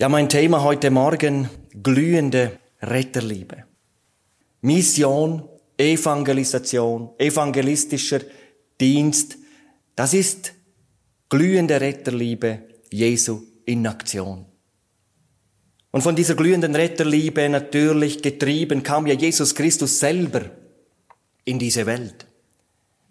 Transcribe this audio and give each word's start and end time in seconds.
Ja, 0.00 0.08
mein 0.08 0.28
Thema 0.28 0.62
heute 0.62 0.92
Morgen, 0.92 1.50
glühende 1.82 2.60
Retterliebe. 2.80 3.64
Mission, 4.60 5.48
Evangelisation, 5.76 7.10
evangelistischer 7.18 8.20
Dienst, 8.80 9.38
das 9.96 10.14
ist 10.14 10.54
glühende 11.28 11.80
Retterliebe 11.80 12.60
Jesu 12.92 13.42
in 13.64 13.88
Aktion. 13.88 14.46
Und 15.90 16.02
von 16.02 16.14
dieser 16.14 16.36
glühenden 16.36 16.76
Retterliebe 16.76 17.48
natürlich 17.48 18.22
getrieben 18.22 18.84
kam 18.84 19.08
ja 19.08 19.14
Jesus 19.14 19.52
Christus 19.52 19.98
selber 19.98 20.42
in 21.44 21.58
diese 21.58 21.86
Welt. 21.86 22.27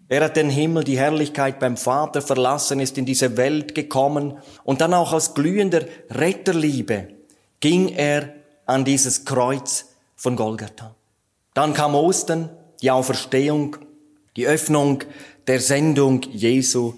Er 0.08 0.24
hat 0.24 0.36
den 0.36 0.48
Himmel, 0.48 0.84
die 0.84 0.98
Herrlichkeit 0.98 1.58
beim 1.58 1.76
Vater 1.76 2.22
verlassen, 2.22 2.80
ist 2.80 2.96
in 2.96 3.04
diese 3.04 3.36
Welt 3.36 3.74
gekommen 3.74 4.38
und 4.64 4.80
dann 4.80 4.94
auch 4.94 5.12
aus 5.12 5.34
glühender 5.34 5.84
Retterliebe 6.10 7.08
ging 7.60 7.88
er 7.88 8.34
an 8.64 8.84
dieses 8.84 9.24
Kreuz 9.24 9.86
von 10.16 10.34
Golgatha. 10.36 10.94
Dann 11.52 11.74
kam 11.74 11.94
Ostern, 11.94 12.50
die 12.80 12.90
Auferstehung, 12.90 13.76
die 14.36 14.46
Öffnung 14.46 15.02
der 15.46 15.60
Sendung 15.60 16.22
Jesu 16.22 16.94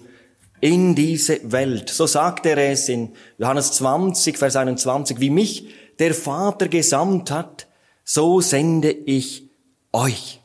in 0.61 0.95
diese 0.95 1.51
Welt. 1.51 1.89
So 1.89 2.05
sagt 2.05 2.45
er 2.45 2.57
es 2.57 2.87
in 2.87 3.13
Johannes 3.37 3.73
20, 3.73 4.37
Vers 4.37 4.55
21, 4.55 5.19
wie 5.19 5.31
mich 5.31 5.67
der 5.99 6.13
Vater 6.13 6.67
gesandt 6.67 7.31
hat, 7.31 7.67
so 8.03 8.39
sende 8.39 8.91
ich 8.91 9.49
euch. 9.91 10.41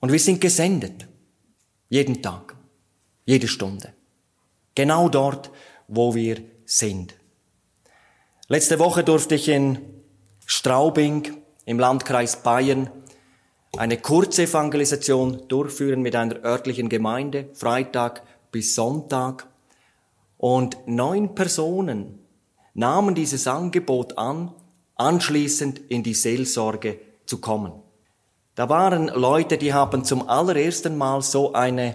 Und 0.00 0.12
wir 0.12 0.18
sind 0.18 0.40
gesendet. 0.40 1.08
Jeden 1.92 2.22
Tag, 2.22 2.56
jede 3.26 3.46
Stunde. 3.46 3.92
Genau 4.74 5.10
dort, 5.10 5.50
wo 5.88 6.14
wir 6.14 6.42
sind. 6.64 7.14
Letzte 8.48 8.78
Woche 8.78 9.04
durfte 9.04 9.34
ich 9.34 9.46
in 9.50 9.78
Straubing 10.46 11.42
im 11.66 11.78
Landkreis 11.78 12.42
Bayern 12.42 12.88
eine 13.76 13.98
Kurzevangelisation 13.98 15.46
durchführen 15.48 16.00
mit 16.00 16.16
einer 16.16 16.42
örtlichen 16.42 16.88
Gemeinde, 16.88 17.50
Freitag 17.52 18.22
bis 18.50 18.74
Sonntag. 18.74 19.46
Und 20.38 20.78
neun 20.86 21.34
Personen 21.34 22.20
nahmen 22.72 23.14
dieses 23.14 23.46
Angebot 23.46 24.16
an, 24.16 24.54
anschließend 24.94 25.78
in 25.90 26.02
die 26.02 26.14
Seelsorge 26.14 26.98
zu 27.26 27.38
kommen. 27.42 27.81
Da 28.54 28.68
waren 28.68 29.08
Leute, 29.08 29.56
die 29.56 29.72
haben 29.72 30.04
zum 30.04 30.28
allerersten 30.28 30.98
Mal 30.98 31.22
so 31.22 31.54
eine 31.54 31.94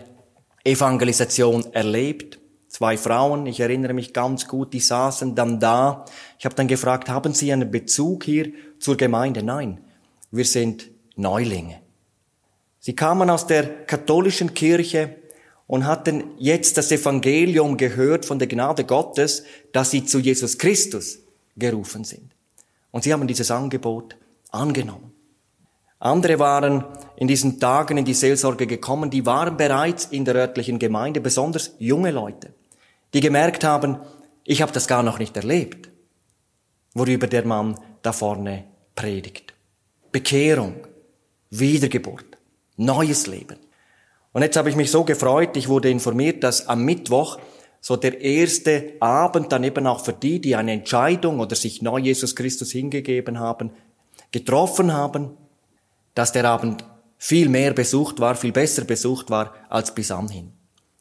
Evangelisation 0.63 1.71
erlebt. 1.73 2.39
Zwei 2.67 2.97
Frauen, 2.97 3.45
ich 3.45 3.59
erinnere 3.59 3.93
mich 3.93 4.11
ganz 4.11 4.47
gut, 4.47 4.73
die 4.73 4.79
saßen 4.79 5.35
dann 5.35 5.59
da. 5.59 6.05
Ich 6.39 6.45
habe 6.45 6.55
dann 6.55 6.67
gefragt, 6.67 7.09
haben 7.09 7.33
Sie 7.33 7.53
einen 7.53 7.69
Bezug 7.69 8.23
hier 8.23 8.51
zur 8.79 8.97
Gemeinde? 8.97 9.43
Nein, 9.43 9.79
wir 10.31 10.45
sind 10.45 10.89
Neulinge. 11.15 11.79
Sie 12.79 12.95
kamen 12.95 13.29
aus 13.29 13.47
der 13.47 13.85
katholischen 13.85 14.53
Kirche 14.53 15.15
und 15.67 15.85
hatten 15.85 16.23
jetzt 16.37 16.77
das 16.77 16.91
Evangelium 16.91 17.77
gehört 17.77 18.25
von 18.25 18.39
der 18.39 18.47
Gnade 18.47 18.83
Gottes, 18.83 19.43
dass 19.73 19.91
sie 19.91 20.05
zu 20.05 20.19
Jesus 20.19 20.57
Christus 20.57 21.19
gerufen 21.55 22.03
sind. 22.03 22.31
Und 22.91 23.03
sie 23.03 23.13
haben 23.13 23.27
dieses 23.27 23.51
Angebot 23.51 24.15
angenommen. 24.51 25.16
Andere 25.99 26.37
waren 26.39 26.85
in 27.15 27.27
diesen 27.27 27.59
Tagen 27.59 27.97
in 27.97 28.05
die 28.05 28.13
Seelsorge 28.13 28.67
gekommen, 28.67 29.09
die 29.09 29.25
waren 29.25 29.57
bereits 29.57 30.05
in 30.05 30.25
der 30.25 30.35
örtlichen 30.35 30.77
Gemeinde, 30.77 31.21
besonders 31.21 31.73
junge 31.79 32.11
Leute, 32.11 32.53
die 33.13 33.19
gemerkt 33.19 33.63
haben, 33.63 33.97
ich 34.43 34.61
habe 34.61 34.71
das 34.71 34.87
gar 34.87 35.03
noch 35.03 35.17
nicht 35.19 35.35
erlebt, 35.35 35.89
worüber 36.93 37.27
der 37.27 37.45
Mann 37.45 37.79
da 38.01 38.13
vorne 38.13 38.65
predigt. 38.95 39.53
Bekehrung, 40.11 40.75
Wiedergeburt, 41.49 42.37
neues 42.77 43.27
Leben. 43.27 43.57
Und 44.33 44.43
jetzt 44.43 44.55
habe 44.55 44.69
ich 44.69 44.75
mich 44.75 44.91
so 44.91 45.03
gefreut, 45.03 45.57
ich 45.57 45.67
wurde 45.67 45.89
informiert, 45.89 46.43
dass 46.43 46.67
am 46.67 46.85
Mittwoch 46.85 47.39
so 47.81 47.95
der 47.95 48.21
erste 48.21 48.93
Abend 48.99 49.51
dann 49.51 49.63
eben 49.63 49.87
auch 49.87 50.03
für 50.03 50.13
die, 50.13 50.39
die 50.39 50.55
eine 50.55 50.73
Entscheidung 50.73 51.39
oder 51.39 51.55
sich 51.55 51.81
neu 51.81 51.97
Jesus 51.97 52.35
Christus 52.35 52.71
hingegeben 52.71 53.39
haben, 53.39 53.71
getroffen 54.31 54.93
haben, 54.93 55.37
dass 56.17 56.31
der 56.31 56.45
Abend 56.45 56.83
viel 57.19 57.47
mehr 57.47 57.73
besucht 57.73 58.19
war, 58.19 58.33
viel 58.33 58.51
besser 58.51 58.85
besucht 58.85 59.29
war 59.29 59.53
als 59.69 59.93
bis 59.93 60.09
anhin. 60.09 60.51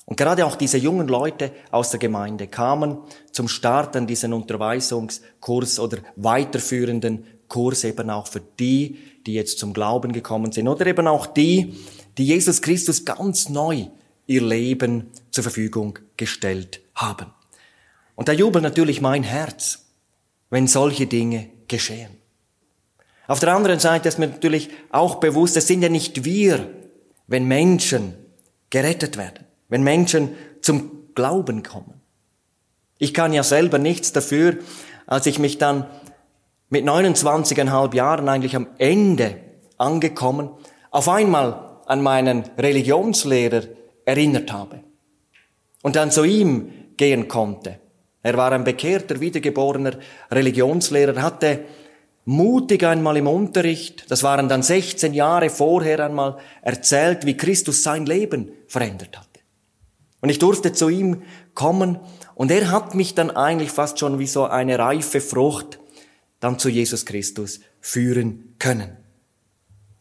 Und 0.04 0.18
gerade 0.18 0.44
auch 0.44 0.56
diese 0.56 0.76
jungen 0.76 1.08
Leute 1.08 1.52
aus 1.70 1.90
der 1.90 1.98
Gemeinde 1.98 2.48
kamen 2.48 2.98
zum 3.32 3.48
Start 3.48 3.96
an 3.96 4.06
diesen 4.06 4.34
Unterweisungskurs 4.34 5.80
oder 5.80 5.98
weiterführenden 6.16 7.24
Kurs 7.48 7.84
eben 7.84 8.10
auch 8.10 8.26
für 8.26 8.40
die, 8.40 8.98
die 9.26 9.32
jetzt 9.32 9.58
zum 9.58 9.72
Glauben 9.72 10.12
gekommen 10.12 10.52
sind 10.52 10.68
oder 10.68 10.86
eben 10.86 11.06
auch 11.06 11.26
die, 11.26 11.74
die 12.18 12.26
Jesus 12.26 12.60
Christus 12.60 13.06
ganz 13.06 13.48
neu 13.48 13.86
ihr 14.26 14.42
Leben 14.42 15.10
zur 15.30 15.44
Verfügung 15.44 15.98
gestellt 16.18 16.80
haben. 16.94 17.32
Und 18.16 18.28
da 18.28 18.32
jubelt 18.32 18.62
natürlich 18.62 19.00
mein 19.00 19.22
Herz, 19.22 19.86
wenn 20.50 20.66
solche 20.66 21.06
Dinge 21.06 21.48
geschehen. 21.68 22.15
Auf 23.26 23.40
der 23.40 23.54
anderen 23.54 23.80
Seite 23.80 24.08
ist 24.08 24.18
mir 24.18 24.28
natürlich 24.28 24.70
auch 24.90 25.16
bewusst, 25.16 25.56
es 25.56 25.66
sind 25.66 25.82
ja 25.82 25.88
nicht 25.88 26.24
wir, 26.24 26.70
wenn 27.26 27.46
Menschen 27.46 28.14
gerettet 28.70 29.16
werden, 29.16 29.44
wenn 29.68 29.82
Menschen 29.82 30.30
zum 30.60 31.14
Glauben 31.14 31.62
kommen. 31.62 32.00
Ich 32.98 33.14
kann 33.14 33.32
ja 33.32 33.42
selber 33.42 33.78
nichts 33.78 34.12
dafür, 34.12 34.58
als 35.06 35.26
ich 35.26 35.38
mich 35.38 35.58
dann 35.58 35.86
mit 36.68 36.84
29,5 36.84 37.94
Jahren 37.94 38.28
eigentlich 38.28 38.56
am 38.56 38.68
Ende 38.78 39.36
angekommen, 39.78 40.50
auf 40.90 41.08
einmal 41.08 41.80
an 41.86 42.02
meinen 42.02 42.44
Religionslehrer 42.58 43.62
erinnert 44.04 44.52
habe 44.52 44.80
und 45.82 45.96
dann 45.96 46.10
zu 46.10 46.24
ihm 46.24 46.72
gehen 46.96 47.28
konnte. 47.28 47.78
Er 48.22 48.36
war 48.36 48.52
ein 48.52 48.64
bekehrter, 48.64 49.20
wiedergeborener 49.20 49.92
Religionslehrer, 50.30 51.22
hatte 51.22 51.60
mutig 52.26 52.84
einmal 52.84 53.16
im 53.16 53.28
Unterricht, 53.28 54.10
das 54.10 54.22
waren 54.22 54.48
dann 54.48 54.62
16 54.62 55.14
Jahre 55.14 55.48
vorher 55.48 56.04
einmal, 56.04 56.36
erzählt, 56.60 57.24
wie 57.24 57.36
Christus 57.36 57.82
sein 57.82 58.04
Leben 58.04 58.50
verändert 58.66 59.16
hatte. 59.16 59.40
Und 60.20 60.28
ich 60.28 60.40
durfte 60.40 60.72
zu 60.72 60.88
ihm 60.88 61.22
kommen 61.54 62.00
und 62.34 62.50
er 62.50 62.70
hat 62.72 62.94
mich 62.96 63.14
dann 63.14 63.30
eigentlich 63.30 63.70
fast 63.70 64.00
schon 64.00 64.18
wie 64.18 64.26
so 64.26 64.44
eine 64.44 64.78
reife 64.78 65.20
Frucht 65.20 65.78
dann 66.40 66.58
zu 66.58 66.68
Jesus 66.68 67.06
Christus 67.06 67.60
führen 67.80 68.56
können. 68.58 68.96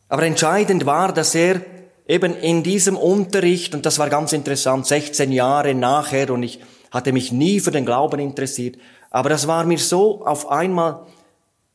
Aber 0.10 0.24
entscheidend 0.24 0.88
war, 0.88 1.14
dass 1.14 1.36
er 1.36 1.62
eben 2.08 2.36
in 2.36 2.64
diesem 2.64 2.98
Unterricht, 2.98 3.76
und 3.76 3.86
das 3.86 4.00
war 4.00 4.10
ganz 4.10 4.34
interessant, 4.34 4.88
16 4.88 5.32
Jahre 5.32 5.76
nachher, 5.76 6.32
und 6.32 6.42
ich 6.42 6.60
hatte 6.90 7.14
mich 7.14 7.32
nie 7.32 7.60
für 7.60 7.72
den 7.72 7.86
Glauben 7.86 8.20
interessiert, 8.20 8.78
aber 9.12 9.30
das 9.30 9.48
war 9.48 9.66
mir 9.66 9.78
so 9.78 10.26
auf 10.26 10.50
einmal 10.50 11.06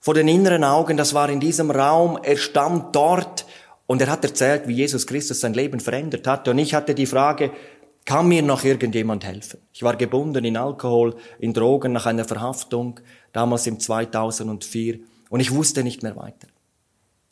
vor 0.01 0.15
den 0.15 0.29
inneren 0.29 0.65
Augen, 0.65 0.97
das 0.97 1.15
war 1.15 1.29
in 1.29 1.41
diesem 1.41 1.71
Raum, 1.71 2.19
er 2.23 2.37
stand 2.37 2.97
dort 2.97 3.45
und 3.87 4.01
er 4.01 4.09
hat 4.09 4.25
erzählt, 4.25 4.67
wie 4.67 4.75
Jesus 4.75 5.07
Christus 5.07 5.41
sein 5.41 5.53
Leben 5.53 5.79
verändert 5.79 6.27
hat. 6.27 6.49
Und 6.49 6.59
ich 6.59 6.75
hatte 6.75 6.95
die 6.95 7.07
Frage, 7.07 7.53
kann 8.07 8.29
mir 8.29 8.43
noch 8.43 8.65
irgendjemand 8.65 9.25
helfen? 9.25 9.61
Ich 9.73 9.83
war 9.83 9.97
gebunden 9.97 10.45
in 10.45 10.57
Alkohol, 10.57 11.17
in 11.39 11.53
Drogen 11.53 11.93
nach 11.93 12.07
einer 12.07 12.25
Verhaftung, 12.25 13.01
damals 13.33 13.67
im 13.67 13.79
2004, 13.79 15.01
und 15.29 15.41
ich 15.41 15.53
wusste 15.53 15.85
nicht 15.85 16.03
mehr 16.03 16.17
weiter. 16.17 16.49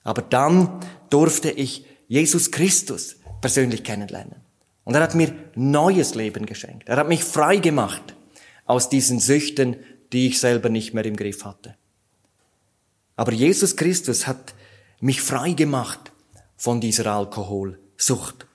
Aber 0.04 0.22
dann 0.22 0.80
durfte 1.10 1.50
ich 1.50 1.86
Jesus 2.06 2.50
Christus 2.50 3.16
persönlich 3.40 3.82
kennenlernen. 3.82 4.36
Und 4.84 4.94
er 4.94 5.02
hat 5.02 5.14
mir 5.14 5.34
neues 5.54 6.14
Leben 6.14 6.46
geschenkt. 6.46 6.88
Er 6.88 6.96
hat 6.96 7.08
mich 7.08 7.24
frei 7.24 7.56
gemacht 7.56 8.14
aus 8.66 8.88
diesen 8.88 9.20
Süchten, 9.20 9.76
die 10.12 10.28
ich 10.28 10.38
selber 10.38 10.68
nicht 10.68 10.94
mehr 10.94 11.04
im 11.04 11.16
Griff 11.16 11.44
hatte. 11.44 11.77
Aber 13.18 13.32
Jesus 13.32 13.74
Christus 13.74 14.28
hat 14.28 14.54
mich 15.00 15.20
frei 15.20 15.50
gemacht 15.50 16.12
von 16.56 16.80
dieser 16.80 17.06
Alkoholsucht. 17.06 18.46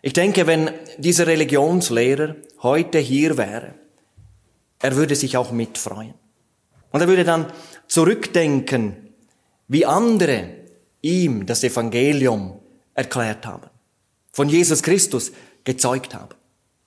Ich 0.00 0.14
denke, 0.14 0.46
wenn 0.46 0.70
dieser 0.96 1.26
Religionslehrer 1.26 2.36
heute 2.62 2.98
hier 2.98 3.36
wäre, 3.36 3.74
er 4.78 4.96
würde 4.96 5.14
sich 5.14 5.36
auch 5.36 5.52
mitfreuen. 5.52 6.14
Und 6.90 7.02
er 7.02 7.06
würde 7.06 7.24
dann 7.24 7.52
zurückdenken, 7.86 9.10
wie 9.68 9.84
andere 9.84 10.54
ihm 11.02 11.44
das 11.44 11.62
Evangelium 11.62 12.60
erklärt 12.94 13.44
haben, 13.44 13.68
von 14.32 14.48
Jesus 14.48 14.82
Christus 14.82 15.32
gezeugt 15.64 16.14
haben. 16.14 16.34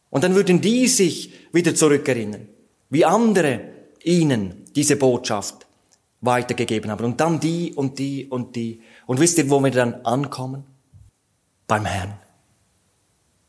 Und 0.10 0.24
dann 0.24 0.34
würden 0.34 0.60
die 0.60 0.88
sich 0.88 1.34
wieder 1.54 1.76
zurückerinnern, 1.76 2.48
wie 2.90 3.06
andere 3.06 3.62
ihnen 4.04 4.66
diese 4.76 4.96
Botschaft 4.96 5.65
weitergegeben 6.26 6.92
haben. 6.92 7.06
Und 7.06 7.20
dann 7.20 7.40
die 7.40 7.74
und 7.74 8.00
die 8.00 8.26
und 8.26 8.56
die. 8.56 8.82
Und 9.06 9.20
wisst 9.20 9.38
ihr, 9.38 9.50
wo 9.50 9.64
wir 9.64 9.72
dann 9.72 10.06
ankommen? 10.06 10.64
Beim 11.68 11.86
Herrn. 11.86 12.14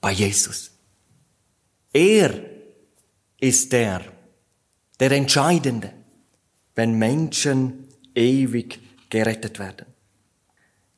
Bei 0.01 0.13
Jesus. 0.13 0.71
Er 1.93 2.35
ist 3.41 3.73
der, 3.73 4.03
der 5.01 5.13
Entscheidende, 5.13 5.93
wenn 6.75 6.95
Menschen 6.99 7.89
ewig 8.15 8.81
gerettet 9.11 9.59
werden. 9.59 9.87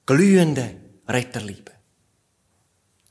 Glühende 0.07 0.71
Retterliebe. 1.07 1.73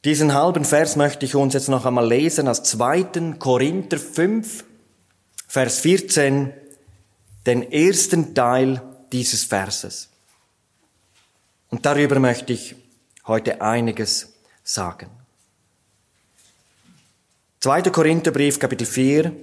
Diesen 0.05 0.33
halben 0.33 0.63
Vers 0.63 0.95
möchte 0.95 1.25
ich 1.25 1.35
uns 1.35 1.53
jetzt 1.53 1.69
noch 1.69 1.85
einmal 1.85 2.07
lesen 2.07 2.47
aus 2.47 2.63
2. 2.63 3.35
Korinther 3.39 3.97
5, 3.97 4.63
Vers 5.47 5.79
14, 5.79 6.53
den 7.47 7.71
ersten 7.71 8.35
Teil 8.35 8.81
dieses 9.11 9.45
Verses. 9.45 10.09
Und 11.69 11.85
darüber 11.85 12.19
möchte 12.19 12.51
ich 12.51 12.75
heute 13.25 13.61
einiges 13.61 14.33
sagen. 14.63 15.09
2. 17.61 17.83
Korintherbrief, 17.83 18.59
Kapitel 18.59 18.85
4, 18.85 19.33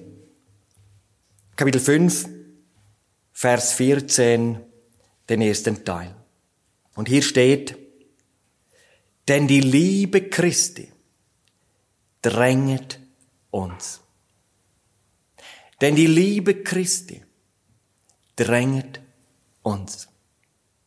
Kapitel 1.56 1.80
5, 1.80 2.28
Vers 3.32 3.72
14, 3.72 4.60
den 5.28 5.40
ersten 5.40 5.84
Teil. 5.84 6.14
Und 6.94 7.08
hier 7.08 7.22
steht, 7.22 7.76
denn 9.28 9.48
die 9.48 9.60
Liebe 9.60 10.28
Christi 10.28 10.92
dränget 12.20 13.00
uns. 13.50 14.00
Denn 15.80 15.96
die 15.96 16.06
Liebe 16.06 16.62
Christi 16.62 17.23
dränget 18.36 19.00
uns. 19.62 20.08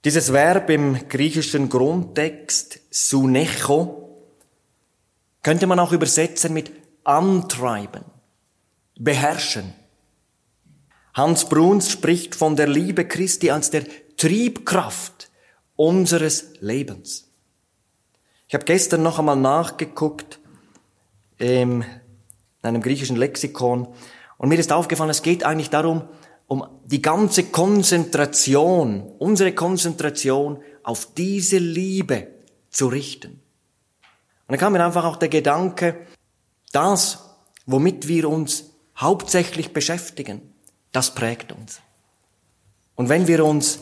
Dieses 0.05 0.31
Verb 0.31 0.69
im 0.69 1.07
griechischen 1.09 1.69
Grundtext 1.69 2.79
sunecho 2.91 4.07
könnte 5.43 5.67
man 5.67 5.79
auch 5.79 5.91
übersetzen 5.91 6.53
mit 6.53 6.71
antreiben, 7.03 8.03
beherrschen. 8.97 9.73
Hans 11.13 11.49
Bruns 11.49 11.89
spricht 11.89 12.35
von 12.35 12.55
der 12.55 12.67
Liebe 12.67 13.07
Christi 13.07 13.49
als 13.49 13.71
der 13.71 13.85
Triebkraft 14.17 15.29
unseres 15.75 16.53
Lebens. 16.59 17.29
Ich 18.47 18.53
habe 18.53 18.65
gestern 18.65 19.03
noch 19.03 19.19
einmal 19.19 19.35
nachgeguckt 19.35 20.39
ähm, 21.39 21.83
in 22.61 22.67
einem 22.67 22.81
griechischen 22.81 23.15
Lexikon 23.15 23.87
und 24.37 24.49
mir 24.49 24.59
ist 24.59 24.71
aufgefallen, 24.71 25.09
es 25.09 25.23
geht 25.23 25.43
eigentlich 25.43 25.69
darum, 25.69 26.03
um 26.47 26.65
die 26.85 27.01
ganze 27.01 27.43
Konzentration, 27.43 29.11
unsere 29.19 29.53
Konzentration 29.53 30.59
auf 30.83 31.13
diese 31.13 31.57
Liebe 31.57 32.27
zu 32.69 32.87
richten. 32.87 33.31
Und 33.31 34.53
dann 34.53 34.59
kam 34.59 34.73
mir 34.73 34.83
einfach 34.83 35.03
auch 35.03 35.17
der 35.17 35.29
Gedanke, 35.29 36.07
das, 36.71 37.19
womit 37.65 38.07
wir 38.07 38.29
uns 38.29 38.71
hauptsächlich 38.95 39.73
beschäftigen, 39.73 40.41
das 40.93 41.13
prägt 41.13 41.51
uns. 41.51 41.81
Und 42.95 43.09
wenn 43.09 43.27
wir 43.27 43.45
uns 43.45 43.79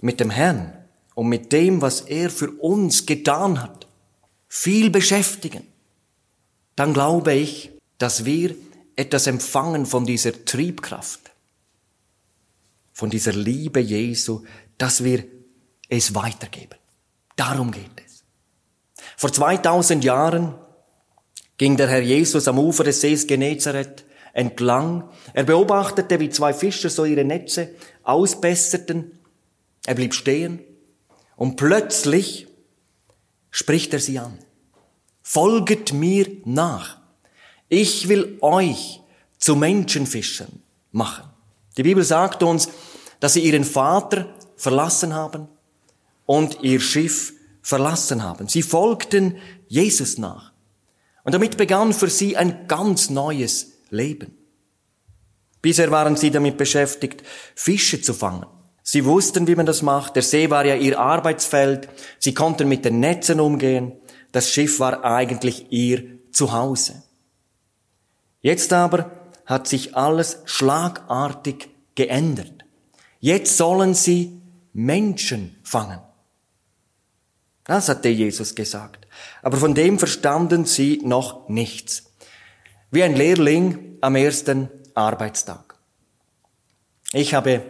mit 0.00 0.18
dem 0.18 0.30
Herrn 0.30 0.72
und 1.14 1.28
mit 1.28 1.52
dem, 1.52 1.82
was 1.82 2.00
er 2.00 2.30
für 2.30 2.50
uns 2.50 3.06
getan 3.06 3.62
hat, 3.62 3.86
viel 4.48 4.90
beschäftigen, 4.90 5.66
dann 6.74 6.94
glaube 6.94 7.34
ich, 7.34 7.70
dass 7.98 8.24
wir 8.24 8.54
etwas 8.96 9.26
empfangen 9.26 9.86
von 9.86 10.06
dieser 10.06 10.44
Triebkraft, 10.44 11.30
von 12.96 13.10
dieser 13.10 13.34
Liebe 13.34 13.78
Jesu, 13.78 14.44
dass 14.78 15.04
wir 15.04 15.22
es 15.90 16.14
weitergeben. 16.14 16.78
Darum 17.36 17.70
geht 17.70 17.90
es. 18.06 18.24
Vor 19.18 19.30
2000 19.30 20.02
Jahren 20.02 20.54
ging 21.58 21.76
der 21.76 21.88
Herr 21.88 22.00
Jesus 22.00 22.48
am 22.48 22.58
Ufer 22.58 22.84
des 22.84 23.02
Sees 23.02 23.26
Genezareth 23.26 24.06
entlang. 24.32 25.10
Er 25.34 25.44
beobachtete, 25.44 26.20
wie 26.20 26.30
zwei 26.30 26.54
Fischer 26.54 26.88
so 26.88 27.04
ihre 27.04 27.26
Netze 27.26 27.74
ausbesserten. 28.02 29.18
Er 29.84 29.94
blieb 29.94 30.14
stehen 30.14 30.60
und 31.36 31.56
plötzlich 31.56 32.46
spricht 33.50 33.92
er 33.92 34.00
sie 34.00 34.18
an. 34.18 34.38
Folget 35.20 35.92
mir 35.92 36.28
nach. 36.46 36.96
Ich 37.68 38.08
will 38.08 38.38
euch 38.40 39.02
zu 39.36 39.54
Menschenfischern 39.54 40.62
machen. 40.92 41.35
Die 41.76 41.82
Bibel 41.82 42.04
sagt 42.04 42.42
uns, 42.42 42.68
dass 43.20 43.34
sie 43.34 43.40
ihren 43.40 43.64
Vater 43.64 44.34
verlassen 44.56 45.14
haben 45.14 45.48
und 46.24 46.62
ihr 46.62 46.80
Schiff 46.80 47.32
verlassen 47.62 48.22
haben. 48.22 48.48
Sie 48.48 48.62
folgten 48.62 49.36
Jesus 49.68 50.18
nach. 50.18 50.52
Und 51.24 51.34
damit 51.34 51.56
begann 51.56 51.92
für 51.92 52.08
sie 52.08 52.36
ein 52.36 52.68
ganz 52.68 53.10
neues 53.10 53.72
Leben. 53.90 54.36
Bisher 55.60 55.90
waren 55.90 56.16
sie 56.16 56.30
damit 56.30 56.56
beschäftigt, 56.56 57.24
Fische 57.54 58.00
zu 58.00 58.14
fangen. 58.14 58.46
Sie 58.82 59.04
wussten, 59.04 59.48
wie 59.48 59.56
man 59.56 59.66
das 59.66 59.82
macht. 59.82 60.14
Der 60.14 60.22
See 60.22 60.48
war 60.48 60.64
ja 60.64 60.76
ihr 60.76 61.00
Arbeitsfeld. 61.00 61.88
Sie 62.20 62.34
konnten 62.34 62.68
mit 62.68 62.84
den 62.84 63.00
Netzen 63.00 63.40
umgehen. 63.40 63.92
Das 64.30 64.48
Schiff 64.48 64.78
war 64.78 65.04
eigentlich 65.04 65.72
ihr 65.72 66.20
Zuhause. 66.30 67.02
Jetzt 68.42 68.72
aber 68.72 69.10
hat 69.46 69.66
sich 69.68 69.96
alles 69.96 70.42
schlagartig 70.44 71.68
geändert. 71.94 72.64
Jetzt 73.20 73.56
sollen 73.56 73.94
sie 73.94 74.40
Menschen 74.72 75.56
fangen. 75.62 76.00
Das 77.64 77.88
hatte 77.88 78.08
Jesus 78.08 78.54
gesagt. 78.54 79.08
Aber 79.42 79.56
von 79.56 79.74
dem 79.74 79.98
verstanden 79.98 80.66
sie 80.66 81.00
noch 81.02 81.48
nichts. 81.48 82.12
Wie 82.90 83.02
ein 83.02 83.16
Lehrling 83.16 83.98
am 84.00 84.14
ersten 84.14 84.68
Arbeitstag. 84.94 85.74
Ich 87.12 87.34
habe 87.34 87.62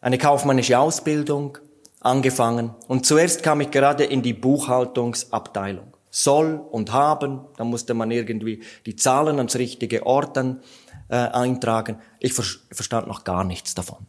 eine 0.00 0.18
kaufmännische 0.18 0.78
Ausbildung 0.78 1.58
angefangen 2.00 2.74
und 2.86 3.06
zuerst 3.06 3.42
kam 3.42 3.60
ich 3.60 3.70
gerade 3.70 4.04
in 4.04 4.22
die 4.22 4.34
Buchhaltungsabteilung. 4.34 5.96
Soll 6.10 6.60
und 6.70 6.92
haben, 6.92 7.40
da 7.56 7.64
musste 7.64 7.94
man 7.94 8.10
irgendwie 8.10 8.62
die 8.86 8.96
Zahlen 8.96 9.38
ans 9.38 9.56
richtige 9.56 10.06
Ort 10.06 10.36
dann 10.36 10.62
äh, 11.08 11.16
eintragen. 11.16 11.98
Ich 12.20 12.32
ver 12.32 12.44
verstand 12.70 13.06
noch 13.06 13.24
gar 13.24 13.44
nichts 13.44 13.74
davon. 13.74 14.06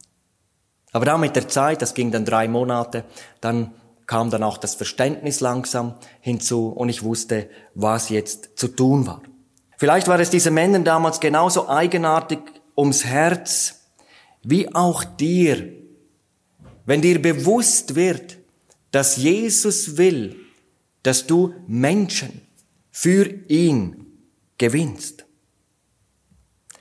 Aber 0.92 1.04
dann 1.04 1.20
mit 1.20 1.36
der 1.36 1.48
Zeit, 1.48 1.82
das 1.82 1.94
ging 1.94 2.10
dann 2.10 2.24
drei 2.24 2.48
Monate, 2.48 3.04
dann 3.40 3.72
kam 4.06 4.30
dann 4.30 4.42
auch 4.42 4.58
das 4.58 4.74
Verständnis 4.74 5.40
langsam 5.40 5.94
hinzu 6.20 6.68
und 6.68 6.88
ich 6.88 7.04
wusste, 7.04 7.48
was 7.74 8.08
jetzt 8.08 8.58
zu 8.58 8.68
tun 8.68 9.06
war. 9.06 9.22
Vielleicht 9.76 10.08
war 10.08 10.18
es 10.18 10.30
diesen 10.30 10.52
Männern 10.54 10.84
damals 10.84 11.20
genauso 11.20 11.68
eigenartig 11.68 12.40
ums 12.76 13.04
Herz, 13.04 13.80
wie 14.42 14.74
auch 14.74 15.04
dir, 15.04 15.72
wenn 16.86 17.02
dir 17.02 17.22
bewusst 17.22 17.94
wird, 17.94 18.38
dass 18.90 19.16
Jesus 19.16 19.96
will, 19.96 20.36
dass 21.02 21.26
du 21.26 21.54
Menschen 21.66 22.42
für 22.90 23.26
ihn 23.48 24.06
gewinnst. 24.58 25.24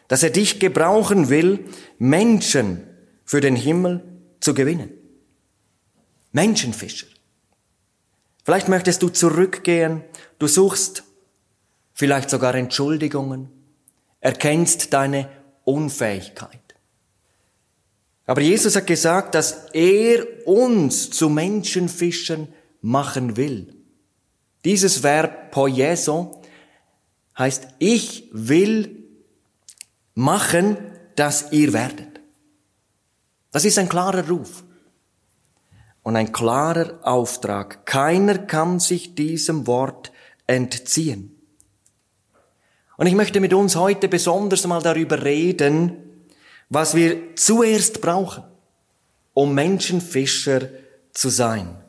Dass 0.09 0.23
er 0.23 0.31
dich 0.31 0.59
gebrauchen 0.59 1.29
will, 1.29 1.65
Menschen 1.97 2.85
für 3.23 3.39
den 3.39 3.55
Himmel 3.55 4.03
zu 4.41 4.53
gewinnen. 4.53 4.91
Menschenfischer. 6.33 7.07
Vielleicht 8.43 8.67
möchtest 8.67 9.01
du 9.03 9.09
zurückgehen, 9.09 10.03
du 10.39 10.47
suchst 10.47 11.03
vielleicht 11.93 12.29
sogar 12.29 12.55
Entschuldigungen, 12.55 13.49
erkennst 14.19 14.93
deine 14.93 15.29
Unfähigkeit. 15.63 16.59
Aber 18.25 18.41
Jesus 18.41 18.75
hat 18.75 18.87
gesagt, 18.87 19.35
dass 19.35 19.69
er 19.73 20.25
uns 20.47 21.09
zu 21.09 21.29
Menschenfischern 21.29 22.47
machen 22.81 23.37
will. 23.37 23.75
Dieses 24.65 25.03
Verb 25.03 25.51
poieso 25.51 26.41
heißt, 27.37 27.67
ich 27.79 28.29
will 28.31 28.98
machen, 30.19 30.77
dass 31.15 31.51
ihr 31.53 31.71
werdet. 31.71 32.19
Das 33.51 33.63
ist 33.63 33.79
ein 33.79 33.87
klarer 33.87 34.27
Ruf 34.27 34.65
und 36.03 36.17
ein 36.17 36.31
klarer 36.31 36.99
Auftrag. 37.03 37.85
Keiner 37.85 38.37
kann 38.37 38.79
sich 38.79 39.15
diesem 39.15 39.65
Wort 39.65 40.11
entziehen. 40.45 41.35
Und 42.97 43.07
ich 43.07 43.15
möchte 43.15 43.39
mit 43.39 43.53
uns 43.53 43.77
heute 43.77 44.09
besonders 44.09 44.67
mal 44.67 44.81
darüber 44.81 45.23
reden, 45.23 46.25
was 46.67 46.95
wir 46.95 47.35
zuerst 47.37 48.01
brauchen, 48.01 48.43
um 49.33 49.53
Menschenfischer 49.53 50.67
zu 51.13 51.29
sein. 51.29 51.81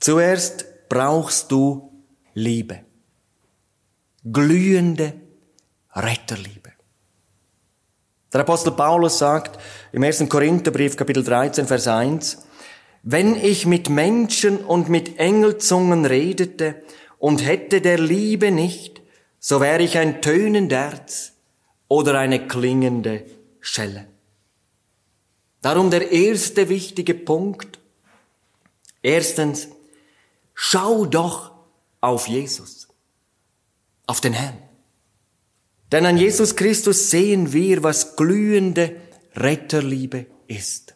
Zuerst 0.00 0.66
brauchst 0.88 1.52
du 1.52 1.92
Liebe. 2.34 2.80
Glühende 4.24 5.14
Retterliebe. 5.94 6.77
Der 8.32 8.42
Apostel 8.42 8.72
Paulus 8.72 9.18
sagt 9.18 9.58
im 9.90 10.02
1. 10.02 10.28
Korintherbrief 10.28 10.96
Kapitel 10.96 11.24
13 11.24 11.66
Vers 11.66 11.88
1, 11.88 12.38
wenn 13.02 13.34
ich 13.36 13.64
mit 13.64 13.88
Menschen 13.88 14.58
und 14.58 14.90
mit 14.90 15.18
Engelzungen 15.18 16.04
redete 16.04 16.82
und 17.18 17.44
hätte 17.44 17.80
der 17.80 17.98
Liebe 17.98 18.50
nicht, 18.50 19.00
so 19.38 19.62
wäre 19.62 19.82
ich 19.82 19.96
ein 19.96 20.20
tönender 20.20 20.76
Erz 20.76 21.32
oder 21.88 22.18
eine 22.18 22.46
klingende 22.46 23.24
Schelle. 23.60 24.06
Darum 25.62 25.90
der 25.90 26.12
erste 26.12 26.68
wichtige 26.68 27.14
Punkt. 27.14 27.78
Erstens, 29.00 29.68
schau 30.54 31.06
doch 31.06 31.52
auf 32.02 32.28
Jesus, 32.28 32.88
auf 34.06 34.20
den 34.20 34.34
Herrn. 34.34 34.67
Denn 35.92 36.04
an 36.04 36.18
Jesus 36.18 36.56
Christus 36.56 37.10
sehen 37.10 37.52
wir, 37.52 37.82
was 37.82 38.16
glühende 38.16 38.96
Retterliebe 39.34 40.26
ist. 40.46 40.94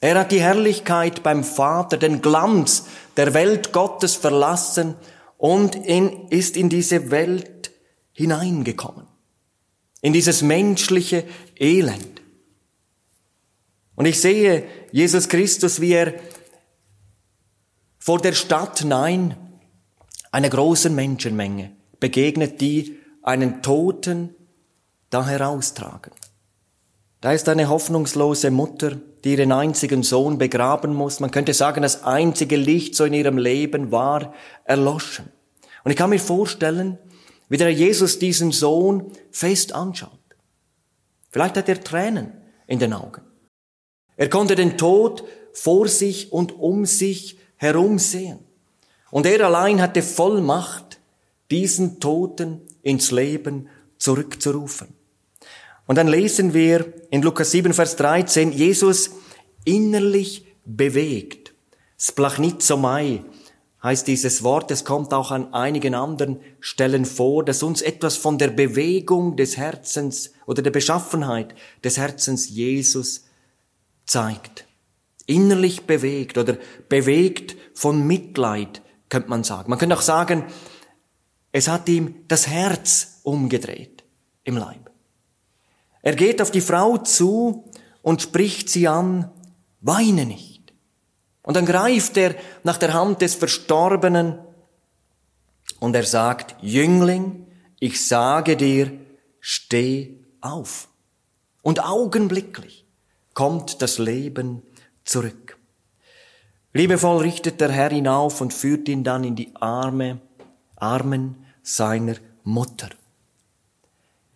Er 0.00 0.20
hat 0.20 0.30
die 0.30 0.40
Herrlichkeit 0.40 1.22
beim 1.22 1.42
Vater, 1.42 1.96
den 1.96 2.22
Glanz 2.22 2.86
der 3.16 3.34
Welt 3.34 3.72
Gottes 3.72 4.14
verlassen 4.14 4.94
und 5.38 5.74
in, 5.74 6.28
ist 6.28 6.56
in 6.56 6.68
diese 6.68 7.10
Welt 7.10 7.72
hineingekommen. 8.12 9.06
In 10.02 10.12
dieses 10.12 10.42
menschliche 10.42 11.24
Elend. 11.58 12.22
Und 13.96 14.06
ich 14.06 14.20
sehe 14.20 14.64
Jesus 14.92 15.28
Christus, 15.28 15.80
wie 15.80 15.92
er 15.92 16.14
vor 17.98 18.20
der 18.20 18.34
Stadt 18.34 18.84
Nein 18.84 19.36
einer 20.30 20.50
großen 20.50 20.94
Menschenmenge 20.94 21.74
begegnet, 21.98 22.60
die 22.60 22.98
einen 23.26 23.60
Toten 23.60 24.34
da 25.10 25.26
heraustragen. 25.26 26.12
Da 27.20 27.32
ist 27.32 27.48
eine 27.48 27.68
hoffnungslose 27.68 28.50
Mutter, 28.50 28.96
die 29.24 29.32
ihren 29.32 29.52
einzigen 29.52 30.02
Sohn 30.02 30.38
begraben 30.38 30.94
muss. 30.94 31.18
Man 31.18 31.32
könnte 31.32 31.52
sagen, 31.52 31.82
das 31.82 32.04
einzige 32.04 32.56
Licht 32.56 32.94
so 32.94 33.04
in 33.04 33.14
ihrem 33.14 33.36
Leben 33.36 33.90
war 33.90 34.32
erloschen. 34.64 35.26
Und 35.82 35.90
ich 35.90 35.96
kann 35.96 36.10
mir 36.10 36.20
vorstellen, 36.20 36.98
wie 37.48 37.56
der 37.56 37.72
Jesus 37.72 38.18
diesen 38.18 38.52
Sohn 38.52 39.10
fest 39.30 39.72
anschaut. 39.72 40.10
Vielleicht 41.30 41.56
hat 41.56 41.68
er 41.68 41.82
Tränen 41.82 42.32
in 42.66 42.78
den 42.78 42.92
Augen. 42.92 43.22
Er 44.16 44.30
konnte 44.30 44.54
den 44.54 44.78
Tod 44.78 45.24
vor 45.52 45.88
sich 45.88 46.32
und 46.32 46.52
um 46.58 46.86
sich 46.86 47.38
herum 47.56 47.98
sehen. 47.98 48.38
Und 49.10 49.26
er 49.26 49.44
allein 49.46 49.80
hatte 49.80 50.02
Vollmacht, 50.02 51.00
diesen 51.50 52.00
Toten 52.00 52.60
ins 52.86 53.10
Leben 53.10 53.68
zurückzurufen. 53.98 54.86
Und 55.86 55.96
dann 55.96 56.06
lesen 56.06 56.54
wir 56.54 56.92
in 57.10 57.20
Lukas 57.20 57.50
7, 57.50 57.74
Vers 57.74 57.96
13, 57.96 58.52
Jesus 58.52 59.10
innerlich 59.64 60.46
bewegt. 60.64 61.52
Splachnizomai 61.98 63.24
heißt 63.82 64.06
dieses 64.06 64.44
Wort, 64.44 64.70
es 64.70 64.84
kommt 64.84 65.12
auch 65.12 65.32
an 65.32 65.52
einigen 65.52 65.96
anderen 65.96 66.38
Stellen 66.60 67.04
vor, 67.04 67.44
dass 67.44 67.64
uns 67.64 67.82
etwas 67.82 68.16
von 68.16 68.38
der 68.38 68.48
Bewegung 68.48 69.36
des 69.36 69.56
Herzens 69.56 70.32
oder 70.46 70.62
der 70.62 70.70
Beschaffenheit 70.70 71.56
des 71.82 71.98
Herzens 71.98 72.48
Jesus 72.48 73.24
zeigt. 74.06 74.64
Innerlich 75.26 75.86
bewegt 75.86 76.38
oder 76.38 76.56
bewegt 76.88 77.56
von 77.74 78.06
Mitleid, 78.06 78.80
könnte 79.08 79.28
man 79.28 79.42
sagen. 79.42 79.70
Man 79.70 79.78
könnte 79.80 79.96
auch 79.96 80.02
sagen, 80.02 80.44
es 81.56 81.68
hat 81.68 81.88
ihm 81.88 82.16
das 82.28 82.48
Herz 82.48 83.20
umgedreht 83.22 84.04
im 84.44 84.58
Leib. 84.58 84.90
Er 86.02 86.14
geht 86.14 86.42
auf 86.42 86.50
die 86.50 86.60
Frau 86.60 86.98
zu 86.98 87.64
und 88.02 88.20
spricht 88.20 88.68
sie 88.68 88.86
an, 88.88 89.30
weine 89.80 90.26
nicht. 90.26 90.74
Und 91.40 91.56
dann 91.56 91.64
greift 91.64 92.18
er 92.18 92.34
nach 92.62 92.76
der 92.76 92.92
Hand 92.92 93.22
des 93.22 93.36
Verstorbenen 93.36 94.38
und 95.80 95.96
er 95.96 96.02
sagt, 96.02 96.56
Jüngling, 96.60 97.46
ich 97.80 98.06
sage 98.06 98.58
dir, 98.58 98.92
steh 99.40 100.14
auf. 100.42 100.88
Und 101.62 101.82
augenblicklich 101.82 102.84
kommt 103.32 103.80
das 103.80 103.96
Leben 103.96 104.60
zurück. 105.06 105.56
Liebevoll 106.74 107.22
richtet 107.22 107.62
der 107.62 107.72
Herr 107.72 107.92
ihn 107.92 108.08
auf 108.08 108.42
und 108.42 108.52
führt 108.52 108.90
ihn 108.90 109.04
dann 109.04 109.24
in 109.24 109.36
die 109.36 109.56
Arme, 109.56 110.20
Armen 110.76 111.45
seiner 111.66 112.14
Mutter. 112.44 112.90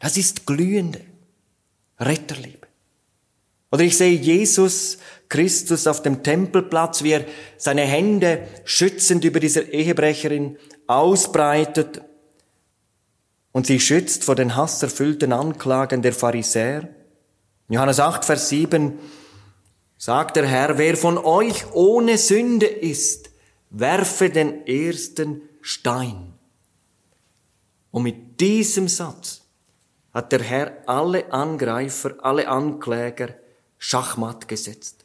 Das 0.00 0.16
ist 0.16 0.46
glühende 0.46 1.00
Retterliebe. 1.98 2.66
Oder 3.70 3.84
ich 3.84 3.96
sehe 3.96 4.18
Jesus 4.18 4.98
Christus 5.28 5.86
auf 5.86 6.02
dem 6.02 6.24
Tempelplatz, 6.24 7.04
wie 7.04 7.12
er 7.12 7.24
seine 7.56 7.82
Hände 7.82 8.48
schützend 8.64 9.24
über 9.24 9.38
dieser 9.38 9.68
Ehebrecherin 9.68 10.58
ausbreitet 10.88 12.02
und 13.52 13.68
sie 13.68 13.78
schützt 13.78 14.24
vor 14.24 14.34
den 14.34 14.56
hasserfüllten 14.56 15.32
Anklagen 15.32 16.02
der 16.02 16.12
Pharisäer. 16.12 16.88
Johannes 17.68 18.00
8, 18.00 18.24
Vers 18.24 18.48
7 18.48 18.98
sagt 19.98 20.34
der 20.34 20.46
Herr, 20.46 20.78
wer 20.78 20.96
von 20.96 21.16
euch 21.16 21.72
ohne 21.74 22.18
Sünde 22.18 22.66
ist, 22.66 23.30
werfe 23.70 24.30
den 24.30 24.66
ersten 24.66 25.42
Stein. 25.60 26.39
Und 27.90 28.04
mit 28.04 28.40
diesem 28.40 28.88
Satz 28.88 29.42
hat 30.12 30.32
der 30.32 30.42
Herr 30.42 30.72
alle 30.86 31.32
Angreifer, 31.32 32.16
alle 32.22 32.48
Ankläger 32.48 33.34
schachmatt 33.78 34.48
gesetzt. 34.48 35.04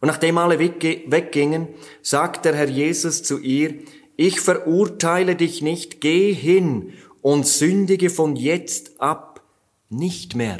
Und 0.00 0.06
nachdem 0.06 0.38
alle 0.38 0.58
weggingen, 0.58 1.68
sagt 2.02 2.44
der 2.44 2.54
Herr 2.54 2.68
Jesus 2.68 3.22
zu 3.22 3.38
ihr, 3.38 3.82
ich 4.16 4.40
verurteile 4.40 5.36
dich 5.36 5.62
nicht, 5.62 6.00
geh 6.00 6.32
hin 6.32 6.94
und 7.22 7.46
sündige 7.46 8.10
von 8.10 8.36
jetzt 8.36 9.00
ab 9.00 9.42
nicht 9.88 10.36
mehr, 10.36 10.58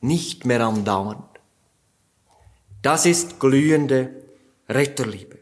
nicht 0.00 0.44
mehr 0.44 0.60
andauernd. 0.60 1.24
Das 2.82 3.06
ist 3.06 3.40
glühende 3.40 4.10
Retterliebe. 4.68 5.37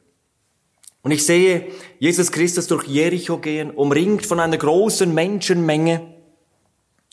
Und 1.07 1.13
ich 1.13 1.25
sehe 1.25 1.69
Jesus 2.01 2.33
Christus 2.33 2.67
durch 2.67 2.89
Jericho 2.89 3.39
gehen, 3.39 3.71
umringt 3.71 4.27
von 4.27 4.41
einer 4.41 4.57
großen 4.57 5.15
Menschenmenge. 5.15 6.05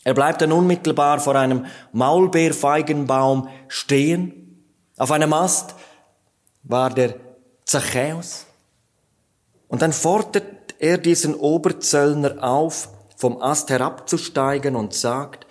Er 0.02 0.14
bleibt 0.14 0.42
dann 0.42 0.50
unmittelbar 0.50 1.20
vor 1.20 1.36
einem 1.36 1.66
Maulbeerfeigenbaum 1.92 3.48
stehen. 3.68 4.64
Auf 4.96 5.12
einem 5.12 5.32
Ast 5.32 5.76
war 6.64 6.90
der 6.90 7.14
Zachäus. 7.66 8.46
Und 9.68 9.80
dann 9.80 9.92
fordert 9.92 10.74
er 10.80 10.98
diesen 10.98 11.36
Oberzöllner 11.36 12.42
auf, 12.42 12.88
vom 13.16 13.40
Ast 13.40 13.70
herabzusteigen 13.70 14.74
und 14.74 14.92
sagt, 14.92 15.46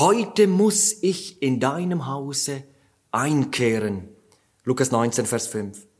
heute 0.00 0.48
muss 0.48 1.00
ich 1.00 1.40
in 1.42 1.60
deinem 1.60 2.08
Hause 2.08 2.64
einkehren. 3.12 4.08
Lukas 4.64 4.90
19, 4.90 5.26
Vers 5.26 5.46
5. 5.46 5.93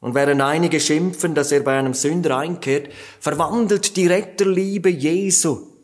Und 0.00 0.14
während 0.14 0.40
einige 0.42 0.78
schimpfen, 0.78 1.34
dass 1.34 1.52
er 1.52 1.60
bei 1.60 1.78
einem 1.78 1.94
Sünder 1.94 2.36
einkehrt, 2.36 2.92
verwandelt 3.18 3.96
die 3.96 4.06
Retterliebe 4.06 4.90
Jesu 4.90 5.76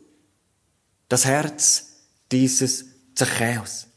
das 1.09 1.25
Herz 1.25 1.93
dieses 2.31 2.85
Zachäus. 3.15 3.87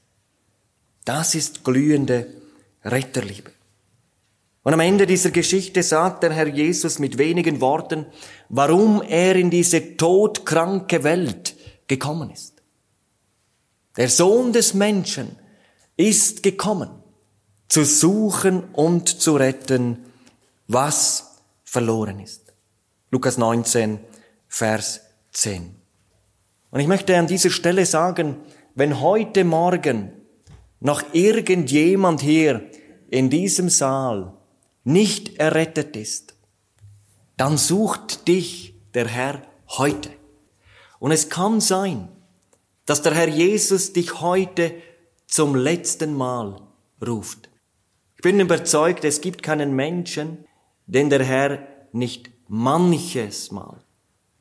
Das 1.05 1.35
ist 1.35 1.65
glühende 1.65 2.27
Retterliebe. 2.85 3.51
Und 4.63 4.75
am 4.75 4.81
Ende 4.81 5.07
dieser 5.07 5.31
Geschichte 5.31 5.83
sagt 5.83 6.25
der 6.25 6.33
Herr 6.33 6.49
Jesus 6.49 6.99
mit 6.99 7.19
wenigen 7.19 7.61
Worten, 7.61 8.07
warum 8.49 9.01
er 9.01 9.37
in 9.37 9.49
diese 9.49 9.97
todkranke 9.97 11.05
Welt 11.05 11.55
gekommen 11.87 12.31
ist. 12.31 12.55
Der 13.97 14.09
Sohn 14.09 14.53
des 14.53 14.75
Menschen 14.75 15.37
ist 15.97 16.43
gekommen, 16.43 16.91
zu 17.69 17.85
suchen 17.85 18.65
und 18.73 19.09
zu 19.09 19.37
retten, 19.37 20.06
was 20.69 21.37
verloren 21.65 22.21
ist. 22.21 22.55
Lukas 23.11 23.39
19, 23.39 24.01
Vers 24.49 25.01
10. 25.33 25.75
Und 26.71 26.81
ich 26.81 26.87
möchte 26.87 27.17
an 27.17 27.27
dieser 27.27 27.51
Stelle 27.51 27.87
sagen, 27.87 28.37
wenn 28.75 29.01
heute 29.01 29.45
Morgen 29.45 30.13
noch 30.81 31.03
irgendjemand 31.13 32.21
hier 32.21 32.69
in 33.09 33.31
diesem 33.31 33.69
Saal 33.69 34.35
nicht 34.85 35.39
errettet 35.39 35.97
ist, 35.97 36.35
dann 37.37 37.59
sucht 37.59 38.29
dich 38.29 38.75
der 38.95 39.09
Herr 39.09 39.43
heute. 39.69 40.11
Und 40.99 41.13
es 41.13 41.29
kann 41.29 41.61
sein, 41.61 42.09
dass 42.87 43.03
der 43.03 43.15
Herr 43.15 43.29
Jesus 43.29 43.93
dich 43.93 44.21
heute 44.21 44.75
zum 45.27 45.55
letzten 45.55 46.15
Mal 46.15 46.61
ruft. 47.05 47.51
Ich 48.17 48.23
bin 48.23 48.41
überzeugt, 48.41 49.05
es 49.05 49.21
gibt 49.21 49.43
keinen 49.43 49.75
Menschen, 49.75 50.46
den 50.87 51.11
der 51.11 51.25
Herr 51.25 51.67
nicht 51.93 52.31
manches 52.49 53.51
Mal 53.51 53.79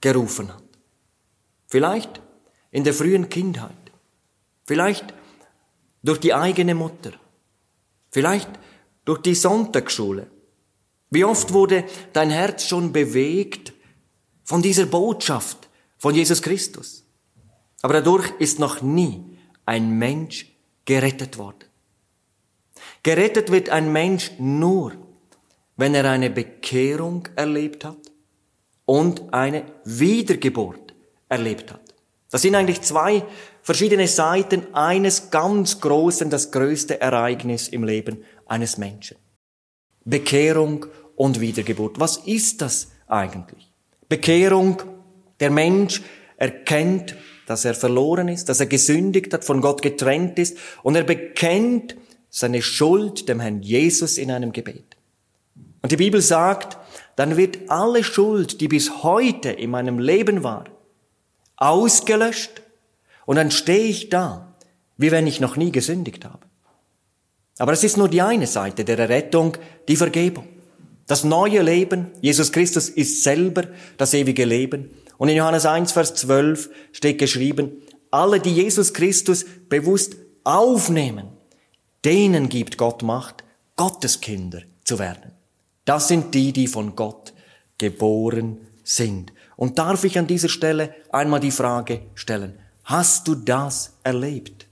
gerufen 0.02 0.54
hat. 0.54 0.64
Vielleicht 1.68 2.22
in 2.72 2.84
der 2.84 2.94
frühen 2.94 3.30
Kindheit, 3.30 3.92
vielleicht 4.66 5.14
durch 6.04 6.20
die 6.20 6.34
eigene 6.34 6.76
Mutter, 6.76 7.12
vielleicht 8.12 8.50
durch 9.06 9.22
die 9.22 9.36
Sonntagsschule. 9.36 10.28
Wie 11.10 11.24
oft 11.24 11.54
wurde 11.54 11.86
dein 12.14 12.30
Herz 12.30 12.68
schon 12.68 12.92
bewegt 12.92 13.74
von 14.44 14.62
dieser 14.62 14.86
Botschaft 14.86 15.70
von 15.98 16.14
Jesus 16.14 16.42
Christus? 16.42 17.04
Aber 17.82 17.94
dadurch 17.94 18.32
ist 18.40 18.60
noch 18.60 18.82
nie 18.82 19.24
ein 19.66 19.98
Mensch 19.98 20.52
gerettet 20.86 21.38
worden. 21.38 21.66
Gerettet 23.04 23.52
wird 23.52 23.70
ein 23.70 23.92
Mensch 23.92 24.32
nur, 24.40 24.94
wenn 25.78 25.96
er 25.96 26.10
eine 26.10 26.30
Bekehrung 26.30 27.28
erlebt 27.36 27.84
hat 27.86 27.98
und 28.86 29.34
eine 29.34 29.64
Wiedergeburt 29.84 30.94
erlebt 31.28 31.74
hat. 31.74 31.82
Das 32.32 32.42
sind 32.42 32.56
eigentlich 32.56 32.82
zwei 32.82 33.24
verschiedene 33.62 34.08
Seiten 34.08 34.74
eines 34.74 35.32
ganz 35.32 35.82
großen, 35.82 36.30
das 36.30 36.52
größte 36.52 37.00
Ereignis 37.02 37.68
im 37.68 37.84
Leben 37.84 38.24
eines 38.46 38.78
Menschen. 38.78 39.18
Bekehrung 40.04 40.86
und 41.16 41.40
Wiedergeburt. 41.40 42.00
Was 42.00 42.18
ist 42.18 42.62
das 42.62 42.92
eigentlich? 43.08 43.72
Bekehrung, 44.08 44.82
der 45.40 45.50
Mensch 45.50 46.02
erkennt, 46.38 47.16
dass 47.48 47.66
er 47.66 47.74
verloren 47.74 48.28
ist, 48.28 48.50
dass 48.50 48.60
er 48.60 48.66
gesündigt 48.66 49.34
hat, 49.34 49.44
von 49.44 49.62
Gott 49.62 49.82
getrennt 49.82 50.38
ist 50.40 50.58
und 50.84 50.96
er 50.96 51.04
bekennt 51.04 51.96
seine 52.30 52.62
Schuld 52.62 53.30
dem 53.30 53.40
Herrn 53.40 53.62
Jesus 53.62 54.18
in 54.18 54.32
einem 54.32 54.52
Gebet. 54.52 54.95
Und 55.86 55.92
die 55.92 55.98
Bibel 55.98 56.20
sagt, 56.20 56.80
dann 57.16 57.38
wird 57.38 57.70
alle 57.70 58.04
Schuld, 58.04 58.60
die 58.60 58.68
bis 58.68 59.04
heute 59.04 59.52
in 59.52 59.70
meinem 59.70 60.00
Leben 60.00 60.42
war, 60.42 60.64
ausgelöscht 61.58 62.64
und 63.28 63.36
dann 63.36 63.52
stehe 63.52 63.86
ich 63.86 64.10
da, 64.10 64.52
wie 64.98 65.12
wenn 65.12 65.28
ich 65.28 65.40
noch 65.40 65.58
nie 65.58 65.72
gesündigt 65.72 66.26
habe. 66.26 66.40
Aber 67.60 67.72
es 67.72 67.84
ist 67.84 67.98
nur 67.98 68.10
die 68.10 68.24
eine 68.24 68.48
Seite 68.48 68.84
der 68.84 68.98
Errettung, 68.98 69.60
die 69.88 69.96
Vergebung. 69.96 70.48
Das 71.06 71.24
neue 71.24 71.62
Leben, 71.62 72.08
Jesus 72.20 72.52
Christus 72.52 72.90
ist 72.90 73.22
selber 73.22 73.66
das 73.98 74.16
ewige 74.16 74.46
Leben. 74.46 74.90
Und 75.20 75.30
in 75.30 75.36
Johannes 75.36 75.68
1, 75.68 75.92
Vers 75.92 76.16
12 76.16 76.68
steht 76.94 77.20
geschrieben, 77.20 77.84
alle, 78.10 78.40
die 78.40 78.56
Jesus 78.56 78.92
Christus 78.92 79.46
bewusst 79.70 80.16
aufnehmen, 80.44 81.28
denen 82.04 82.50
gibt 82.50 82.80
Gott 82.80 83.04
Macht, 83.04 83.44
Gottes 83.76 84.20
Kinder 84.20 84.64
zu 84.84 84.98
werden. 84.98 85.35
Das 85.86 86.08
sind 86.08 86.34
die, 86.34 86.52
die 86.52 86.68
von 86.68 86.96
Gott 86.96 87.34
geboren 87.78 88.68
sind. 88.84 89.34
Und 89.56 89.80
darf 89.80 90.04
ich 90.04 90.18
an 90.18 90.28
dieser 90.28 90.50
Stelle 90.50 90.94
einmal 91.12 91.40
die 91.40 91.52
Frage 91.52 92.02
stellen, 92.16 92.60
hast 92.84 93.28
du 93.28 93.36
das 93.36 93.94
erlebt? 94.04 94.68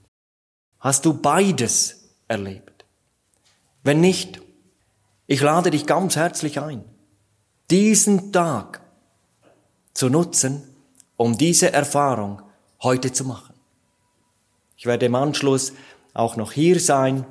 Hast 0.79 1.05
du 1.05 1.13
beides 1.13 2.09
erlebt? 2.27 2.85
Wenn 3.83 4.01
nicht, 4.01 4.41
ich 5.27 5.41
lade 5.41 5.71
dich 5.71 5.85
ganz 5.85 6.15
herzlich 6.15 6.59
ein, 6.59 6.83
diesen 7.69 8.31
Tag 8.31 8.81
zu 9.93 10.09
nutzen, 10.09 10.63
um 11.15 11.37
diese 11.37 11.71
Erfahrung 11.71 12.41
heute 12.81 13.13
zu 13.13 13.23
machen. 13.23 13.53
Ich 14.75 14.85
werde 14.85 15.05
im 15.05 15.15
Anschluss 15.15 15.73
auch 16.13 16.35
noch 16.35 16.51
hier 16.51 16.79
sein. 16.79 17.25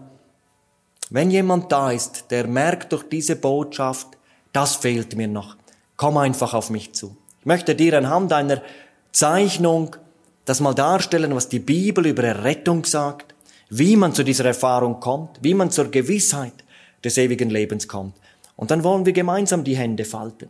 Wenn 1.14 1.30
jemand 1.30 1.70
da 1.70 1.90
ist, 1.90 2.30
der 2.30 2.46
merkt 2.46 2.90
durch 2.90 3.06
diese 3.06 3.36
Botschaft, 3.36 4.08
das 4.50 4.76
fehlt 4.76 5.14
mir 5.14 5.28
noch, 5.28 5.56
komm 5.98 6.16
einfach 6.16 6.54
auf 6.54 6.70
mich 6.70 6.94
zu. 6.94 7.14
Ich 7.40 7.44
möchte 7.44 7.74
dir 7.74 7.98
anhand 7.98 8.32
einer 8.32 8.62
Zeichnung 9.12 9.94
das 10.46 10.60
mal 10.60 10.72
darstellen, 10.72 11.34
was 11.34 11.50
die 11.50 11.58
Bibel 11.58 12.06
über 12.06 12.22
Errettung 12.24 12.86
sagt, 12.86 13.34
wie 13.68 13.94
man 13.94 14.14
zu 14.14 14.22
dieser 14.22 14.46
Erfahrung 14.46 15.00
kommt, 15.00 15.38
wie 15.42 15.52
man 15.52 15.70
zur 15.70 15.90
Gewissheit 15.90 16.54
des 17.04 17.18
ewigen 17.18 17.50
Lebens 17.50 17.88
kommt. 17.88 18.14
Und 18.56 18.70
dann 18.70 18.82
wollen 18.82 19.04
wir 19.04 19.12
gemeinsam 19.12 19.64
die 19.64 19.76
Hände 19.76 20.06
falten 20.06 20.48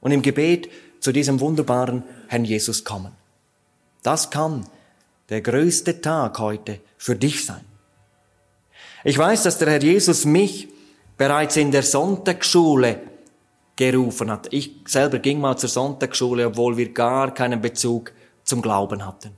und 0.00 0.12
im 0.12 0.22
Gebet 0.22 0.68
zu 1.00 1.10
diesem 1.10 1.40
wunderbaren 1.40 2.04
Herrn 2.28 2.44
Jesus 2.44 2.84
kommen. 2.84 3.10
Das 4.04 4.30
kann 4.30 4.64
der 5.28 5.40
größte 5.40 6.00
Tag 6.00 6.38
heute 6.38 6.78
für 6.98 7.16
dich 7.16 7.44
sein. 7.44 7.73
Ich 9.06 9.18
weiß, 9.18 9.42
dass 9.42 9.58
der 9.58 9.68
Herr 9.68 9.82
Jesus 9.82 10.24
mich 10.24 10.68
bereits 11.18 11.58
in 11.58 11.70
der 11.70 11.82
Sonntagsschule 11.82 13.00
gerufen 13.76 14.30
hat. 14.30 14.50
Ich 14.50 14.76
selber 14.86 15.18
ging 15.18 15.40
mal 15.40 15.58
zur 15.58 15.68
Sonntagsschule, 15.68 16.46
obwohl 16.46 16.78
wir 16.78 16.90
gar 16.92 17.34
keinen 17.34 17.60
Bezug 17.60 18.12
zum 18.44 18.62
Glauben 18.62 19.04
hatten. 19.06 19.32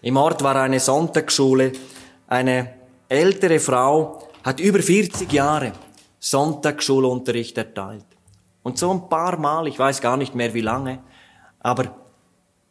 Im 0.00 0.16
Ort 0.16 0.42
war 0.42 0.56
eine 0.56 0.80
Sonntagsschule. 0.80 1.72
Eine 2.26 2.72
ältere 3.08 3.60
Frau 3.60 4.26
hat 4.42 4.60
über 4.60 4.80
40 4.80 5.30
Jahre 5.30 5.72
Sonntagsschulunterricht 6.18 7.58
erteilt. 7.58 8.06
Und 8.62 8.78
so 8.78 8.90
ein 8.92 9.10
paar 9.10 9.38
Mal, 9.38 9.66
ich 9.66 9.78
weiß 9.78 10.00
gar 10.00 10.16
nicht 10.16 10.34
mehr 10.34 10.54
wie 10.54 10.62
lange, 10.62 11.00
aber 11.60 11.96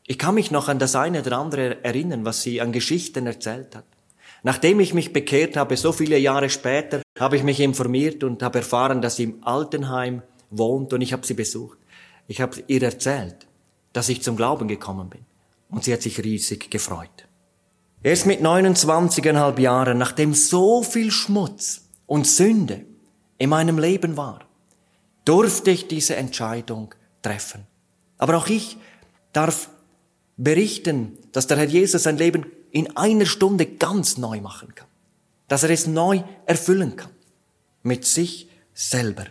ich 0.07 0.17
kann 0.17 0.33
mich 0.33 0.49
noch 0.49 0.69
an 0.69 0.79
das 0.79 0.95
eine 0.95 1.21
oder 1.21 1.37
andere 1.37 1.83
erinnern, 1.83 2.25
was 2.25 2.41
sie 2.41 2.61
an 2.61 2.71
Geschichten 2.71 3.27
erzählt 3.27 3.75
hat. 3.75 3.85
Nachdem 4.43 4.79
ich 4.79 4.93
mich 4.93 5.11
bekehrt 5.11 5.57
habe, 5.57 5.75
so 5.75 5.91
viele 5.91 6.17
Jahre 6.17 6.49
später, 6.49 7.01
habe 7.19 7.35
ich 7.35 7.43
mich 7.43 7.59
informiert 7.59 8.23
und 8.23 8.41
habe 8.41 8.59
erfahren, 8.59 9.01
dass 9.01 9.17
sie 9.17 9.23
im 9.23 9.43
Altenheim 9.43 10.21
wohnt 10.49 10.93
und 10.93 11.01
ich 11.01 11.13
habe 11.13 11.25
sie 11.25 11.33
besucht. 11.33 11.77
Ich 12.27 12.41
habe 12.41 12.63
ihr 12.67 12.81
erzählt, 12.81 13.47
dass 13.91 14.09
ich 14.09 14.21
zum 14.21 14.37
Glauben 14.37 14.67
gekommen 14.67 15.09
bin 15.09 15.25
und 15.69 15.83
sie 15.83 15.93
hat 15.93 16.01
sich 16.01 16.23
riesig 16.23 16.71
gefreut. 16.71 17.27
Erst 18.01 18.25
mit 18.25 18.41
29,5 18.41 19.59
Jahren, 19.59 19.97
nachdem 19.97 20.33
so 20.33 20.83
viel 20.83 21.11
Schmutz 21.11 21.89
und 22.05 22.25
Sünde 22.25 22.85
in 23.37 23.49
meinem 23.49 23.77
Leben 23.77 24.15
war, 24.15 24.45
durfte 25.25 25.71
ich 25.71 25.87
diese 25.87 26.15
Entscheidung 26.15 26.93
treffen. 27.21 27.67
Aber 28.17 28.37
auch 28.37 28.47
ich 28.47 28.77
darf 29.33 29.69
berichten, 30.37 31.17
dass 31.33 31.47
der 31.47 31.57
Herr 31.57 31.65
Jesus 31.65 32.03
sein 32.03 32.17
Leben 32.17 32.45
in 32.71 32.95
einer 32.95 33.25
Stunde 33.25 33.65
ganz 33.65 34.17
neu 34.17 34.41
machen 34.41 34.73
kann. 34.75 34.87
Dass 35.47 35.63
er 35.63 35.69
es 35.71 35.87
neu 35.87 36.23
erfüllen 36.45 36.95
kann. 36.95 37.11
Mit 37.83 38.05
sich 38.05 38.49
selber. 38.73 39.25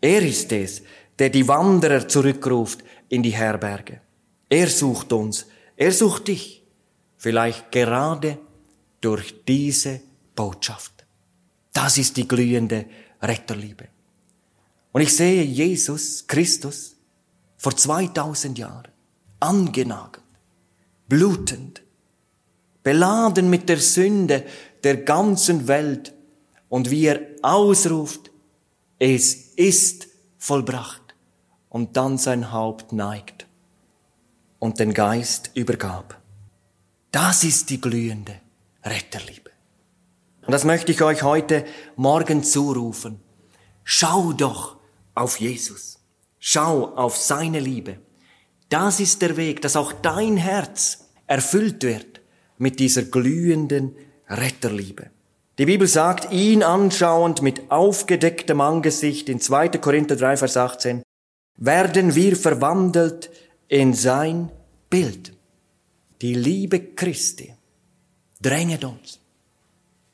Er 0.00 0.22
ist 0.22 0.52
es, 0.52 0.82
der 1.18 1.30
die 1.30 1.48
Wanderer 1.48 2.08
zurückruft 2.08 2.80
in 3.08 3.22
die 3.22 3.34
Herberge. 3.34 4.00
Er 4.48 4.68
sucht 4.68 5.12
uns. 5.12 5.46
Er 5.76 5.92
sucht 5.92 6.28
dich. 6.28 6.64
Vielleicht 7.16 7.72
gerade 7.72 8.38
durch 9.00 9.34
diese 9.46 10.00
Botschaft. 10.34 11.06
Das 11.72 11.98
ist 11.98 12.16
die 12.16 12.28
glühende 12.28 12.86
Retterliebe. 13.22 13.88
Und 14.92 15.02
ich 15.02 15.14
sehe 15.14 15.42
Jesus 15.42 16.26
Christus 16.26 16.96
vor 17.56 17.76
2000 17.76 18.58
Jahren 18.58 18.88
angenagelt, 19.40 20.24
blutend, 21.08 21.82
beladen 22.86 23.50
mit 23.50 23.68
der 23.68 23.78
Sünde 23.78 24.44
der 24.84 24.98
ganzen 24.98 25.66
Welt 25.66 26.14
und 26.68 26.88
wie 26.88 27.06
er 27.06 27.20
ausruft, 27.42 28.30
es 29.00 29.34
ist 29.56 30.06
vollbracht 30.38 31.16
und 31.68 31.96
dann 31.96 32.16
sein 32.16 32.52
Haupt 32.52 32.92
neigt 32.92 33.48
und 34.60 34.78
den 34.78 34.94
Geist 34.94 35.50
übergab. 35.54 36.22
Das 37.10 37.42
ist 37.42 37.70
die 37.70 37.80
glühende 37.80 38.40
Retterliebe. 38.84 39.50
Und 40.42 40.52
das 40.52 40.62
möchte 40.62 40.92
ich 40.92 41.02
euch 41.02 41.24
heute 41.24 41.64
Morgen 41.96 42.44
zurufen. 42.44 43.18
Schau 43.82 44.32
doch 44.32 44.76
auf 45.16 45.40
Jesus. 45.40 45.98
Schau 46.38 46.94
auf 46.94 47.16
seine 47.16 47.58
Liebe. 47.58 47.98
Das 48.68 49.00
ist 49.00 49.22
der 49.22 49.36
Weg, 49.36 49.60
dass 49.62 49.74
auch 49.74 49.92
dein 49.92 50.36
Herz 50.36 51.08
erfüllt 51.26 51.82
wird 51.82 52.15
mit 52.58 52.80
dieser 52.80 53.02
glühenden 53.02 53.96
Retterliebe. 54.28 55.10
Die 55.58 55.66
Bibel 55.66 55.88
sagt, 55.88 56.32
ihn 56.32 56.62
anschauend 56.62 57.40
mit 57.40 57.70
aufgedecktem 57.70 58.60
Angesicht 58.60 59.28
in 59.28 59.40
2. 59.40 59.68
Korinther 59.78 60.16
3, 60.16 60.36
Vers 60.36 60.56
18, 60.56 61.02
werden 61.56 62.14
wir 62.14 62.36
verwandelt 62.36 63.30
in 63.68 63.94
sein 63.94 64.50
Bild. 64.90 65.32
Die 66.20 66.34
Liebe 66.34 66.80
Christi 66.80 67.54
dränget 68.40 68.84
uns, 68.84 69.20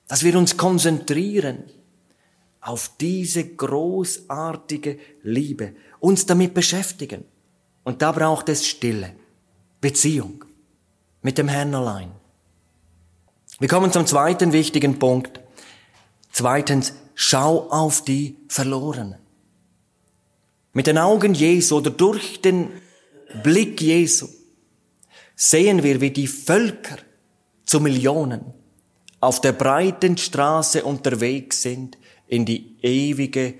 dass 0.06 0.22
wir 0.22 0.36
uns 0.36 0.56
konzentrieren 0.56 1.64
auf 2.60 2.92
diese 3.00 3.44
großartige 3.44 4.98
Liebe, 5.22 5.74
uns 5.98 6.26
damit 6.26 6.54
beschäftigen. 6.54 7.24
Und 7.82 8.02
da 8.02 8.12
braucht 8.12 8.48
es 8.48 8.66
Stille, 8.66 9.14
Beziehung 9.80 10.44
mit 11.22 11.38
dem 11.38 11.48
Herrn 11.48 11.74
allein. 11.74 12.12
Wir 13.62 13.68
kommen 13.68 13.92
zum 13.92 14.08
zweiten 14.08 14.52
wichtigen 14.52 14.98
Punkt. 14.98 15.38
Zweitens, 16.32 16.94
schau 17.14 17.70
auf 17.70 18.02
die 18.02 18.34
Verlorenen. 18.48 19.20
Mit 20.72 20.88
den 20.88 20.98
Augen 20.98 21.32
Jesu 21.32 21.76
oder 21.76 21.90
durch 21.90 22.40
den 22.40 22.70
Blick 23.44 23.80
Jesu 23.80 24.26
sehen 25.36 25.84
wir, 25.84 26.00
wie 26.00 26.10
die 26.10 26.26
Völker 26.26 26.96
zu 27.64 27.78
Millionen 27.78 28.52
auf 29.20 29.40
der 29.40 29.52
breiten 29.52 30.16
Straße 30.16 30.82
unterwegs 30.82 31.62
sind 31.62 31.98
in 32.26 32.44
die 32.44 32.74
ewige 32.82 33.54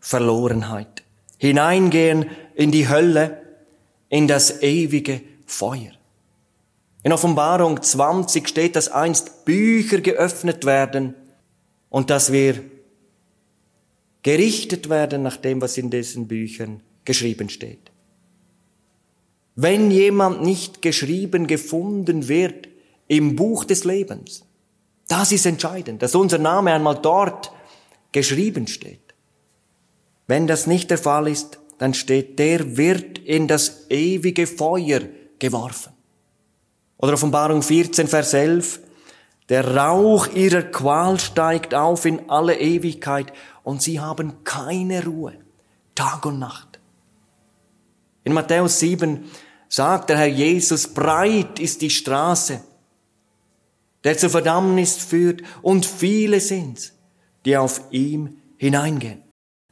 Verlorenheit, 0.00 1.02
hineingehen 1.38 2.26
in 2.56 2.72
die 2.72 2.90
Hölle, 2.90 3.40
in 4.10 4.28
das 4.28 4.60
ewige 4.60 5.22
Feuer. 5.46 5.95
In 7.06 7.12
Offenbarung 7.12 7.80
20 7.80 8.48
steht, 8.48 8.74
dass 8.74 8.88
einst 8.88 9.44
Bücher 9.44 10.00
geöffnet 10.00 10.64
werden 10.64 11.14
und 11.88 12.10
dass 12.10 12.32
wir 12.32 12.60
gerichtet 14.24 14.88
werden 14.88 15.22
nach 15.22 15.36
dem, 15.36 15.60
was 15.60 15.78
in 15.78 15.88
diesen 15.88 16.26
Büchern 16.26 16.80
geschrieben 17.04 17.48
steht. 17.48 17.92
Wenn 19.54 19.92
jemand 19.92 20.42
nicht 20.42 20.82
geschrieben 20.82 21.46
gefunden 21.46 22.26
wird 22.26 22.66
im 23.06 23.36
Buch 23.36 23.62
des 23.62 23.84
Lebens, 23.84 24.42
das 25.06 25.30
ist 25.30 25.46
entscheidend, 25.46 26.02
dass 26.02 26.16
unser 26.16 26.38
Name 26.38 26.72
einmal 26.72 26.98
dort 27.00 27.52
geschrieben 28.10 28.66
steht. 28.66 29.14
Wenn 30.26 30.48
das 30.48 30.66
nicht 30.66 30.90
der 30.90 30.98
Fall 30.98 31.28
ist, 31.28 31.60
dann 31.78 31.94
steht, 31.94 32.40
der 32.40 32.76
wird 32.76 33.18
in 33.20 33.46
das 33.46 33.88
ewige 33.90 34.48
Feuer 34.48 35.02
geworfen. 35.38 35.95
Oder 36.98 37.14
Offenbarung 37.14 37.62
14, 37.62 38.08
Vers 38.08 38.34
11, 38.34 38.80
der 39.48 39.76
Rauch 39.76 40.28
ihrer 40.28 40.62
Qual 40.62 41.20
steigt 41.20 41.74
auf 41.74 42.04
in 42.04 42.28
alle 42.28 42.58
Ewigkeit 42.58 43.32
und 43.62 43.82
sie 43.82 44.00
haben 44.00 44.44
keine 44.44 45.04
Ruhe, 45.04 45.34
Tag 45.94 46.26
und 46.26 46.38
Nacht. 46.38 46.80
In 48.24 48.32
Matthäus 48.32 48.80
7 48.80 49.24
sagt 49.68 50.10
der 50.10 50.18
Herr 50.18 50.26
Jesus, 50.26 50.88
breit 50.88 51.60
ist 51.60 51.82
die 51.82 51.90
Straße, 51.90 52.60
der 54.02 54.18
zur 54.18 54.30
Verdammnis 54.30 54.96
führt, 54.96 55.42
und 55.62 55.86
viele 55.86 56.40
sind's, 56.40 56.94
die 57.44 57.56
auf 57.56 57.80
ihm 57.90 58.38
hineingehen. 58.56 59.22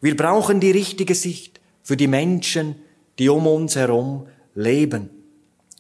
Wir 0.01 0.17
brauchen 0.17 0.61
die 0.61 0.71
richtige 0.71 1.15
Sicht 1.15 1.61
für 1.83 1.97
die 1.97 2.07
Menschen, 2.07 2.77
die 3.19 3.29
um 3.29 3.47
uns 3.47 3.77
herum 3.77 4.27
leben. 4.55 5.11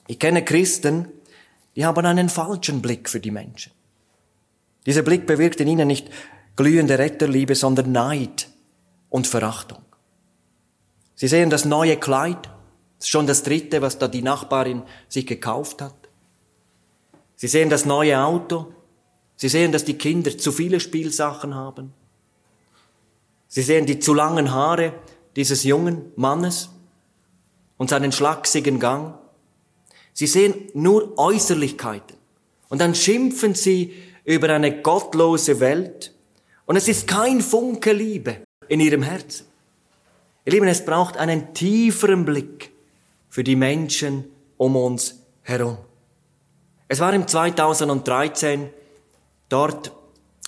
Ich 0.06 0.18
kenne 0.18 0.44
Christen, 0.44 1.08
die 1.76 1.84
haben 1.84 2.06
einen 2.06 2.28
falschen 2.28 2.82
Blick 2.82 3.08
für 3.08 3.20
die 3.20 3.30
Menschen. 3.30 3.72
Dieser 4.86 5.02
Blick 5.02 5.26
bewirkt 5.26 5.60
in 5.60 5.68
ihnen 5.68 5.88
nicht 5.88 6.10
glühende 6.56 6.98
Retterliebe, 6.98 7.54
sondern 7.54 7.92
Neid 7.92 8.48
und 9.08 9.26
Verachtung. 9.26 9.82
Sie 11.14 11.28
sehen 11.28 11.50
das 11.50 11.64
neue 11.64 11.96
Kleid, 11.96 12.46
das 12.98 13.06
ist 13.06 13.08
schon 13.08 13.26
das 13.26 13.42
dritte, 13.42 13.82
was 13.82 13.98
da 13.98 14.08
die 14.08 14.22
Nachbarin 14.22 14.82
sich 15.08 15.26
gekauft 15.26 15.82
hat. 15.82 15.94
Sie 17.36 17.48
sehen 17.48 17.70
das 17.70 17.84
neue 17.84 18.20
Auto, 18.20 18.72
sie 19.36 19.48
sehen, 19.48 19.72
dass 19.72 19.84
die 19.84 19.98
Kinder 19.98 20.36
zu 20.36 20.52
viele 20.52 20.80
Spielsachen 20.80 21.54
haben. 21.54 21.92
Sie 23.48 23.62
sehen 23.62 23.86
die 23.86 23.98
zu 23.98 24.14
langen 24.14 24.52
Haare 24.52 24.94
dieses 25.36 25.64
jungen 25.64 26.12
Mannes 26.16 26.70
und 27.76 27.90
seinen 27.90 28.12
schlachsigen 28.12 28.80
Gang. 28.80 29.14
Sie 30.14 30.26
sehen 30.26 30.54
nur 30.72 31.18
Äußerlichkeiten. 31.18 32.16
Und 32.70 32.80
dann 32.80 32.94
schimpfen 32.94 33.54
sie 33.54 33.92
über 34.24 34.48
eine 34.48 34.80
gottlose 34.80 35.60
Welt 35.60 36.14
und 36.66 36.76
es 36.76 36.88
ist 36.88 37.06
kein 37.06 37.42
Funke 37.42 37.92
Liebe 37.92 38.38
in 38.68 38.80
ihrem 38.80 39.02
Herzen. 39.02 39.46
Ihr 40.46 40.52
Lieben, 40.52 40.66
es 40.66 40.84
braucht 40.84 41.18
einen 41.18 41.52
tieferen 41.52 42.24
Blick 42.24 42.72
für 43.28 43.44
die 43.44 43.56
Menschen 43.56 44.24
um 44.56 44.76
uns 44.76 45.20
herum. 45.42 45.76
Es 46.88 47.00
war 47.00 47.12
im 47.12 47.26
2013, 47.26 48.70
dort 49.48 49.92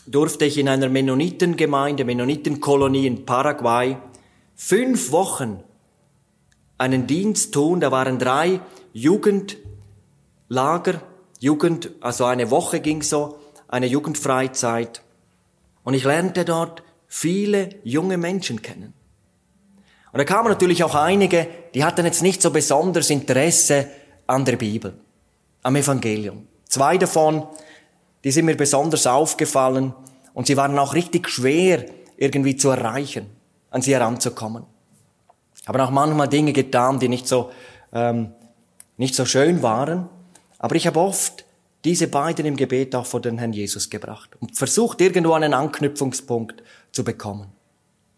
durfte 0.07 0.44
ich 0.44 0.59
in 0.59 0.68
einer 0.68 0.88
Mennonitengemeinde, 0.88 2.05
Mennonitenkolonie 2.05 3.07
in 3.07 3.26
Paraguay, 3.26 3.96
fünf 4.55 5.11
Wochen 5.12 5.62
einen 6.79 7.07
Dienst 7.07 7.52
tun. 7.52 7.81
Da 7.81 7.90
waren 7.90 8.18
drei 8.18 8.61
Jugendlager, 8.96 11.02
Jugend, 11.38 11.90
also 12.00 12.24
eine 12.24 12.50
Woche 12.50 12.80
ging 12.80 13.02
so, 13.02 13.38
eine 13.68 13.85
Jugendfreizeit. 13.85 15.02
Und 15.85 15.92
ich 15.92 16.04
lernte 16.04 16.46
dort 16.46 16.82
viele 17.06 17.68
junge 17.85 18.16
Menschen 18.16 18.62
kennen. 18.62 18.94
Und 20.12 20.18
da 20.18 20.24
kamen 20.24 20.48
natürlich 20.48 20.82
auch 20.82 20.94
einige, 20.94 21.46
die 21.74 21.85
hatten 21.85 22.06
jetzt 22.06 22.22
nicht 22.22 22.40
so 22.40 22.50
besonders 22.50 23.11
Interesse 23.11 23.87
an 24.26 24.46
der 24.46 24.56
Bibel, 24.56 24.94
am 25.62 25.76
Evangelium. 25.76 26.48
Zwei 26.64 26.96
davon, 26.96 27.46
die 28.24 28.30
sind 28.30 28.46
mir 28.46 28.56
besonders 28.56 29.06
aufgefallen 29.06 29.92
und 30.32 30.46
sie 30.46 30.56
waren 30.56 30.78
auch 30.78 30.94
richtig 30.94 31.28
schwer 31.28 31.85
irgendwie 32.16 32.56
zu 32.56 32.70
erreichen, 32.70 33.26
an 33.70 33.82
sie 33.82 33.92
heranzukommen. 33.92 34.64
Haben 35.66 35.80
auch 35.82 35.90
manchmal 35.90 36.28
Dinge 36.28 36.54
getan, 36.54 36.98
die 36.98 37.11
nicht 37.11 37.28
so, 37.28 37.50
ähm, 37.92 38.32
nicht 38.96 39.14
so 39.14 39.24
schön 39.24 39.62
waren. 39.62 40.09
Aber 40.59 40.74
ich 40.74 40.87
habe 40.87 41.00
oft 41.00 41.44
diese 41.85 42.09
beiden 42.09 42.46
im 42.46 42.56
Gebet 42.56 42.94
auch 42.94 43.06
vor 43.06 43.20
den 43.20 43.38
Herrn 43.38 43.52
Jesus 43.52 43.90
gebracht 43.90 44.30
und 44.40 44.56
versucht 44.56 45.00
irgendwo 45.00 45.32
einen 45.32 45.54
Anknüpfungspunkt 45.54 46.62
zu 46.92 47.04
bekommen. 47.04 47.52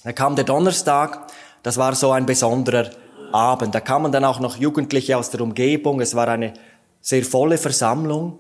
Da 0.05 0.12
kam 0.12 0.37
der 0.37 0.45
Donnerstag, 0.45 1.27
das 1.62 1.77
war 1.77 1.95
so 1.95 2.12
ein 2.12 2.25
besonderer 2.25 2.91
Abend. 3.33 3.75
Da 3.75 3.81
kamen 3.81 4.12
dann 4.12 4.25
auch 4.25 4.41
noch 4.41 4.57
Jugendliche 4.57 5.19
aus 5.19 5.31
der 5.31 5.41
Umgebung. 5.41 6.01
Es 6.01 6.14
war 6.14 6.29
eine 6.29 6.55
sehr 7.01 7.25
volle 7.25 7.59
Versammlung. 7.59 8.38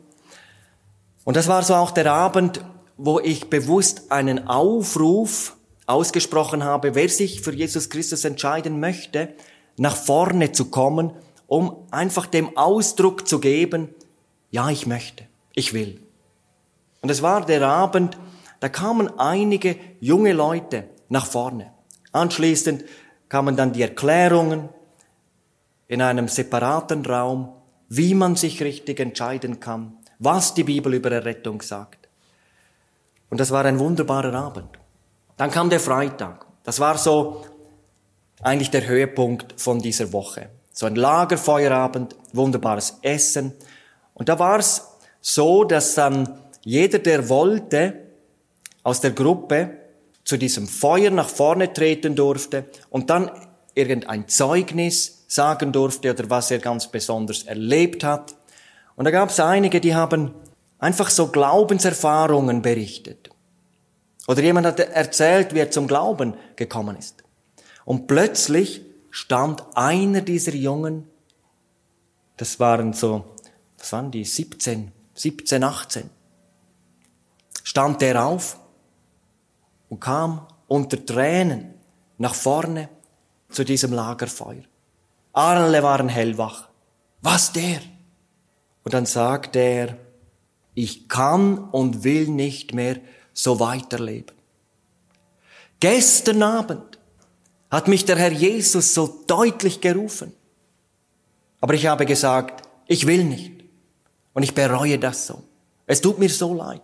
Und 1.24 1.36
das 1.36 1.48
war 1.48 1.62
so 1.62 1.74
auch 1.74 1.90
der 1.90 2.10
Abend, 2.10 2.64
wo 2.96 3.20
ich 3.20 3.50
bewusst 3.50 4.10
einen 4.10 4.48
Aufruf 4.48 5.56
ausgesprochen 5.86 6.64
habe, 6.64 6.94
wer 6.94 7.08
sich 7.08 7.40
für 7.40 7.54
Jesus 7.54 7.90
Christus 7.90 8.24
entscheiden 8.24 8.80
möchte, 8.80 9.34
nach 9.76 9.96
vorne 9.96 10.52
zu 10.52 10.66
kommen, 10.66 11.12
um 11.48 11.88
einfach 11.90 12.26
dem 12.26 12.56
Ausdruck 12.56 13.26
zu 13.26 13.40
geben, 13.40 13.88
ja, 14.50 14.70
ich 14.70 14.86
möchte, 14.86 15.24
ich 15.54 15.72
will. 15.72 16.00
Und 17.00 17.10
es 17.10 17.22
war 17.22 17.44
der 17.44 17.66
Abend, 17.66 18.16
da 18.60 18.68
kamen 18.68 19.18
einige 19.18 19.76
junge 19.98 20.32
Leute 20.32 20.84
nach 21.08 21.26
vorne. 21.26 21.72
Anschließend 22.12 22.84
kamen 23.28 23.56
dann 23.56 23.72
die 23.72 23.82
Erklärungen 23.82 24.68
in 25.88 26.02
einem 26.02 26.28
separaten 26.28 27.04
Raum, 27.04 27.52
wie 27.88 28.14
man 28.14 28.36
sich 28.36 28.62
richtig 28.62 29.00
entscheiden 29.00 29.58
kann, 29.58 29.96
was 30.18 30.54
die 30.54 30.64
Bibel 30.64 30.92
über 30.92 31.10
Errettung 31.10 31.62
sagt. 31.62 32.08
Und 33.30 33.40
das 33.40 33.50
war 33.50 33.64
ein 33.64 33.78
wunderbarer 33.78 34.34
Abend. 34.34 34.78
Dann 35.36 35.50
kam 35.50 35.70
der 35.70 35.80
Freitag. 35.80 36.46
Das 36.64 36.80
war 36.80 36.98
so 36.98 37.46
eigentlich 38.42 38.70
der 38.70 38.86
Höhepunkt 38.86 39.58
von 39.58 39.78
dieser 39.78 40.12
Woche. 40.12 40.50
So 40.78 40.86
ein 40.86 40.94
Lagerfeuerabend, 40.94 42.14
wunderbares 42.32 42.98
Essen. 43.02 43.52
Und 44.14 44.28
da 44.28 44.38
war 44.38 44.60
es 44.60 44.86
so, 45.20 45.64
dass 45.64 45.96
dann 45.96 46.38
jeder, 46.62 47.00
der 47.00 47.28
wollte, 47.28 47.94
aus 48.84 49.00
der 49.00 49.10
Gruppe 49.10 49.70
zu 50.22 50.36
diesem 50.36 50.68
Feuer 50.68 51.10
nach 51.10 51.28
vorne 51.28 51.72
treten 51.72 52.14
durfte 52.14 52.66
und 52.90 53.10
dann 53.10 53.28
irgendein 53.74 54.28
Zeugnis 54.28 55.24
sagen 55.26 55.72
durfte 55.72 56.12
oder 56.12 56.30
was 56.30 56.52
er 56.52 56.60
ganz 56.60 56.86
besonders 56.86 57.42
erlebt 57.42 58.04
hat. 58.04 58.36
Und 58.94 59.04
da 59.04 59.10
gab 59.10 59.30
es 59.30 59.40
einige, 59.40 59.80
die 59.80 59.96
haben 59.96 60.32
einfach 60.78 61.10
so 61.10 61.26
Glaubenserfahrungen 61.26 62.62
berichtet. 62.62 63.30
Oder 64.28 64.42
jemand 64.42 64.68
hat 64.68 64.78
erzählt, 64.78 65.56
wie 65.56 65.58
er 65.58 65.72
zum 65.72 65.88
Glauben 65.88 66.34
gekommen 66.54 66.96
ist. 66.96 67.24
Und 67.84 68.06
plötzlich 68.06 68.82
stand 69.10 69.64
einer 69.76 70.20
dieser 70.20 70.54
Jungen, 70.54 71.08
das 72.36 72.60
waren 72.60 72.92
so 72.92 73.24
was 73.78 73.92
waren 73.92 74.10
die, 74.10 74.24
17, 74.24 74.92
17, 75.14 75.64
18, 75.64 76.10
stand 77.62 78.00
der 78.02 78.24
auf 78.24 78.58
und 79.88 80.00
kam 80.00 80.46
unter 80.66 81.04
Tränen 81.04 81.74
nach 82.18 82.34
vorne 82.34 82.88
zu 83.48 83.64
diesem 83.64 83.92
Lagerfeuer. 83.92 84.64
Alle 85.32 85.82
waren 85.82 86.08
hellwach. 86.08 86.68
Was 87.22 87.52
der? 87.52 87.80
Und 88.82 88.94
dann 88.94 89.06
sagt 89.06 89.56
er, 89.56 89.96
ich 90.74 91.08
kann 91.08 91.58
und 91.70 92.04
will 92.04 92.28
nicht 92.28 92.74
mehr 92.74 92.98
so 93.32 93.60
weiterleben. 93.60 94.36
Gestern 95.80 96.42
Abend 96.42 96.87
hat 97.70 97.88
mich 97.88 98.04
der 98.04 98.16
Herr 98.16 98.32
Jesus 98.32 98.94
so 98.94 99.24
deutlich 99.26 99.80
gerufen. 99.80 100.32
Aber 101.60 101.74
ich 101.74 101.86
habe 101.86 102.06
gesagt, 102.06 102.68
ich 102.86 103.06
will 103.06 103.24
nicht. 103.24 103.64
Und 104.32 104.42
ich 104.42 104.54
bereue 104.54 104.98
das 104.98 105.26
so. 105.26 105.42
Es 105.86 106.00
tut 106.00 106.18
mir 106.18 106.28
so 106.28 106.54
leid. 106.54 106.82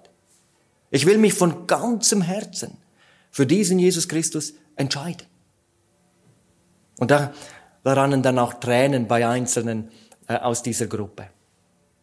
Ich 0.90 1.07
will 1.07 1.18
mich 1.18 1.35
von 1.35 1.66
ganzem 1.66 2.23
Herzen 2.23 2.77
für 3.31 3.47
diesen 3.47 3.79
Jesus 3.79 4.09
Christus 4.09 4.55
entscheiden. 4.77 5.27
Und 6.99 7.11
da, 7.11 7.33
da 7.83 7.92
rannen 7.92 8.23
dann 8.23 8.38
auch 8.38 8.55
Tränen 8.55 9.09
bei 9.09 9.27
Einzelnen 9.27 9.90
äh, 10.29 10.37
aus 10.37 10.62
dieser 10.62 10.87
Gruppe. 10.87 11.29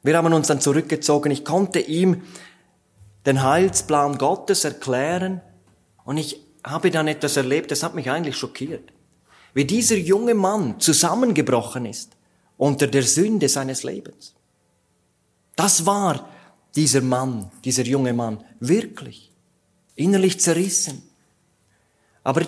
Wir 0.04 0.17
haben 0.17 0.34
uns 0.34 0.48
dann 0.48 0.62
zurückgezogen. 0.62 1.32
Ich 1.32 1.46
konnte 1.46 1.80
ihm 1.80 2.24
den 3.26 3.44
Heilsplan 3.44 4.17
Gottes 4.17 4.63
erklären 4.65 5.41
und 6.04 6.17
ich 6.17 6.41
habe 6.63 6.91
dann 6.91 7.08
etwas 7.08 7.38
erlebt, 7.38 7.71
das 7.71 7.84
hat 7.84 7.95
mich 7.95 8.10
eigentlich 8.10 8.38
schockiert. 8.38 8.91
Wie 9.54 9.65
dieser 9.65 9.97
junge 9.97 10.34
Mann 10.34 10.80
zusammengebrochen 10.80 11.86
ist 11.86 12.12
unter 12.58 12.88
der 12.88 13.04
Sünde 13.04 13.50
seines 13.50 13.84
Lebens. 13.84 14.34
Das 15.56 15.86
war 15.86 16.30
dieser 16.76 17.02
Mann, 17.02 17.52
dieser 17.65 17.84
junge 17.84 18.13
Mann, 18.13 18.43
wirklich 18.60 19.32
innerlich 19.95 20.39
zerrissen. 20.39 21.02
Aber 22.24 22.45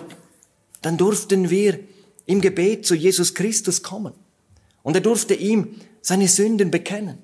dann 0.82 0.96
durften 0.96 1.50
wir 1.50 1.78
im 2.26 2.40
Gebet 2.40 2.86
zu 2.86 2.94
Jesus 2.94 3.34
Christus 3.34 3.82
kommen. 3.82 4.14
Und 4.82 4.94
er 4.94 5.00
durfte 5.00 5.34
ihm 5.34 5.74
seine 6.00 6.28
Sünden 6.28 6.70
bekennen 6.70 7.18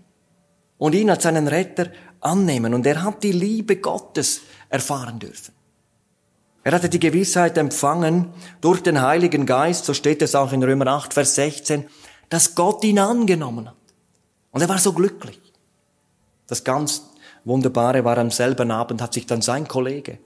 und 0.79 0.94
ihn 0.94 1.11
als 1.11 1.22
seinen 1.22 1.48
Retter 1.48 1.92
annehmen. 2.20 2.74
Und 2.74 2.87
er 2.87 3.03
hat 3.03 3.22
die 3.22 3.33
Liebe 3.33 3.76
Gottes 3.76 4.40
erfahren 4.68 5.18
dürfen. 5.18 5.55
Er 6.62 6.73
hatte 6.73 6.88
die 6.88 7.01
Gewissheit 7.01 7.57
empfangen 7.57 8.33
durch 8.61 8.83
den 8.83 9.01
Heiligen 9.01 9.46
Geist, 9.46 9.87
so 9.87 9.94
steht 9.94 10.20
es 10.23 10.35
auch 10.35 10.53
in 10.53 10.62
Römer 10.62 10.88
8, 10.88 11.14
Vers 11.14 11.35
16, 11.35 11.87
dass 12.29 12.55
Gott 12.55 12.85
ihn 12.85 12.99
angenommen 12.99 13.68
hat. 13.68 13.77
Und 14.51 14.61
er 14.61 14.68
war 14.68 14.79
so 14.79 14.92
glücklich. 14.92 15.40
Das 16.46 16.64
ganz 16.64 17.11
Wunderbare 17.44 18.05
war 18.05 18.18
am 18.18 18.31
selben 18.31 18.70
Abend 18.70 19.01
hat 19.01 19.14
sich 19.14 19.27
dann 19.27 19.40
sein 19.40 19.66
Kollege, 19.66 20.18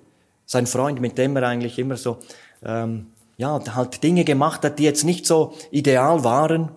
sein 0.47 0.67
Freund, 0.67 1.01
mit 1.01 1.17
dem 1.19 1.37
er 1.37 1.45
eigentlich 1.45 1.79
immer 1.79 1.97
so, 1.97 2.19
ähm, 2.65 3.07
ja, 3.37 3.61
halt 3.75 4.03
Dinge 4.03 4.25
gemacht 4.25 4.65
hat, 4.65 4.79
die 4.79 4.85
jetzt 4.85 5.05
nicht 5.05 5.27
so 5.27 5.55
ideal 5.71 6.25
waren, 6.25 6.71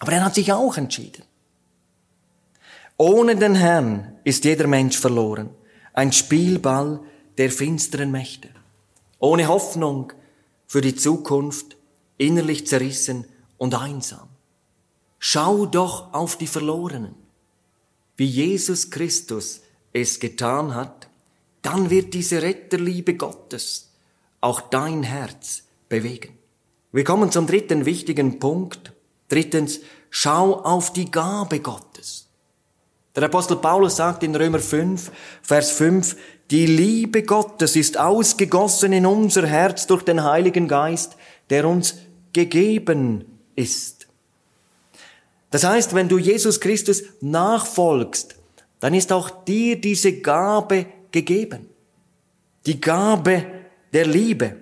aber 0.00 0.12
er 0.12 0.24
hat 0.24 0.34
sich 0.34 0.52
auch 0.52 0.76
entschieden. 0.76 1.24
Ohne 2.96 3.34
den 3.36 3.56
Herrn 3.56 4.12
ist 4.22 4.44
jeder 4.44 4.66
Mensch 4.66 4.98
verloren, 4.98 5.50
ein 5.92 6.12
Spielball 6.12 7.00
der 7.38 7.50
finsteren 7.50 8.10
Mächte. 8.10 8.48
Ohne 9.24 9.48
Hoffnung 9.48 10.12
für 10.66 10.82
die 10.82 10.96
Zukunft, 10.96 11.78
innerlich 12.18 12.66
zerrissen 12.66 13.24
und 13.56 13.74
einsam. 13.74 14.28
Schau 15.18 15.64
doch 15.64 16.12
auf 16.12 16.36
die 16.36 16.46
Verlorenen. 16.46 17.14
Wie 18.16 18.26
Jesus 18.26 18.90
Christus 18.90 19.62
es 19.94 20.20
getan 20.20 20.74
hat, 20.74 21.08
dann 21.62 21.88
wird 21.88 22.12
diese 22.12 22.42
Retterliebe 22.42 23.14
Gottes 23.14 23.92
auch 24.42 24.60
dein 24.60 25.02
Herz 25.02 25.62
bewegen. 25.88 26.36
Wir 26.92 27.04
kommen 27.04 27.32
zum 27.32 27.46
dritten 27.46 27.86
wichtigen 27.86 28.38
Punkt. 28.38 28.92
Drittens, 29.28 29.80
schau 30.10 30.60
auf 30.60 30.92
die 30.92 31.10
Gabe 31.10 31.60
Gottes. 31.60 31.83
Der 33.14 33.24
Apostel 33.24 33.56
Paulus 33.56 33.96
sagt 33.96 34.22
in 34.24 34.34
Römer 34.34 34.58
5, 34.58 35.12
Vers 35.42 35.70
5, 35.72 36.16
die 36.50 36.66
Liebe 36.66 37.22
Gottes 37.22 37.76
ist 37.76 37.98
ausgegossen 37.98 38.92
in 38.92 39.06
unser 39.06 39.46
Herz 39.46 39.86
durch 39.86 40.02
den 40.02 40.24
Heiligen 40.24 40.66
Geist, 40.66 41.16
der 41.48 41.66
uns 41.66 41.96
gegeben 42.32 43.24
ist. 43.54 44.08
Das 45.50 45.62
heißt, 45.62 45.94
wenn 45.94 46.08
du 46.08 46.18
Jesus 46.18 46.60
Christus 46.60 47.04
nachfolgst, 47.20 48.34
dann 48.80 48.92
ist 48.92 49.12
auch 49.12 49.44
dir 49.44 49.80
diese 49.80 50.20
Gabe 50.20 50.86
gegeben. 51.12 51.68
Die 52.66 52.80
Gabe 52.80 53.46
der 53.92 54.06
Liebe. 54.06 54.56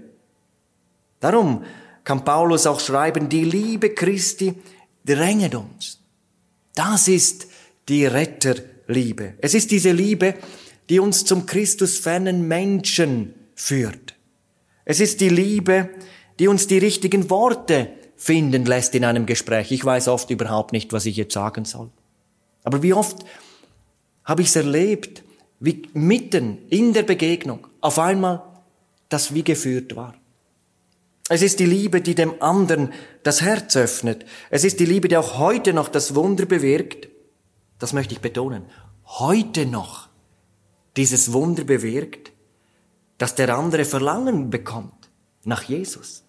Darum 1.19 1.65
kann 2.05 2.25
Paulus 2.25 2.67
auch 2.67 2.81
schreiben, 2.81 3.29
die 3.29 3.45
Liebe 3.45 3.95
Christi 3.95 4.55
dränget 5.05 5.55
uns. 5.55 5.99
Das 6.75 7.09
ist 7.09 7.47
die 7.89 8.07
Retterliebe. 8.07 9.35
Es 9.39 9.55
ist 9.55 9.71
diese 9.71 9.93
Liebe, 9.93 10.35
die 10.89 11.01
uns 11.01 11.25
zum 11.25 11.47
Christusfernen 11.47 12.47
Menschen 12.49 13.35
führt. 13.55 14.15
Es 14.85 15.01
ist 15.01 15.21
die 15.21 15.29
Liebe, 15.29 15.89
die 16.39 16.49
uns 16.49 16.67
die 16.67 16.79
richtigen 16.79 17.31
Worte 17.31 17.89
finden 18.17 18.65
lässt 18.65 18.95
in 18.95 19.05
einem 19.05 19.27
Gespräch. 19.27 19.73
Ich 19.73 19.85
weiß 19.85 20.09
oft 20.09 20.31
überhaupt 20.31 20.73
nicht, 20.73 20.93
was 20.93 21.07
ich 21.07 21.17
jetzt 21.17 21.35
sagen 21.35 21.65
soll. 21.65 21.91
Aber 22.65 22.83
wie 22.83 22.93
oft 22.93 23.25
habe 24.25 24.43
ich 24.43 24.49
es 24.49 24.57
erlebt, 24.57 25.23
wie 25.61 25.83
mitten 25.93 26.59
in 26.69 26.93
der 26.93 27.03
Begegnung 27.03 27.67
auf 27.81 27.99
einmal 27.99 28.43
das 29.09 29.35
wie 29.35 29.45
geführt 29.45 29.95
war. 29.95 30.15
Es 31.29 31.43
ist 31.43 31.61
die 31.61 31.67
Liebe, 31.67 32.01
die 32.01 32.15
dem 32.15 32.43
anderen 32.43 32.93
das 33.23 33.43
Herz 33.43 33.77
öffnet. 33.77 34.27
Es 34.51 34.65
ist 34.65 34.81
die 34.81 34.87
Liebe, 34.87 35.09
die 35.09 35.17
auch 35.17 35.39
heute 35.39 35.73
noch 35.73 35.89
das 35.89 36.15
Wunder 36.15 36.47
bewirkt, 36.47 37.09
das 37.83 37.93
möchte 37.93 38.15
ich 38.15 38.21
betonen, 38.21 38.65
heute 39.07 39.67
noch 39.67 40.09
dieses 40.97 41.33
Wunder 41.33 41.65
bewirkt, 41.65 42.31
dass 43.19 43.35
der 43.35 43.57
andere 43.57 43.85
Verlangen 43.85 44.51
bekommt 44.51 45.11
nach 45.43 45.65
Jesus. 45.65 46.23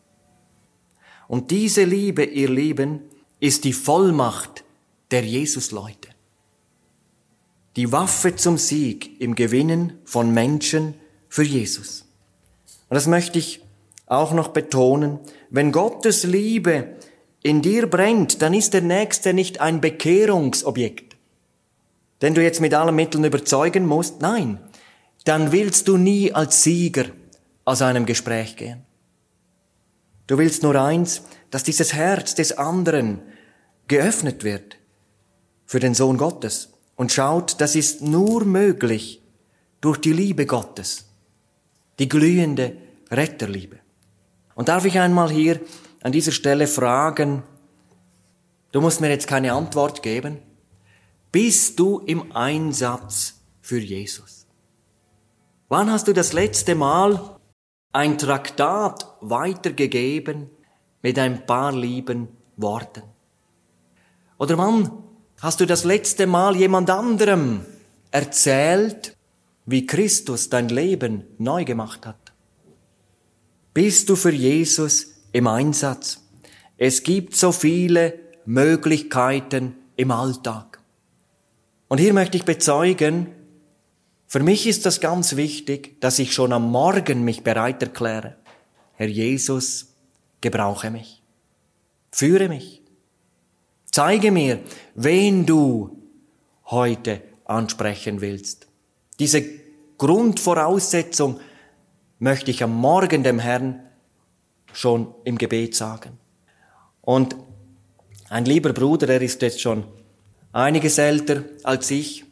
Und 1.28 1.52
diese 1.52 1.84
Liebe, 1.84 2.24
ihr 2.24 2.50
Lieben, 2.50 3.02
ist 3.40 3.66
die 3.66 3.74
Vollmacht 3.74 4.64
der 5.12 5.24
Jesusleute. 5.24 6.10
Die 7.76 7.92
Waffe 7.92 8.36
zum 8.36 8.58
Sieg 8.58 9.22
im 9.22 9.36
Gewinnen 9.36 10.00
von 10.06 10.34
Menschen 10.34 10.96
für 11.30 11.44
Jesus. 11.44 12.06
Und 12.90 12.96
das 12.96 13.06
möchte 13.06 13.38
ich 13.38 13.62
auch 14.08 14.34
noch 14.34 14.48
betonen. 14.48 15.20
Wenn 15.52 15.72
Gottes 15.72 16.24
Liebe 16.24 16.96
in 17.44 17.62
dir 17.62 17.88
brennt, 17.88 18.42
dann 18.42 18.56
ist 18.56 18.74
der 18.74 18.82
Nächste 18.82 19.36
nicht 19.36 19.62
ein 19.62 19.82
Bekehrungsobjekt 19.82 21.13
den 22.24 22.34
du 22.34 22.42
jetzt 22.42 22.62
mit 22.62 22.74
allen 22.74 22.96
Mitteln 22.96 23.26
überzeugen 23.26 23.86
musst. 23.86 24.22
Nein, 24.22 24.58
dann 25.26 25.52
willst 25.52 25.90
du 25.90 25.98
nie 25.98 26.32
als 26.32 26.64
Sieger 26.64 27.08
aus 27.66 27.82
einem 27.82 28.06
Gespräch 28.06 28.56
gehen. 28.56 28.86
Du 30.28 30.38
willst 30.38 30.64
nur 30.64 30.82
eins, 30.82 31.24
dass 31.52 31.64
dieses 31.64 31.94
Herz 31.94 32.34
des 32.34 32.58
anderen 32.58 33.22
geöffnet 33.90 34.46
wird 34.46 34.78
für 35.66 35.82
den 35.82 35.94
Sohn 35.94 36.18
Gottes 36.18 36.70
und 36.96 37.12
schaut, 37.12 37.60
das 37.60 37.76
ist 37.76 38.02
nur 38.02 38.46
möglich 38.46 39.22
durch 39.82 39.98
die 39.98 40.14
Liebe 40.14 40.46
Gottes, 40.46 41.08
die 42.00 42.08
glühende 42.08 42.78
Retterliebe. 43.12 43.80
Und 44.56 44.70
darf 44.70 44.86
ich 44.86 44.98
einmal 44.98 45.30
hier 45.30 45.60
an 46.02 46.14
dieser 46.14 46.32
Stelle 46.32 46.68
fragen, 46.68 47.44
du 48.72 48.80
musst 48.80 49.02
mir 49.02 49.10
jetzt 49.10 49.28
keine 49.28 49.52
Antwort 49.52 50.02
geben, 50.02 50.38
bist 51.34 51.80
du 51.80 51.98
im 52.06 52.32
Einsatz 52.36 53.42
für 53.60 53.80
Jesus? 53.80 54.46
Wann 55.68 55.92
hast 55.92 56.08
du 56.08 56.14
das 56.14 56.32
letzte 56.32 56.76
Mal 56.76 57.40
ein 57.92 58.20
Traktat 58.20 59.18
weitergegeben 59.20 60.52
mit 61.02 61.18
ein 61.18 61.46
paar 61.48 61.76
lieben 61.76 62.28
Worten? 62.56 63.02
Oder 64.38 64.60
wann 64.60 64.92
hast 65.42 65.60
du 65.60 65.66
das 65.66 65.84
letzte 65.84 66.28
Mal 66.28 66.56
jemand 66.56 66.92
anderem 66.92 67.66
erzählt, 68.12 69.18
wie 69.66 69.88
Christus 69.88 70.50
dein 70.50 70.70
Leben 70.70 71.24
neu 71.40 71.66
gemacht 71.66 72.06
hat? 72.06 72.32
Bist 73.74 74.08
du 74.08 74.16
für 74.16 74.32
Jesus 74.32 75.08
im 75.32 75.48
Einsatz? 75.48 76.22
Es 76.78 77.02
gibt 77.02 77.36
so 77.36 77.52
viele 77.52 78.20
Möglichkeiten 78.46 79.76
im 79.96 80.12
Alltag. 80.12 80.73
Und 81.94 82.00
hier 82.00 82.16
möchte 82.16 82.38
ich 82.38 82.44
bezeugen, 82.44 83.28
für 84.26 84.40
mich 84.40 84.66
ist 84.66 84.88
das 84.88 85.00
ganz 85.00 85.36
wichtig, 85.36 86.02
dass 86.02 86.18
ich 86.18 86.34
schon 86.34 86.52
am 86.52 86.72
Morgen 86.72 87.24
mich 87.24 87.44
bereit 87.44 87.84
erkläre. 87.84 88.36
Herr 88.94 89.08
Jesus, 89.08 89.94
gebrauche 90.42 90.90
mich. 90.90 91.22
Führe 92.12 92.50
mich. 92.50 92.82
Zeige 93.86 94.32
mir, 94.32 94.60
wen 94.96 95.46
du 95.46 96.02
heute 96.66 97.22
ansprechen 97.46 98.22
willst. 98.22 98.66
Diese 99.20 99.46
Grundvoraussetzung 100.00 101.42
möchte 102.18 102.50
ich 102.50 102.64
am 102.64 102.74
Morgen 102.74 103.22
dem 103.22 103.38
Herrn 103.38 103.84
schon 104.72 105.14
im 105.26 105.38
Gebet 105.38 105.76
sagen. 105.76 106.18
Und 107.02 107.36
ein 108.30 108.46
lieber 108.46 108.74
Bruder, 108.74 109.06
der 109.06 109.22
ist 109.22 109.44
jetzt 109.44 109.62
schon 109.62 109.84
einiges 110.54 110.98
älter 110.98 111.44
als 111.64 111.92
ich. 111.92 112.24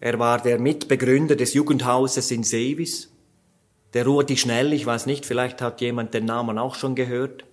Er 0.00 0.18
war 0.18 0.42
der 0.42 0.58
Mitbegründer 0.58 1.36
des 1.36 1.54
Jugendhauses 1.54 2.30
in 2.30 2.42
Sevis. 2.42 3.10
Der 3.94 4.04
Rudi 4.04 4.36
Schnell, 4.36 4.72
ich 4.72 4.84
weiß 4.84 5.06
nicht, 5.06 5.24
vielleicht 5.24 5.62
hat 5.62 5.80
jemand 5.80 6.12
den 6.12 6.26
Namen 6.26 6.58
auch 6.58 6.74
schon 6.74 6.94
gehört. 6.94 7.44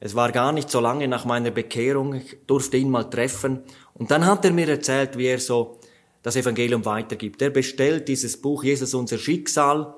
Es 0.00 0.14
war 0.14 0.32
gar 0.32 0.52
nicht 0.52 0.70
so 0.70 0.80
lange 0.80 1.08
nach 1.08 1.24
meiner 1.24 1.50
Bekehrung, 1.50 2.14
ich 2.14 2.36
durfte 2.46 2.76
ihn 2.76 2.90
mal 2.90 3.04
treffen. 3.04 3.62
Und 3.94 4.10
dann 4.10 4.26
hat 4.26 4.44
er 4.44 4.52
mir 4.52 4.68
erzählt, 4.68 5.16
wie 5.16 5.26
er 5.26 5.38
so 5.38 5.78
das 6.22 6.36
Evangelium 6.36 6.84
weitergibt. 6.84 7.40
Er 7.42 7.50
bestellt 7.50 8.08
dieses 8.08 8.40
Buch 8.40 8.64
Jesus 8.64 8.94
unser 8.94 9.18
Schicksal 9.18 9.94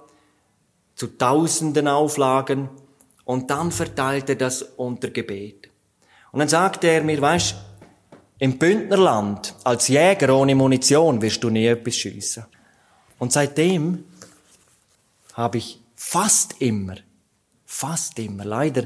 zu 0.95 1.19
tausenden 1.19 1.89
Auflagen 1.89 2.69
und 3.25 3.51
dann 3.51 3.71
verteilt 3.73 4.29
er 4.29 4.37
das 4.37 4.63
unter 4.63 5.11
Gebet. 5.11 5.71
Und 6.33 6.41
dann 6.41 6.49
sagte 6.49 6.87
er 6.87 7.03
mir, 7.03 7.21
weißt, 7.21 7.57
im 8.39 8.59
Bündnerland, 8.59 9.55
als 9.65 9.89
Jäger 9.89 10.35
ohne 10.37 10.55
Munition, 10.55 11.23
wirst 11.23 11.43
du 11.43 11.51
nie 11.51 11.67
etwas 11.67 11.97
schiessen. 11.97 12.45
Und 13.19 13.33
seitdem 13.33 14.05
habe 15.33 15.59
ich 15.59 15.81
fast 15.95 16.61
immer, 16.61 16.97
fast 17.65 18.19
immer, 18.19 18.45
leider 18.45 18.85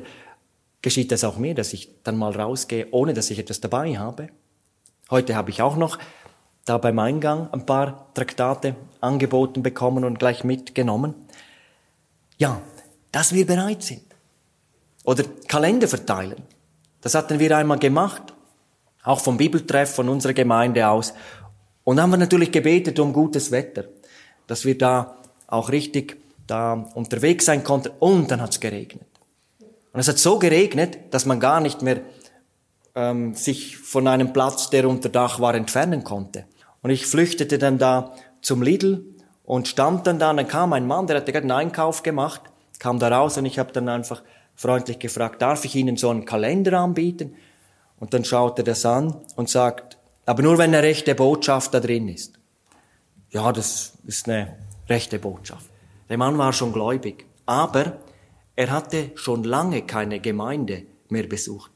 geschieht 0.83 1.11
das 1.13 1.25
auch 1.25 1.37
mir, 1.37 1.55
dass 1.55 1.73
ich 1.73 1.91
dann 2.05 2.17
mal 2.17 2.33
rausgehe, 2.33 2.89
ohne 2.93 3.13
dass 3.13 3.31
ich 3.31 3.39
etwas 3.39 3.61
dabei 3.61 3.99
habe. 3.99 4.29
Heute 5.11 5.35
habe 5.35 5.51
ich 5.51 5.63
auch 5.63 5.77
noch 5.77 5.99
da 6.65 6.79
beim 6.79 6.99
Eingang 6.99 7.53
ein 7.53 7.67
paar 7.67 8.13
Traktate 8.15 8.77
angeboten 9.01 9.63
bekommen 9.63 10.05
und 10.05 10.19
gleich 10.19 10.45
mitgenommen. 10.45 11.15
Ja, 12.39 12.63
dass 13.11 13.33
wir 13.33 13.47
bereit 13.47 13.83
sind. 13.83 14.05
Oder 15.05 15.25
Kalender 15.49 15.89
verteilen. 15.89 16.43
Das 17.01 17.15
hatten 17.15 17.39
wir 17.39 17.57
einmal 17.57 17.79
gemacht. 17.79 18.35
Auch 19.03 19.21
vom 19.21 19.37
Bibeltreff 19.37 19.95
von 19.95 20.09
unserer 20.09 20.33
Gemeinde 20.33 20.89
aus. 20.89 21.15
Und 21.85 21.97
dann 21.97 22.05
haben 22.05 22.11
wir 22.11 22.19
natürlich 22.19 22.53
gebetet 22.53 22.99
um 22.99 23.13
gutes 23.13 23.51
Wetter. 23.51 23.85
Dass 24.47 24.65
wir 24.65 24.77
da 24.77 25.17
auch 25.47 25.71
richtig 25.71 26.19
da 26.47 26.73
unterwegs 26.95 27.47
sein 27.47 27.65
konnten. 27.65 27.93
Und 27.99 28.31
dann 28.31 28.41
hat 28.41 28.51
es 28.53 28.61
geregnet. 28.61 29.07
Und 29.93 30.01
es 30.01 30.09
hat 30.09 30.19
so 30.19 30.39
geregnet, 30.39 30.99
dass 31.11 31.27
man 31.27 31.41
gar 31.41 31.61
nicht 31.61 31.83
mehr 31.83 32.01
ähm, 32.95 33.35
sich 33.35 33.77
von 33.77 34.07
einem 34.07 34.33
Platz, 34.33 34.71
der 34.71 34.89
unter 34.89 35.09
Dach 35.09 35.41
war, 35.41 35.55
entfernen 35.55 36.05
konnte. 36.05 36.45
Und 36.83 36.91
ich 36.91 37.07
flüchtete 37.07 37.59
dann 37.59 37.79
da 37.79 38.15
zum 38.41 38.63
Lidl 38.63 39.05
und 39.45 39.69
stand 39.69 40.07
dann 40.07 40.19
da 40.19 40.31
und 40.31 40.37
dann 40.37 40.49
kam 40.49 40.73
ein 40.73 40.87
Mann, 40.87 41.07
der 41.07 41.17
hatte 41.17 41.33
gerade 41.33 41.45
einen 41.45 41.51
Einkauf 41.51 42.03
gemacht, 42.03 42.41
kam 42.79 42.99
da 42.99 43.09
raus 43.09 43.37
und 43.37 43.47
ich 43.47 43.59
habe 43.59 43.73
dann 43.73 43.89
einfach 43.89 44.23
freundlich 44.55 44.99
gefragt, 44.99 45.43
darf 45.43 45.65
ich 45.65 45.75
Ihnen 45.75 45.97
so 45.97 46.09
einen 46.11 46.25
Kalender 46.25 46.79
anbieten? 46.81 47.35
Und 48.01 48.15
dann 48.15 48.25
schaut 48.25 48.59
er 48.59 48.65
das 48.65 48.85
an 48.85 49.15
und 49.37 49.49
sagt, 49.49 49.99
aber 50.27 50.43
nur 50.43 50.59
wenn 50.59 50.75
eine 50.75 50.83
rechte 50.83 51.15
Botschaft 51.15 51.73
da 51.75 51.81
drin 51.81 52.09
ist. 52.09 52.39
Ja, 53.31 53.53
das 53.53 53.93
ist 54.07 54.29
eine 54.29 54.57
rechte 54.89 55.19
Botschaft. 55.19 55.71
Der 56.09 56.19
Mann 56.19 56.37
war 56.39 56.53
schon 56.53 56.73
gläubig, 56.73 57.27
aber 57.47 57.99
er 58.57 58.71
hatte 58.71 59.13
schon 59.15 59.45
lange 59.45 59.83
keine 59.83 60.19
Gemeinde 60.19 60.83
mehr 61.09 61.27
besucht. 61.27 61.71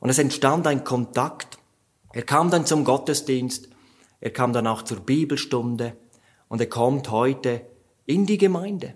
Und 0.00 0.10
es 0.10 0.18
entstand 0.18 0.66
ein 0.66 0.82
Kontakt. 0.82 1.58
Er 2.12 2.22
kam 2.22 2.50
dann 2.50 2.66
zum 2.66 2.84
Gottesdienst, 2.84 3.68
er 4.20 4.30
kam 4.30 4.52
dann 4.52 4.66
auch 4.66 4.82
zur 4.82 5.00
Bibelstunde 5.00 5.96
und 6.48 6.60
er 6.60 6.68
kommt 6.68 7.10
heute 7.10 7.62
in 8.06 8.26
die 8.26 8.38
Gemeinde. 8.38 8.94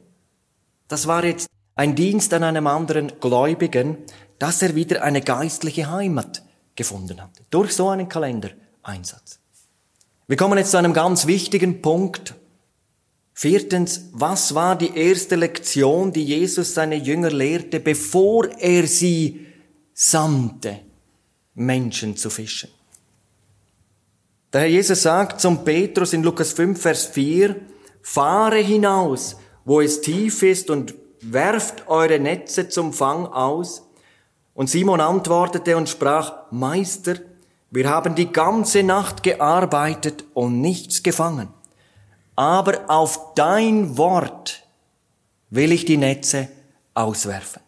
Das 0.88 1.06
war 1.06 1.24
jetzt 1.24 1.48
ein 1.74 1.94
Dienst 1.94 2.34
an 2.34 2.42
einem 2.42 2.66
anderen 2.66 3.12
Gläubigen, 3.20 3.98
dass 4.42 4.61
er 4.61 4.74
wieder 4.74 5.05
eine 5.05 5.20
geistliche 5.20 5.88
Heimat 5.88 6.42
gefunden 6.74 7.22
hat. 7.22 7.31
Durch 7.50 7.74
so 7.74 7.90
einen 7.90 8.09
Kalendereinsatz. 8.09 9.38
Wir 10.26 10.37
kommen 10.37 10.59
jetzt 10.59 10.72
zu 10.72 10.78
einem 10.78 10.92
ganz 10.92 11.28
wichtigen 11.28 11.81
Punkt. 11.81 12.35
Viertens, 13.35 14.09
was 14.11 14.57
war 14.57 14.74
die 14.74 14.96
erste 14.96 15.37
Lektion, 15.37 16.12
die 16.12 16.24
Jesus 16.24 16.74
seine 16.74 16.96
Jünger 16.96 17.31
lehrte, 17.31 17.78
bevor 17.78 18.48
er 18.59 18.88
sie 18.88 19.46
sandte 19.94 20.81
Menschen 21.55 22.16
zu 22.16 22.28
fischen. 22.28 22.70
Der 24.52 24.62
Herr 24.62 24.68
Jesus 24.70 25.02
sagt 25.02 25.40
zum 25.40 25.62
Petrus 25.64 26.14
in 26.14 26.24
Lukas 26.24 26.52
5, 26.52 26.83
Vers 26.83 27.07
4, 27.07 27.55
fahre 28.02 28.59
hinaus, 28.59 29.37
wo 29.64 29.81
es 29.81 30.00
tief 30.00 30.42
ist 30.42 30.68
und 30.68 30.94
werft 31.20 31.87
eure 31.87 32.18
Netze 32.18 32.68
zum 32.68 32.92
Fang 32.92 33.26
aus. 33.26 33.85
Und 34.54 34.68
Simon 34.68 35.00
antwortete 35.00 35.76
und 35.76 35.88
sprach, 35.88 36.50
Meister, 36.50 37.16
wir 37.70 37.88
haben 37.88 38.14
die 38.14 38.30
ganze 38.30 38.82
Nacht 38.82 39.22
gearbeitet 39.22 40.24
und 40.34 40.60
nichts 40.60 41.02
gefangen. 41.02 41.48
Aber 42.36 42.82
auf 42.88 43.34
dein 43.34 43.96
Wort 43.96 44.62
will 45.50 45.72
ich 45.72 45.84
die 45.84 45.96
Netze 45.96 46.48
auswerfen. 46.94 47.62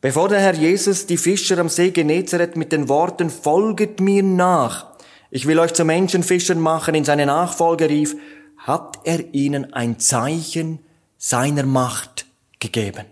Bevor 0.00 0.28
der 0.28 0.40
Herr 0.40 0.54
Jesus 0.54 1.06
die 1.06 1.16
Fischer 1.16 1.58
am 1.58 1.68
See 1.68 1.90
Genezareth 1.90 2.56
mit 2.56 2.72
den 2.72 2.88
Worten 2.88 3.30
Folget 3.30 4.00
mir 4.00 4.22
nach, 4.22 4.86
ich 5.30 5.46
will 5.46 5.58
euch 5.58 5.72
zu 5.72 5.84
Menschenfischern 5.84 6.60
machen, 6.60 6.94
in 6.94 7.04
seine 7.04 7.26
Nachfolge 7.26 7.88
rief, 7.88 8.14
hat 8.58 9.00
er 9.04 9.34
ihnen 9.34 9.72
ein 9.72 9.98
Zeichen 9.98 10.78
seiner 11.18 11.64
Macht 11.64 12.26
gegeben. 12.60 13.06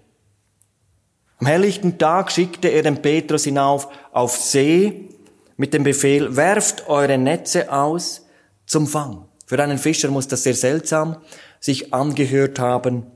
Am 1.43 1.47
helllichten 1.47 1.99
Tag 1.99 2.31
schickte 2.31 2.69
er 2.69 2.85
den 2.85 3.03
Petrus 3.03 3.43
hinauf 3.43 3.89
auf 4.13 4.37
See 4.37 5.09
mit 5.57 5.75
dem 5.75 5.83
Befehl, 5.83 6.37
werft 6.37 6.89
eure 6.89 7.19
Netze 7.19 7.73
aus 7.73 8.25
zum 8.65 8.87
Fang. 8.87 9.27
Für 9.47 9.61
einen 9.61 9.79
Fischer 9.79 10.09
muss 10.13 10.29
das 10.29 10.45
sehr 10.45 10.55
seltsam 10.55 11.17
sich 11.59 11.93
angehört 11.93 12.61
haben 12.61 13.09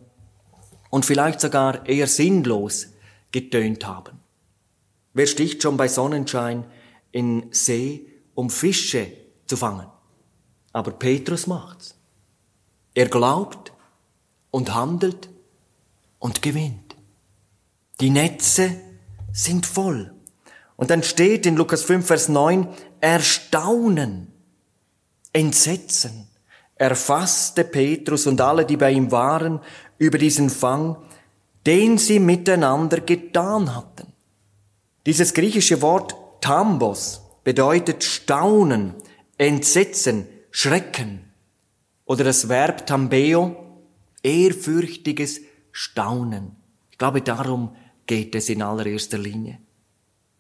und 0.91 1.05
vielleicht 1.07 1.41
sogar 1.41 1.89
eher 1.89 2.09
sinnlos 2.09 2.89
getönt 3.31 3.87
haben. 3.87 4.19
Wer 5.15 5.29
sticht 5.29 5.63
schon 5.63 5.77
bei 5.77 5.87
Sonnenschein 5.87 6.65
in 7.13 7.47
See, 7.53 8.09
um 8.35 8.51
Fische 8.51 9.07
zu 9.47 9.57
fangen? 9.57 9.87
Aber 10.73 10.91
Petrus 10.91 11.47
macht's. 11.47 11.95
Er 12.93 13.07
glaubt 13.07 13.73
und 14.51 14.75
handelt 14.75 15.29
und 16.19 16.43
gewinnt. 16.43 16.86
Die 18.01 18.11
Netze 18.11 18.77
sind 19.33 19.67
voll. 19.67 20.13
Und 20.77 20.91
dann 20.91 21.03
steht 21.03 21.47
in 21.47 21.57
Lukas 21.57 21.83
5, 21.85 22.07
Vers 22.07 22.29
9, 22.29 22.69
Erstaunen, 23.01 24.33
Entsetzen 25.33 26.27
erfasste 26.77 27.65
Petrus 27.65 28.27
und 28.27 28.41
alle, 28.41 28.65
die 28.65 28.77
bei 28.77 28.93
ihm 28.93 29.11
waren, 29.11 29.61
über 29.99 30.19
diesen 30.19 30.51
Fang, 30.51 30.97
den 31.65 31.99
sie 31.99 32.21
miteinander 32.21 33.01
getan 33.01 33.75
hatten. 33.75 34.13
Dieses 35.07 35.35
griechische 35.35 35.83
Wort 35.83 36.15
Tambos 36.41 37.23
bedeutet 37.43 38.05
staunen, 38.05 38.95
entsetzen, 39.39 40.27
schrecken. 40.51 41.33
Oder 42.05 42.25
das 42.25 42.49
Verb 42.49 42.87
tambeo, 42.87 43.57
ehrfürchtiges 44.23 45.41
Staunen. 45.73 46.57
Ich 46.91 46.99
glaube, 46.99 47.23
darum 47.23 47.75
geht 48.07 48.35
es 48.35 48.49
in 48.49 48.63
allererster 48.63 49.19
Linie. 49.19 49.59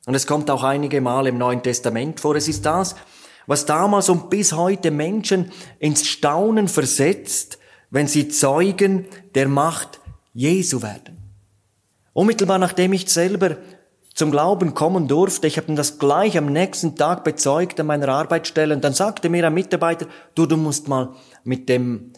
Und 0.07 0.15
es 0.15 0.27
kommt 0.27 0.51
auch 0.51 0.63
einige 0.63 1.01
Mal 1.01 1.27
im 1.27 1.39
Neuen 1.39 1.63
Testament 1.63 2.21
vor. 2.21 2.37
Es 2.37 2.49
ist 2.49 2.65
das, 2.65 2.95
was 3.47 3.67
damals 3.67 4.09
und 4.09 4.31
bis 4.31 4.53
heute 4.53 4.91
Menschen 4.91 5.51
ins 5.79 6.07
Staunen 6.07 6.69
versetzt, 6.69 7.59
wenn 7.91 8.07
sie 8.07 8.29
Zeugen 8.29 9.07
der 9.35 9.49
Macht 9.49 10.01
Jesu 10.33 10.83
werden. 10.83 11.17
Unmittelbar 12.13 12.59
nachdem 12.59 12.93
ich 12.93 13.09
selber 13.09 13.57
zum 14.15 14.31
Glauben 14.31 14.73
kommen 14.73 15.09
durfte, 15.09 15.47
ich 15.47 15.59
habe 15.59 15.75
das 15.75 15.99
gleich 15.99 16.39
am 16.39 16.47
nächsten 16.47 16.97
Tag 16.97 17.23
bezeugt 17.23 17.79
an 17.79 17.87
meiner 17.87 18.09
Arbeitsstelle 18.09 18.75
und 18.75 18.83
dann 18.83 18.95
sagte 18.95 19.29
mir 19.29 19.47
ein 19.47 19.53
Mitarbeiter, 19.53 20.07
du, 20.35 20.47
du 20.47 20.57
musst 20.57 20.89
mal 20.89 21.15
mit 21.45 21.69
dem 21.69 22.13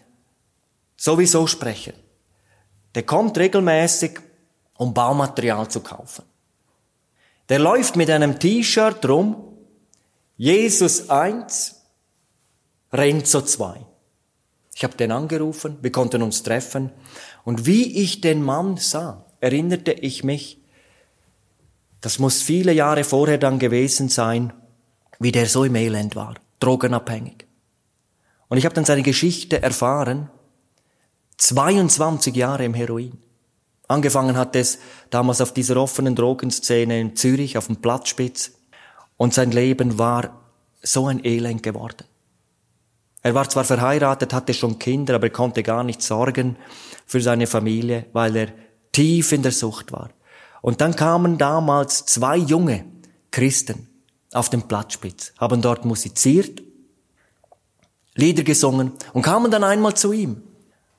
sowieso 0.96 1.48
sprechen. 1.48 1.94
Der 2.94 3.02
kommt 3.02 3.36
regelmäßig, 3.36 4.20
um 4.78 4.94
Baumaterial 4.94 5.68
zu 5.68 5.80
kaufen. 5.80 6.24
Der 7.50 7.58
läuft 7.58 7.96
mit 7.96 8.08
einem 8.08 8.38
T-Shirt 8.38 9.06
rum, 9.06 9.36
Jesus 10.36 11.10
1, 11.10 11.82
Renzo 12.92 13.42
2. 13.42 13.84
Ich 14.74 14.84
habe 14.84 14.96
den 14.96 15.10
angerufen, 15.10 15.76
wir 15.82 15.90
konnten 15.90 16.22
uns 16.22 16.44
treffen. 16.44 16.92
Und 17.44 17.66
wie 17.66 18.02
ich 18.02 18.20
den 18.20 18.42
Mann 18.42 18.76
sah, 18.76 19.24
erinnerte 19.40 19.92
ich 19.92 20.22
mich, 20.22 20.62
das 22.00 22.20
muss 22.20 22.42
viele 22.42 22.72
Jahre 22.72 23.02
vorher 23.02 23.38
dann 23.38 23.58
gewesen 23.58 24.08
sein, 24.08 24.52
wie 25.18 25.32
der 25.32 25.46
so 25.46 25.64
im 25.64 25.74
Elend 25.74 26.14
war, 26.14 26.34
drogenabhängig. 26.60 27.46
Und 28.48 28.58
ich 28.58 28.64
habe 28.64 28.74
dann 28.74 28.84
seine 28.84 29.02
Geschichte 29.02 29.60
erfahren, 29.60 30.30
22 31.38 32.36
Jahre 32.36 32.64
im 32.64 32.74
Heroin. 32.74 33.18
Angefangen 33.88 34.36
hat 34.36 34.54
es 34.54 34.78
damals 35.08 35.40
auf 35.40 35.52
dieser 35.52 35.78
offenen 35.78 36.14
Drogenszene 36.14 37.00
in 37.00 37.16
Zürich 37.16 37.56
auf 37.56 37.66
dem 37.66 37.76
Platzspitz 37.76 38.52
und 39.16 39.32
sein 39.32 39.50
Leben 39.50 39.98
war 39.98 40.42
so 40.82 41.06
ein 41.06 41.24
Elend 41.24 41.62
geworden. 41.62 42.04
Er 43.22 43.34
war 43.34 43.48
zwar 43.48 43.64
verheiratet, 43.64 44.32
hatte 44.32 44.54
schon 44.54 44.78
Kinder, 44.78 45.14
aber 45.14 45.26
er 45.26 45.32
konnte 45.32 45.62
gar 45.62 45.82
nicht 45.82 46.02
sorgen 46.02 46.56
für 47.06 47.20
seine 47.20 47.46
Familie, 47.46 48.06
weil 48.12 48.36
er 48.36 48.48
tief 48.92 49.32
in 49.32 49.42
der 49.42 49.52
Sucht 49.52 49.90
war. 49.90 50.10
Und 50.60 50.80
dann 50.80 50.94
kamen 50.94 51.38
damals 51.38 52.04
zwei 52.04 52.36
junge 52.36 52.84
Christen 53.30 53.88
auf 54.32 54.50
den 54.50 54.62
Platzspitz, 54.62 55.32
haben 55.38 55.62
dort 55.62 55.84
musiziert, 55.84 56.62
Lieder 58.14 58.42
gesungen 58.42 58.92
und 59.12 59.22
kamen 59.22 59.50
dann 59.50 59.64
einmal 59.64 59.94
zu 59.94 60.12
ihm. 60.12 60.42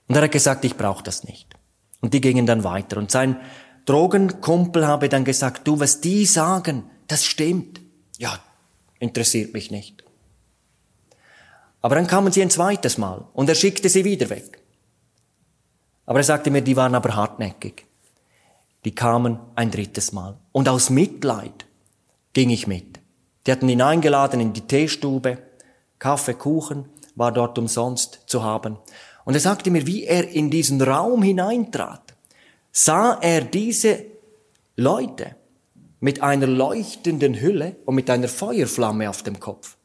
Und 0.07 0.15
er 0.15 0.23
hat 0.23 0.31
gesagt, 0.31 0.65
ich 0.65 0.75
brauche 0.75 1.03
das 1.03 1.23
nicht. 1.23 1.58
Und 2.01 2.13
die 2.13 2.21
gingen 2.21 2.45
dann 2.45 2.63
weiter. 2.63 2.97
Und 2.97 3.11
sein 3.11 3.37
Drogenkumpel 3.85 4.87
habe 4.87 5.09
dann 5.09 5.25
gesagt, 5.25 5.67
du, 5.67 5.79
was 5.79 6.01
die 6.01 6.25
sagen, 6.25 6.89
das 7.07 7.25
stimmt. 7.25 7.81
Ja, 8.17 8.39
interessiert 8.99 9.53
mich 9.53 9.71
nicht. 9.71 10.03
Aber 11.81 11.95
dann 11.95 12.07
kamen 12.07 12.31
sie 12.31 12.41
ein 12.41 12.49
zweites 12.49 12.97
Mal 12.97 13.25
und 13.33 13.49
er 13.49 13.55
schickte 13.55 13.89
sie 13.89 14.03
wieder 14.03 14.29
weg. 14.29 14.61
Aber 16.05 16.19
er 16.19 16.23
sagte 16.23 16.51
mir, 16.51 16.61
die 16.61 16.75
waren 16.75 16.95
aber 16.95 17.15
hartnäckig. 17.15 17.85
Die 18.85 18.95
kamen 18.95 19.39
ein 19.55 19.71
drittes 19.71 20.11
Mal. 20.11 20.37
Und 20.51 20.69
aus 20.69 20.89
Mitleid 20.89 21.65
ging 22.33 22.49
ich 22.49 22.67
mit. 22.67 22.99
Die 23.45 23.51
hatten 23.51 23.69
ihn 23.69 23.81
eingeladen 23.81 24.39
in 24.39 24.53
die 24.53 24.67
Teestube. 24.67 25.37
Kaffee, 25.99 26.33
Kuchen 26.33 26.85
war 27.15 27.31
dort 27.31 27.57
umsonst 27.57 28.21
zu 28.25 28.43
haben. 28.43 28.77
Und 29.29 29.35
er 29.35 29.41
sagte 29.41 29.69
mir, 29.69 29.85
wie 29.85 30.05
er 30.05 30.27
in 30.27 30.49
diesen 30.49 30.81
Raum 30.81 31.21
hineintrat, 31.21 32.15
sah 32.71 33.19
er 33.21 33.41
diese 33.41 34.03
Leute 34.75 35.35
mit 35.99 36.23
einer 36.23 36.47
leuchtenden 36.47 37.39
Hülle 37.39 37.75
und 37.85 37.93
mit 37.93 38.09
einer 38.09 38.27
Feuerflamme 38.27 39.07
auf 39.07 39.21
dem 39.21 39.39
Kopf. 39.39 39.77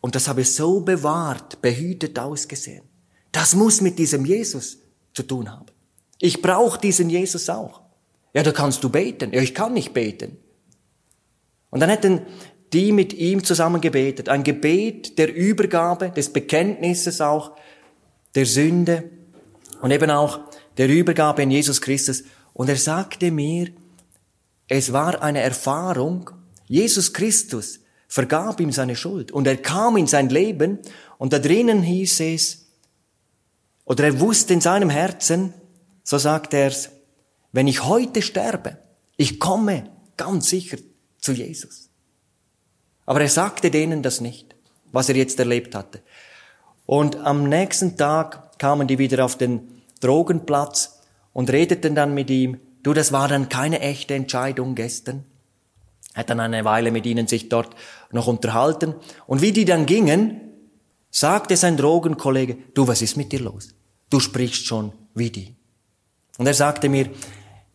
Und 0.00 0.14
das 0.14 0.28
habe 0.28 0.44
so 0.44 0.78
bewahrt, 0.78 1.60
behütet 1.60 2.20
ausgesehen. 2.20 2.84
Das 3.32 3.56
muss 3.56 3.80
mit 3.80 3.98
diesem 3.98 4.24
Jesus 4.24 4.78
zu 5.12 5.24
tun 5.24 5.50
haben. 5.50 5.66
Ich 6.20 6.40
brauche 6.40 6.80
diesen 6.80 7.10
Jesus 7.10 7.50
auch. 7.50 7.80
Ja, 8.32 8.44
da 8.44 8.52
kannst 8.52 8.84
du 8.84 8.90
beten. 8.90 9.32
Ja, 9.32 9.42
ich 9.42 9.56
kann 9.56 9.72
nicht 9.72 9.92
beten. 9.92 10.36
Und 11.70 11.80
dann 11.80 11.90
hätten 11.90 12.20
die 12.72 12.92
mit 12.92 13.12
ihm 13.12 13.42
zusammen 13.42 13.80
gebetet. 13.80 14.28
Ein 14.28 14.44
Gebet 14.44 15.18
der 15.18 15.34
Übergabe, 15.34 16.10
des 16.10 16.32
Bekenntnisses 16.32 17.20
auch, 17.20 17.56
der 18.34 18.46
Sünde 18.46 19.10
und 19.80 19.90
eben 19.90 20.10
auch 20.10 20.40
der 20.76 20.88
Übergabe 20.88 21.42
in 21.42 21.50
Jesus 21.50 21.80
Christus. 21.80 22.24
Und 22.52 22.68
er 22.68 22.76
sagte 22.76 23.30
mir, 23.30 23.68
es 24.68 24.92
war 24.92 25.22
eine 25.22 25.40
Erfahrung, 25.40 26.30
Jesus 26.66 27.12
Christus 27.12 27.80
vergab 28.08 28.60
ihm 28.60 28.72
seine 28.72 28.96
Schuld 28.96 29.32
und 29.32 29.46
er 29.46 29.56
kam 29.56 29.96
in 29.96 30.06
sein 30.06 30.28
Leben 30.28 30.78
und 31.18 31.32
da 31.32 31.38
drinnen 31.38 31.82
hieß 31.82 32.20
es, 32.20 32.66
oder 33.84 34.04
er 34.04 34.20
wusste 34.20 34.54
in 34.54 34.60
seinem 34.60 34.90
Herzen, 34.90 35.54
so 36.02 36.18
sagt 36.18 36.54
er 36.54 36.68
es, 36.68 36.90
wenn 37.52 37.68
ich 37.68 37.84
heute 37.84 38.22
sterbe, 38.22 38.78
ich 39.16 39.38
komme 39.38 39.90
ganz 40.16 40.50
sicher 40.50 40.78
zu 41.20 41.32
Jesus. 41.32 41.88
Aber 43.06 43.20
er 43.20 43.28
sagte 43.28 43.70
denen 43.70 44.02
das 44.02 44.20
nicht, 44.20 44.56
was 44.92 45.08
er 45.08 45.16
jetzt 45.16 45.38
erlebt 45.38 45.74
hatte. 45.74 46.02
Und 46.86 47.16
am 47.16 47.48
nächsten 47.48 47.96
Tag 47.96 48.58
kamen 48.58 48.86
die 48.86 48.98
wieder 48.98 49.24
auf 49.24 49.36
den 49.36 49.82
Drogenplatz 50.00 51.00
und 51.32 51.50
redeten 51.50 51.94
dann 51.94 52.14
mit 52.14 52.30
ihm, 52.30 52.60
du, 52.82 52.94
das 52.94 53.12
war 53.12 53.28
dann 53.28 53.48
keine 53.48 53.80
echte 53.80 54.14
Entscheidung 54.14 54.74
gestern. 54.74 55.24
Er 56.14 56.20
hat 56.20 56.30
dann 56.30 56.40
eine 56.40 56.64
Weile 56.64 56.92
mit 56.92 57.04
ihnen 57.04 57.26
sich 57.26 57.48
dort 57.48 57.74
noch 58.10 58.26
unterhalten. 58.26 58.94
Und 59.26 59.42
wie 59.42 59.52
die 59.52 59.64
dann 59.64 59.84
gingen, 59.84 60.40
sagte 61.10 61.56
sein 61.56 61.76
Drogenkollege, 61.76 62.56
du, 62.74 62.88
was 62.88 63.02
ist 63.02 63.16
mit 63.16 63.32
dir 63.32 63.40
los? 63.40 63.74
Du 64.08 64.20
sprichst 64.20 64.66
schon 64.66 64.92
wie 65.14 65.30
die. 65.30 65.56
Und 66.38 66.46
er 66.46 66.54
sagte 66.54 66.88
mir, 66.88 67.10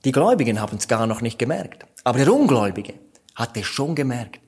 die 0.05 0.12
Gläubigen 0.12 0.59
haben 0.59 0.78
es 0.78 0.88
gar 0.88 1.05
noch 1.05 1.22
nicht 1.22 1.38
gemerkt. 1.38 1.86
Aber 2.03 2.18
der 2.18 2.34
Ungläubige 2.34 2.93
hatte 3.36 3.64
schon 3.64 3.93
gemerkt, 3.93 4.39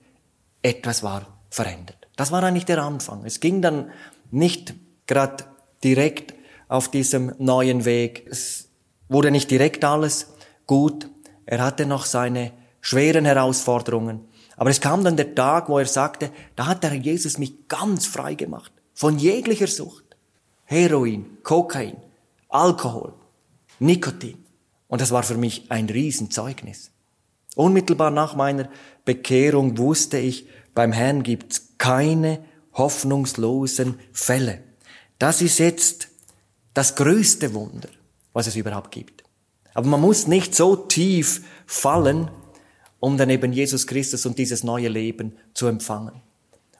etwas 0.62 1.04
war 1.04 1.28
verändert. 1.50 2.08
Das 2.16 2.32
war 2.32 2.44
eigentlich 2.44 2.66
der 2.66 2.82
Anfang. 2.82 3.26
Es 3.26 3.40
ging 3.40 3.62
dann 3.62 3.92
nicht 4.34 4.74
gerade 5.08 5.46
direkt 5.84 6.34
auf 6.68 6.90
diesem 6.90 7.34
neuen 7.38 7.86
Weg. 7.86 8.26
Es 8.30 8.70
wurde 9.08 9.32
nicht 9.32 9.52
direkt 9.52 9.86
alles 9.86 10.28
gut. 10.66 11.10
Er 11.46 11.64
hatte 11.64 11.86
noch 11.86 12.06
seine 12.06 12.52
schweren 12.82 13.26
Herausforderungen. 13.26 14.22
Aber 14.58 14.70
es 14.70 14.82
kam 14.82 15.04
dann 15.04 15.18
der 15.18 15.36
Tag, 15.36 15.70
wo 15.70 15.78
er 15.78 15.86
sagte, 15.86 16.32
da 16.56 16.68
hat 16.68 16.84
der 16.84 16.94
Jesus 16.94 17.38
mich 17.38 17.68
ganz 17.68 18.06
frei 18.06 18.36
gemacht. 18.36 18.72
Von 18.94 19.18
jeglicher 19.18 19.68
Sucht. 19.68 20.04
Heroin, 20.66 21.38
Kokain, 21.44 21.98
Alkohol, 22.50 23.14
Nikotin. 23.80 24.38
Und 24.88 25.02
das 25.02 25.12
war 25.12 25.24
für 25.24 25.38
mich 25.38 25.70
ein 25.70 25.90
Riesenzeugnis. 25.90 26.92
Unmittelbar 27.56 28.12
nach 28.12 28.36
meiner 28.36 28.70
Bekehrung 29.06 29.78
wusste 29.78 30.18
ich, 30.18 30.48
beim 30.74 30.92
Herrn 30.92 31.24
gibt's 31.24 31.74
keine 31.78 32.44
hoffnungslosen 32.74 34.00
Fälle. 34.12 34.64
Das 35.20 35.42
ist 35.42 35.60
jetzt 35.60 36.10
das 36.74 36.96
größte 36.96 37.54
Wunder, 37.54 37.90
was 38.34 38.48
es 38.48 38.56
überhaupt 38.56 38.92
gibt. 38.92 39.24
Aber 39.74 39.88
man 39.88 40.02
muss 40.02 40.28
nicht 40.28 40.56
so 40.56 40.76
tief 40.76 41.44
fallen, 41.66 42.30
um 43.00 43.18
dann 43.18 43.30
eben 43.30 43.54
Jesus 43.54 43.88
Christus 43.88 44.26
und 44.26 44.38
dieses 44.38 44.64
neue 44.64 44.88
Leben 44.88 45.36
zu 45.54 45.68
empfangen. 45.68 46.22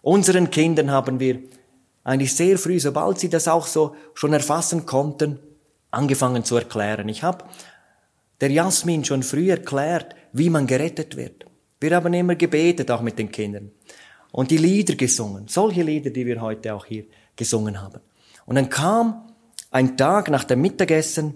Unseren 0.02 0.50
Kindern 0.50 0.92
haben 0.92 1.20
wir 1.20 1.40
eigentlich 2.04 2.36
sehr 2.36 2.58
früh, 2.58 2.80
sobald 2.80 3.20
sie 3.20 3.30
das 3.30 3.48
auch 3.48 3.68
so 3.68 3.96
schon 4.14 4.34
erfassen 4.34 4.86
konnten, 4.86 5.40
angefangen 5.92 6.44
zu 6.44 6.56
erklären. 6.56 7.08
Ich 7.10 7.24
habe 7.24 7.46
der 8.42 8.52
Jasmin 8.52 9.06
schon 9.06 9.24
früh 9.24 9.50
erklärt, 9.50 10.16
wie 10.34 10.50
man 10.50 10.68
gerettet 10.68 11.16
wird. 11.16 11.46
Wir 11.80 11.96
haben 11.96 12.14
immer 12.14 12.36
gebetet, 12.36 12.92
auch 12.92 13.02
mit 13.02 13.20
den 13.20 13.32
Kindern. 13.32 13.72
Und 14.34 14.52
die 14.52 14.58
Lieder 14.58 14.96
gesungen. 14.96 15.48
Solche 15.48 15.84
Lieder, 15.84 16.10
die 16.10 16.26
wir 16.26 16.42
heute 16.42 16.74
auch 16.74 16.86
hier 16.86 17.06
gesungen 17.38 17.82
haben. 17.82 18.02
Und 18.46 18.56
dann 18.56 18.70
kam 18.70 19.32
ein 19.72 19.96
Tag 19.96 20.30
nach 20.30 20.44
dem 20.44 20.60
Mittagessen 20.60 21.36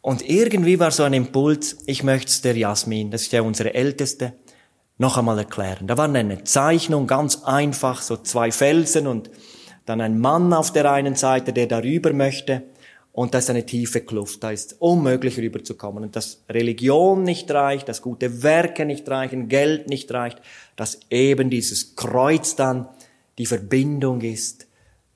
und 0.00 0.28
irgendwie 0.28 0.80
war 0.80 0.90
so 0.90 1.02
ein 1.02 1.12
Impuls, 1.12 1.78
ich 1.86 2.02
möchte 2.02 2.28
es 2.28 2.42
der 2.42 2.56
Jasmin, 2.56 3.10
das 3.10 3.22
ist 3.22 3.32
ja 3.32 3.42
unsere 3.42 3.72
Älteste, 3.74 4.32
noch 4.98 5.16
einmal 5.16 5.38
erklären. 5.38 5.86
Da 5.86 5.96
war 5.96 6.06
eine 6.06 6.44
Zeichnung, 6.44 7.06
ganz 7.06 7.42
einfach, 7.44 8.02
so 8.02 8.16
zwei 8.16 8.50
Felsen 8.50 9.06
und 9.06 9.30
dann 9.86 10.00
ein 10.00 10.18
Mann 10.18 10.52
auf 10.52 10.72
der 10.72 10.90
einen 10.90 11.14
Seite, 11.14 11.52
der 11.52 11.66
darüber 11.66 12.12
möchte. 12.12 12.62
Und 13.14 13.32
da 13.32 13.38
ist 13.38 13.48
eine 13.48 13.64
tiefe 13.64 14.00
Kluft, 14.00 14.42
da 14.42 14.50
ist 14.50 14.74
unmöglich 14.80 15.38
rüberzukommen. 15.38 16.02
Und 16.02 16.16
dass 16.16 16.42
Religion 16.48 17.22
nicht 17.22 17.48
reicht, 17.52 17.88
dass 17.88 18.02
gute 18.02 18.42
Werke 18.42 18.84
nicht 18.84 19.08
reichen, 19.08 19.48
Geld 19.48 19.88
nicht 19.88 20.12
reicht, 20.12 20.42
dass 20.74 20.98
eben 21.10 21.48
dieses 21.48 21.94
Kreuz 21.94 22.56
dann 22.56 22.88
die 23.38 23.46
Verbindung 23.46 24.20
ist 24.20 24.66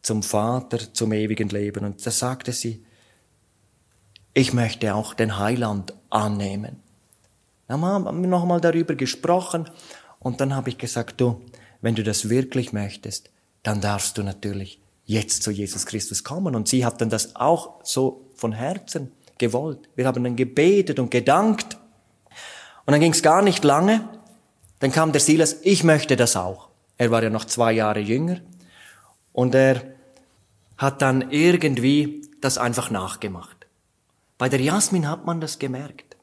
zum 0.01 0.22
Vater, 0.22 0.78
zum 0.94 1.12
ewigen 1.12 1.49
Leben. 1.49 1.84
Und 1.84 2.07
da 2.07 2.12
sagte 2.12 2.53
sie, 2.53 2.84
ich 4.32 4.53
möchte 4.53 4.94
auch 4.94 5.12
den 5.12 5.36
Heiland 5.36 5.92
annehmen. 6.09 6.76
Dann 7.66 7.82
haben 7.82 8.22
wir 8.22 8.28
nochmal 8.28 8.61
darüber 8.61 8.94
gesprochen 8.94 9.68
und 10.20 10.40
dann 10.40 10.55
habe 10.55 10.70
ich 10.70 10.78
gesagt, 10.78 11.20
du, 11.20 11.40
wenn 11.80 11.96
du 11.96 12.05
das 12.05 12.28
wirklich 12.28 12.72
möchtest, 12.72 13.30
dann 13.64 13.80
darfst 13.80 14.16
du 14.18 14.22
natürlich 14.22 14.80
jetzt 15.09 15.43
zu 15.43 15.51
Jesus 15.51 15.87
Christus 15.87 16.23
kommen. 16.23 16.55
Und 16.55 16.69
sie 16.69 16.85
hat 16.85 17.01
dann 17.01 17.09
das 17.09 17.35
auch 17.35 17.81
so 17.83 18.31
von 18.35 18.53
Herzen 18.53 19.11
gewollt. 19.39 19.89
Wir 19.97 20.07
haben 20.07 20.23
dann 20.23 20.37
gebetet 20.37 20.99
und 20.99 21.11
gedankt. 21.11 21.79
Und 22.85 22.93
dann 22.93 23.01
ging 23.01 23.13
es 23.13 23.23
gar 23.23 23.43
nicht 23.43 23.65
lange. 23.65 24.07
Dann 24.81 24.93
kam 24.93 25.13
der 25.13 25.23
Silas, 25.23 25.57
ich 25.63 25.83
möchte 25.83 26.15
das 26.15 26.37
auch. 26.37 26.69
Er 26.99 27.11
war 27.11 27.23
ja 27.23 27.31
noch 27.31 27.47
zwei 27.47 27.73
Jahre 27.73 28.01
jünger. 28.01 28.41
Und 29.33 29.55
er 29.55 29.83
hat 30.77 31.01
dann 31.01 31.31
irgendwie 31.31 32.29
das 32.43 32.59
einfach 32.59 32.91
nachgemacht. 32.91 33.67
Bei 34.37 34.51
der 34.51 34.61
Jasmin 34.61 35.09
hat 35.09 35.25
man 35.25 35.41
das 35.41 35.59
gemerkt, 35.59 36.17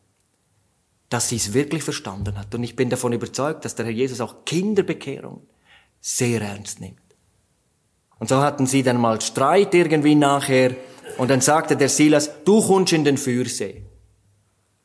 dass 1.10 1.30
sie 1.30 1.38
es 1.38 1.54
wirklich 1.54 1.84
verstanden 1.84 2.38
hat. 2.38 2.54
Und 2.54 2.64
ich 2.64 2.76
bin 2.76 2.92
davon 2.92 3.14
überzeugt, 3.14 3.66
dass 3.66 3.74
der 3.74 3.86
Herr 3.86 3.94
Jesus 3.94 4.22
auch 4.22 4.46
Kinderbekehrung 4.46 5.42
sehr 6.02 6.42
ernst 6.42 6.82
nimmt. 6.82 7.05
Und 8.20 8.30
so 8.30 8.38
hatten 8.38 8.66
sie 8.66 8.84
dann 8.84 9.00
mal 9.00 9.22
Streit 9.22 9.74
irgendwie 9.74 10.16
nachher. 10.16 10.76
Und 11.18 11.30
dann 11.30 11.42
sagte 11.42 11.76
der 11.76 11.90
Silas, 11.90 12.30
du 12.44 12.66
kommst 12.66 12.94
in 12.94 13.04
den 13.04 13.18
Fürsee. 13.18 13.84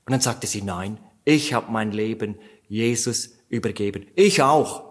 Und 0.06 0.12
dann 0.12 0.20
sagte 0.20 0.46
sie, 0.46 0.62
nein, 0.62 0.98
ich 1.24 1.52
habe 1.52 1.70
mein 1.70 1.92
Leben 1.92 2.36
Jesus 2.68 3.30
übergeben. 3.48 4.06
Ich 4.14 4.42
auch. 4.42 4.84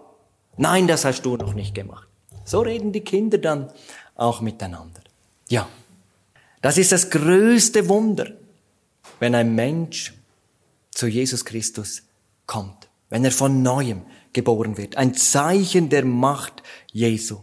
Nein, 0.56 0.86
das 0.86 1.04
hast 1.04 1.22
du 1.22 1.36
noch 1.36 1.54
nicht 1.54 1.74
gemacht. 1.74 2.08
So 2.44 2.60
reden 2.60 2.92
die 2.92 3.02
Kinder 3.02 3.38
dann 3.38 3.70
auch 4.14 4.40
miteinander. 4.40 5.02
Ja, 5.48 5.68
das 6.62 6.78
ist 6.78 6.92
das 6.92 7.10
größte 7.10 7.88
Wunder, 7.88 8.26
wenn 9.18 9.34
ein 9.34 9.54
Mensch 9.54 10.14
zu 10.90 11.06
Jesus 11.06 11.44
Christus 11.44 12.02
kommt, 12.46 12.88
wenn 13.08 13.24
er 13.24 13.30
von 13.30 13.62
neuem 13.62 14.02
geboren 14.32 14.76
wird. 14.76 14.96
Ein 14.96 15.14
Zeichen 15.14 15.88
der 15.88 16.04
Macht 16.04 16.62
Jesu. 16.92 17.40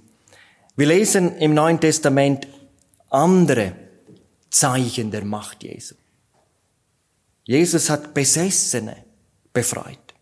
Wir 0.78 0.86
lesen 0.86 1.36
im 1.38 1.56
Neuen 1.56 1.80
Testament 1.80 2.48
andere 3.10 3.74
Zeichen 4.52 5.10
der 5.10 5.26
Macht 5.26 5.64
Jesu. 5.64 5.96
Jesus 7.46 7.90
hat 7.90 8.14
Besessene 8.14 8.96
befreit. 9.52 10.14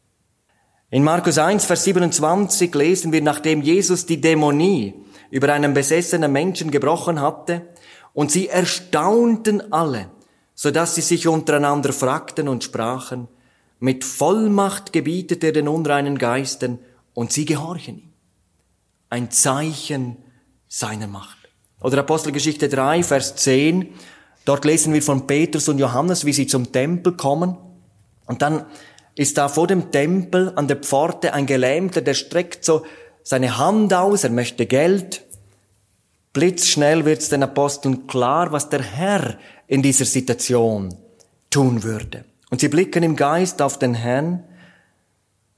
In 0.92 1.04
Markus 1.04 1.38
1, 1.38 1.66
Vers 1.66 1.84
27 1.84 2.74
lesen 2.74 3.12
wir, 3.12 3.22
nachdem 3.22 3.64
Jesus 3.64 4.06
die 4.06 4.22
Dämonie 4.22 4.94
über 5.30 5.52
einen 5.52 5.74
besessenen 5.74 6.32
Menschen 6.32 6.72
gebrochen 6.72 7.20
hatte, 7.20 7.64
und 8.14 8.32
sie 8.32 8.48
erstaunten 8.48 9.74
alle, 9.74 10.10
so 10.54 10.72
dass 10.72 10.96
sie 10.96 11.02
sich 11.02 11.28
untereinander 11.28 11.92
fragten 11.92 12.48
und 12.48 12.64
sprachen, 12.64 13.28
mit 13.82 14.06
Vollmacht 14.06 14.94
gebietet 14.94 15.44
er 15.44 15.52
den 15.52 15.68
unreinen 15.68 16.18
Geistern, 16.18 16.80
und 17.14 17.34
sie 17.34 17.44
gehorchen 17.44 17.98
ihm. 17.98 18.14
Ein 19.10 19.32
Zeichen 19.32 20.16
seiner 20.68 21.08
Macht. 21.08 21.38
Oder 21.82 22.00
Apostelgeschichte 22.00 22.70
3, 22.70 23.04
Vers 23.04 23.36
10. 23.36 23.90
Dort 24.46 24.66
lesen 24.66 24.94
wir 24.94 25.02
von 25.02 25.28
Petrus 25.28 25.68
und 25.70 25.80
Johannes, 25.80 26.26
wie 26.26 26.34
sie 26.34 26.48
zum 26.48 26.72
Tempel 26.72 27.14
kommen. 27.14 27.58
Und 28.26 28.42
dann 28.42 28.66
ist 29.16 29.38
da 29.38 29.48
vor 29.48 29.68
dem 29.68 29.92
Tempel 29.92 30.52
an 30.56 30.68
der 30.68 30.78
Pforte 30.78 31.34
ein 31.34 31.46
Gelähmter, 31.46 32.02
der 32.02 32.14
streckt 32.14 32.66
so 32.66 32.86
seine 33.24 33.58
Hand 33.58 33.94
aus, 33.94 34.24
er 34.24 34.30
möchte 34.30 34.66
Geld. 34.66 35.24
Blitzschnell 36.34 37.06
wird 37.06 37.22
es 37.22 37.30
den 37.30 37.44
Aposteln 37.44 38.08
klar, 38.08 38.52
was 38.52 38.70
der 38.70 38.82
Herr 38.82 39.40
in 39.68 39.82
dieser 39.82 40.06
Situation 40.06 40.96
tun 41.50 41.84
würde. 41.84 42.26
Und 42.50 42.62
sie 42.62 42.68
blicken 42.68 43.04
im 43.04 43.16
Geist 43.16 43.62
auf 43.62 43.80
den 43.80 43.96
Herrn 43.96 44.44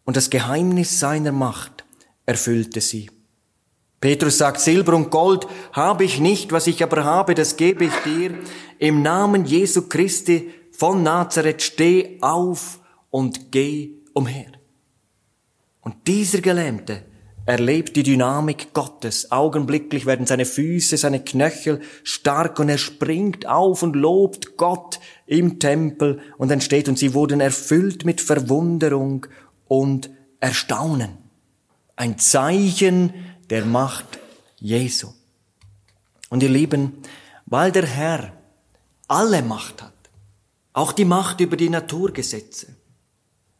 und 0.06 0.16
das 0.16 0.30
Geheimnis 0.30 1.00
seiner 1.00 1.32
Macht 1.32 1.84
erfüllte 2.26 2.80
sie. 2.80 3.10
Petrus 4.00 4.38
sagt, 4.38 4.60
Silber 4.60 4.96
und 4.96 5.10
Gold 5.10 5.48
habe 5.74 6.04
ich 6.04 6.20
nicht, 6.20 6.52
was 6.52 6.68
ich 6.68 6.84
aber 6.84 7.04
habe, 7.04 7.34
das 7.34 7.58
gebe 7.58 7.86
ich 7.86 7.94
dir. 8.06 8.36
Im 8.78 9.02
Namen 9.02 9.46
Jesu 9.46 9.88
Christi 9.88 10.52
von 10.72 11.02
Nazareth 11.02 11.64
steh 11.64 12.20
auf 12.22 12.80
und 13.10 13.52
geh 13.52 13.92
umher. 14.14 14.52
Und 15.82 15.96
dieser 16.08 16.42
Gelähmte 16.42 17.02
erlebt 17.48 17.96
die 17.96 18.04
Dynamik 18.04 18.74
Gottes. 18.74 19.32
Augenblicklich 19.32 20.06
werden 20.06 20.28
seine 20.28 20.46
Füße, 20.46 20.98
seine 20.98 21.24
Knöchel 21.24 21.80
stark 22.04 22.60
und 22.60 22.70
er 22.70 22.78
springt 22.78 23.48
auf 23.48 23.82
und 23.82 23.96
lobt 23.96 24.58
Gott 24.58 25.00
im 25.26 25.58
Tempel 25.58 26.20
und 26.38 26.52
entsteht 26.52 26.90
und 26.90 27.00
sie 27.00 27.14
wurden 27.14 27.40
erfüllt 27.40 28.06
mit 28.06 28.20
Verwunderung 28.20 29.26
und 29.68 30.10
Erstaunen. 30.40 31.18
Ein 31.96 32.20
Zeichen 32.20 33.14
der 33.50 33.66
Macht 33.66 34.20
Jesu. 34.60 35.10
Und 36.30 36.44
ihr 36.44 36.50
Lieben, 36.50 36.94
weil 37.46 37.72
der 37.72 37.86
Herr 37.86 38.34
alle 39.08 39.42
Macht 39.42 39.82
hat, 39.82 39.94
auch 40.74 40.92
die 40.92 41.06
Macht 41.06 41.40
über 41.40 41.56
die 41.56 41.70
Naturgesetze, 41.70 42.76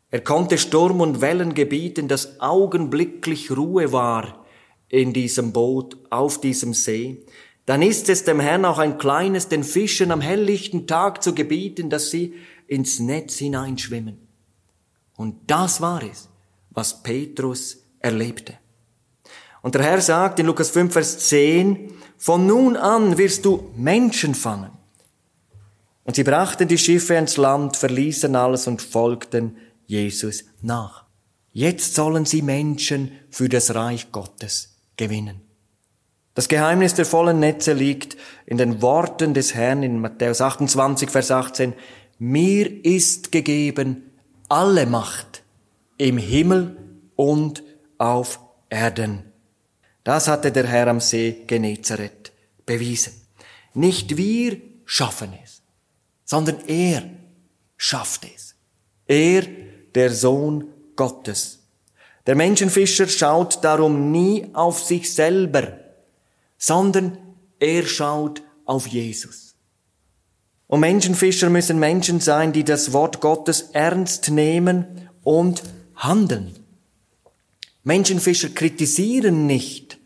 er 0.10 0.22
konnte 0.22 0.58
Sturm 0.58 1.02
und 1.02 1.20
Wellen 1.20 1.54
gebieten, 1.54 2.08
dass 2.08 2.40
augenblicklich 2.40 3.52
Ruhe 3.52 3.92
war 3.92 4.46
in 4.88 5.12
diesem 5.12 5.52
Boot, 5.52 5.98
auf 6.10 6.40
diesem 6.40 6.74
See. 6.74 7.26
Dann 7.66 7.82
ist 7.82 8.08
es 8.08 8.24
dem 8.24 8.40
Herrn 8.40 8.64
auch 8.64 8.78
ein 8.78 8.98
kleines 8.98 9.50
den 9.50 9.66
Fischen 9.66 10.12
am 10.12 10.22
helllichten 10.22 10.88
Tag 10.88 11.22
zu 11.22 11.36
gebieten, 11.36 11.90
dass 11.90 12.10
sie 12.10 12.36
ins 12.68 13.00
Netz 13.00 13.38
hineinschwimmen. 13.38 14.18
Und 15.18 15.36
das 15.48 15.82
war 15.82 16.02
es, 16.04 16.30
was 16.70 17.04
Petrus 17.04 17.84
erlebte. 18.00 18.58
Und 19.68 19.76
der 19.76 19.84
Herr 19.84 20.00
sagt 20.00 20.40
in 20.40 20.46
Lukas 20.46 20.70
5, 20.70 20.94
Vers 20.94 21.28
10, 21.28 21.92
von 22.18 22.48
nun 22.48 22.78
an 22.78 23.18
wirst 23.18 23.44
du 23.44 23.70
Menschen 23.76 24.34
fangen. 24.34 24.72
Und 26.06 26.16
sie 26.16 26.24
brachten 26.24 26.70
die 26.70 26.78
Schiffe 26.78 27.16
ins 27.16 27.36
Land, 27.36 27.76
verließen 27.76 28.34
alles 28.38 28.68
und 28.68 28.82
folgten 28.82 29.58
Jesus 29.86 30.46
nach. 30.62 31.04
Jetzt 31.52 31.96
sollen 31.96 32.24
sie 32.24 32.42
Menschen 32.42 33.12
für 33.30 33.50
das 33.50 33.76
Reich 33.76 34.14
Gottes 34.14 34.78
gewinnen. 34.96 35.42
Das 36.34 36.48
Geheimnis 36.48 36.94
der 36.94 37.06
vollen 37.06 37.42
Netze 37.42 37.74
liegt 37.74 38.16
in 38.46 38.58
den 38.58 38.82
Worten 38.82 39.34
des 39.34 39.54
Herrn 39.54 39.84
in 39.84 40.00
Matthäus 40.00 40.40
28, 40.40 41.10
Vers 41.10 41.30
18. 41.30 41.74
Mir 42.20 42.86
ist 42.86 43.34
gegeben 43.34 44.12
alle 44.48 44.86
Macht 44.86 45.44
im 45.98 46.18
Himmel 46.18 46.78
und 47.18 47.64
auf 47.98 48.40
Erden. 48.70 49.27
Das 50.08 50.30
hatte 50.30 50.54
der 50.54 50.66
Herr 50.66 50.88
am 50.88 51.02
See 51.02 51.44
Genezareth 51.48 52.32
bewiesen. 52.66 53.12
Nicht 53.74 54.16
wir 54.16 54.56
schaffen 54.86 55.34
es, 55.44 55.62
sondern 56.24 56.62
er 56.66 57.04
schafft 57.76 58.24
es. 58.24 58.56
Er 59.06 59.44
der 59.94 60.14
Sohn 60.14 60.64
Gottes. 60.96 61.60
Der 62.26 62.36
Menschenfischer 62.36 63.10
schaut 63.10 63.62
darum 63.66 64.14
nie 64.14 64.48
auf 64.54 64.82
sich 64.82 65.14
selber, 65.14 65.74
sondern 66.58 67.18
er 67.60 67.86
schaut 67.86 68.42
auf 68.64 68.88
Jesus. 68.88 69.56
Und 70.68 70.80
Menschenfischer 70.80 71.50
müssen 71.50 71.80
Menschen 71.80 72.22
sein, 72.22 72.54
die 72.54 72.64
das 72.64 72.94
Wort 72.94 73.20
Gottes 73.20 73.72
ernst 73.74 74.30
nehmen 74.30 75.10
und 75.26 75.64
handeln. 75.98 76.56
Menschenfischer 77.84 78.48
kritisieren 78.48 79.46
nicht 79.48 79.97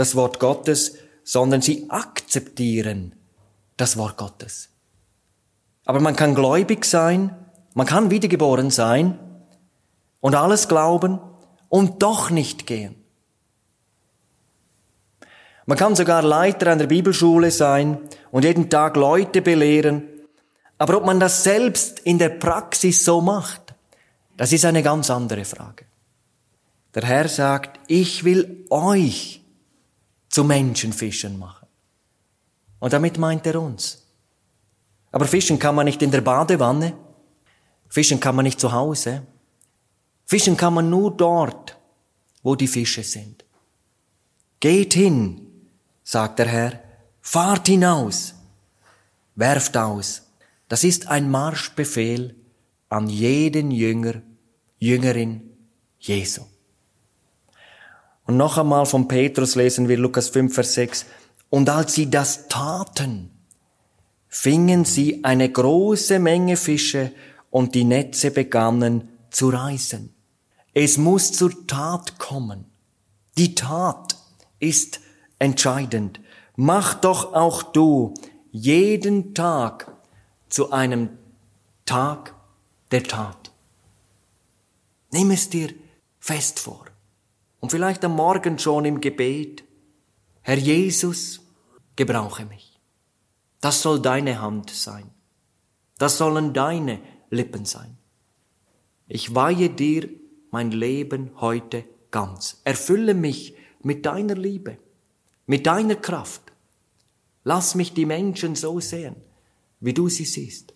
das 0.00 0.16
Wort 0.16 0.40
Gottes, 0.40 0.96
sondern 1.22 1.62
sie 1.62 1.88
akzeptieren 1.88 3.14
das 3.76 3.96
Wort 3.96 4.16
Gottes. 4.16 4.70
Aber 5.84 6.00
man 6.00 6.16
kann 6.16 6.34
gläubig 6.34 6.84
sein 6.84 7.36
man 7.74 7.86
kann 7.86 8.10
wiedergeboren 8.10 8.70
sein 8.70 9.18
und 10.20 10.34
alles 10.34 10.68
glauben 10.68 11.20
und 11.68 12.02
doch 12.02 12.30
nicht 12.30 12.66
gehen. 12.66 12.96
Man 15.66 15.78
kann 15.78 15.94
sogar 15.94 16.22
Leiter 16.22 16.72
einer 16.72 16.86
Bibelschule 16.86 17.50
sein 17.50 17.98
und 18.32 18.44
jeden 18.44 18.70
Tag 18.70 18.96
Leute 18.96 19.40
belehren, 19.40 20.02
aber 20.78 20.96
ob 20.96 21.06
man 21.06 21.20
das 21.20 21.44
selbst 21.44 22.00
in 22.00 22.18
der 22.18 22.30
Praxis 22.30 23.04
so 23.04 23.20
macht, 23.20 23.74
das 24.36 24.52
ist 24.52 24.64
eine 24.64 24.82
ganz 24.82 25.10
andere 25.10 25.44
Frage. 25.44 25.84
Der 26.94 27.04
Herr 27.04 27.28
sagt, 27.28 27.78
ich 27.86 28.24
will 28.24 28.66
euch 28.70 29.39
zu 30.30 30.44
Menschenfischen 30.44 31.38
machen. 31.38 31.66
Und 32.78 32.94
damit 32.94 33.18
meint 33.18 33.46
er 33.46 33.60
uns. 33.60 34.06
Aber 35.12 35.26
fischen 35.26 35.58
kann 35.58 35.74
man 35.74 35.84
nicht 35.84 36.00
in 36.00 36.10
der 36.10 36.22
Badewanne, 36.22 36.94
Fischen 37.90 38.20
kann 38.20 38.36
man 38.36 38.44
nicht 38.44 38.60
zu 38.60 38.72
Hause. 38.72 39.26
Fischen 40.24 40.56
kann 40.56 40.74
man 40.74 40.88
nur 40.88 41.10
dort, 41.10 41.76
wo 42.42 42.54
die 42.54 42.68
Fische 42.68 43.02
sind. 43.02 43.44
Geht 44.60 44.94
hin, 44.94 45.48
sagt 46.04 46.38
der 46.38 46.46
Herr, 46.46 46.80
fahrt 47.20 47.66
hinaus, 47.66 48.34
werft 49.34 49.76
aus. 49.76 50.22
Das 50.68 50.84
ist 50.84 51.08
ein 51.08 51.30
Marschbefehl 51.30 52.36
an 52.88 53.08
jeden 53.08 53.72
Jünger, 53.72 54.22
Jüngerin 54.78 55.50
Jesu. 55.98 56.42
Und 58.30 58.36
noch 58.36 58.58
einmal 58.58 58.86
von 58.86 59.08
Petrus 59.08 59.56
lesen 59.56 59.88
wir 59.88 59.98
Lukas 59.98 60.28
5, 60.28 60.54
Vers 60.54 60.74
6. 60.74 61.06
Und 61.48 61.68
als 61.68 61.94
sie 61.94 62.08
das 62.08 62.46
taten, 62.46 63.28
fingen 64.28 64.84
sie 64.84 65.24
eine 65.24 65.50
große 65.50 66.20
Menge 66.20 66.56
Fische 66.56 67.10
und 67.50 67.74
die 67.74 67.82
Netze 67.82 68.30
begannen 68.30 69.08
zu 69.30 69.48
reißen. 69.48 70.14
Es 70.72 70.96
muss 70.96 71.32
zur 71.32 71.66
Tat 71.66 72.20
kommen. 72.20 72.66
Die 73.36 73.56
Tat 73.56 74.16
ist 74.60 75.00
entscheidend. 75.40 76.20
Mach 76.54 76.94
doch 76.94 77.34
auch 77.34 77.64
du 77.64 78.14
jeden 78.52 79.34
Tag 79.34 79.92
zu 80.48 80.70
einem 80.70 81.08
Tag 81.84 82.32
der 82.92 83.02
Tat. 83.02 83.50
Nimm 85.10 85.32
es 85.32 85.50
dir 85.50 85.70
fest 86.20 86.60
vor. 86.60 86.89
Und 87.60 87.70
vielleicht 87.70 88.04
am 88.04 88.16
Morgen 88.16 88.58
schon 88.58 88.84
im 88.84 89.00
Gebet. 89.00 89.64
Herr 90.42 90.58
Jesus, 90.58 91.40
gebrauche 91.96 92.46
mich. 92.46 92.80
Das 93.60 93.82
soll 93.82 94.00
deine 94.00 94.40
Hand 94.40 94.70
sein. 94.70 95.10
Das 95.98 96.16
sollen 96.16 96.54
deine 96.54 97.00
Lippen 97.28 97.66
sein. 97.66 97.98
Ich 99.06 99.34
weihe 99.34 99.68
dir 99.68 100.08
mein 100.50 100.70
Leben 100.70 101.30
heute 101.36 101.84
ganz. 102.10 102.60
Erfülle 102.64 103.14
mich 103.14 103.54
mit 103.82 104.06
deiner 104.06 104.34
Liebe, 104.34 104.78
mit 105.46 105.66
deiner 105.66 105.96
Kraft. 105.96 106.42
Lass 107.44 107.74
mich 107.74 107.92
die 107.92 108.06
Menschen 108.06 108.54
so 108.54 108.80
sehen, 108.80 109.16
wie 109.80 109.94
du 109.94 110.08
sie 110.08 110.24
siehst. 110.24 110.72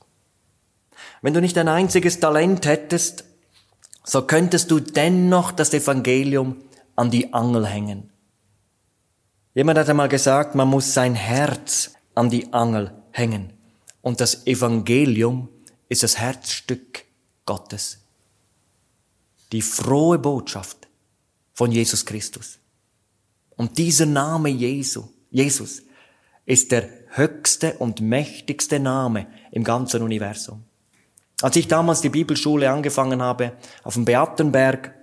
Wenn 1.22 1.34
du 1.34 1.40
nicht 1.40 1.56
ein 1.58 1.68
einziges 1.68 2.20
Talent 2.20 2.66
hättest, 2.66 3.24
so 4.04 4.22
könntest 4.22 4.70
du 4.70 4.80
dennoch 4.80 5.52
das 5.52 5.72
Evangelium 5.72 6.56
an 6.96 7.10
die 7.10 7.32
Angel 7.32 7.66
hängen. 7.66 8.10
Jemand 9.54 9.78
hat 9.78 9.88
einmal 9.88 10.08
gesagt, 10.08 10.54
man 10.54 10.68
muss 10.68 10.94
sein 10.94 11.14
Herz 11.14 11.92
an 12.14 12.30
die 12.30 12.52
Angel 12.52 12.92
hängen. 13.12 13.52
Und 14.02 14.20
das 14.20 14.46
Evangelium 14.46 15.48
ist 15.88 16.02
das 16.02 16.18
Herzstück 16.18 17.04
Gottes. 17.46 17.98
Die 19.52 19.62
frohe 19.62 20.18
Botschaft 20.18 20.88
von 21.52 21.70
Jesus 21.70 22.04
Christus. 22.04 22.58
Und 23.56 23.78
dieser 23.78 24.06
Name 24.06 24.48
Jesu, 24.48 25.08
Jesus, 25.30 25.82
ist 26.46 26.72
der 26.72 26.88
höchste 27.10 27.74
und 27.74 28.00
mächtigste 28.00 28.80
Name 28.80 29.26
im 29.52 29.62
ganzen 29.62 30.02
Universum. 30.02 30.64
Als 31.40 31.56
ich 31.56 31.68
damals 31.68 32.00
die 32.00 32.08
Bibelschule 32.08 32.70
angefangen 32.70 33.22
habe, 33.22 33.52
auf 33.82 33.94
dem 33.94 34.04
Beatenberg, 34.04 34.93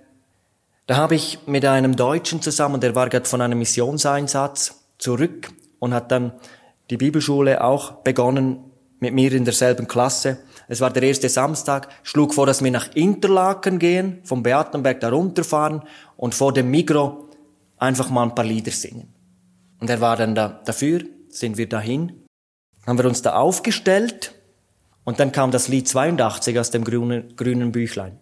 da 0.86 0.96
habe 0.96 1.14
ich 1.14 1.38
mit 1.46 1.64
einem 1.64 1.96
Deutschen 1.96 2.42
zusammen, 2.42 2.80
der 2.80 2.94
war 2.94 3.08
gerade 3.08 3.28
von 3.28 3.40
einem 3.40 3.58
Missionseinsatz 3.58 4.84
zurück 4.98 5.52
und 5.78 5.94
hat 5.94 6.10
dann 6.10 6.32
die 6.90 6.96
Bibelschule 6.96 7.62
auch 7.62 8.02
begonnen 8.02 8.58
mit 8.98 9.14
mir 9.14 9.32
in 9.32 9.44
derselben 9.44 9.88
Klasse. 9.88 10.38
Es 10.68 10.80
war 10.80 10.90
der 10.90 11.02
erste 11.02 11.28
Samstag, 11.28 11.88
schlug 12.02 12.34
vor, 12.34 12.46
dass 12.46 12.62
wir 12.62 12.70
nach 12.70 12.94
Interlaken 12.94 13.78
gehen, 13.78 14.20
vom 14.24 14.42
Beatenberg 14.42 15.00
da 15.00 15.10
runterfahren 15.10 15.82
und 16.16 16.34
vor 16.34 16.52
dem 16.52 16.70
Migro 16.70 17.28
einfach 17.78 18.10
mal 18.10 18.22
ein 18.24 18.34
paar 18.34 18.44
Lieder 18.44 18.70
singen. 18.70 19.12
Und 19.80 19.90
er 19.90 20.00
war 20.00 20.16
dann 20.16 20.34
da, 20.34 20.60
dafür, 20.64 21.02
sind 21.28 21.56
wir 21.56 21.68
dahin, 21.68 22.22
haben 22.86 22.98
wir 22.98 23.06
uns 23.06 23.22
da 23.22 23.34
aufgestellt 23.34 24.34
Und 25.04 25.18
dann 25.18 25.32
kam 25.32 25.50
das 25.50 25.66
Lied 25.68 25.88
82 25.88 26.58
aus 26.58 26.70
dem 26.70 26.84
grünen, 26.84 27.34
grünen 27.34 27.72
Büchlein. 27.72 28.20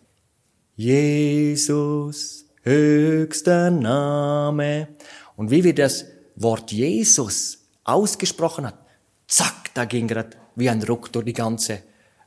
Jesus, 0.77 2.47
höchster 2.63 3.71
Name. 3.71 4.89
Und 5.37 5.51
wie 5.51 5.65
wir 5.65 5.75
das 5.75 6.05
Wort 6.37 6.73
Jesus 6.73 7.59
ausgesprochen 7.85 8.67
hat, 8.67 8.79
zack, 9.27 9.75
da 9.75 9.85
ging 9.85 10.09
gerade 10.09 10.31
wie 10.55 10.69
ein 10.69 10.83
Ruck 10.83 11.13
durch 11.13 11.25
die 11.25 11.33
ganze 11.33 11.83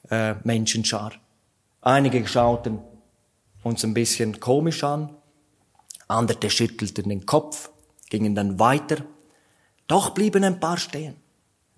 äh, 0.10 0.36
Menschenschar. 0.44 1.14
Einige 1.82 2.26
schauten 2.28 2.80
uns 3.64 3.84
ein 3.84 3.94
bisschen 3.94 4.40
komisch 4.40 4.84
an, 4.84 5.10
andere 6.08 6.50
schüttelten 6.50 7.10
den 7.10 7.26
Kopf, 7.26 7.70
gingen 8.10 8.36
dann 8.36 8.60
weiter, 8.60 8.98
doch 9.88 10.12
blieben 10.12 10.44
ein 10.44 10.60
paar 10.60 10.78
stehen. 10.78 11.16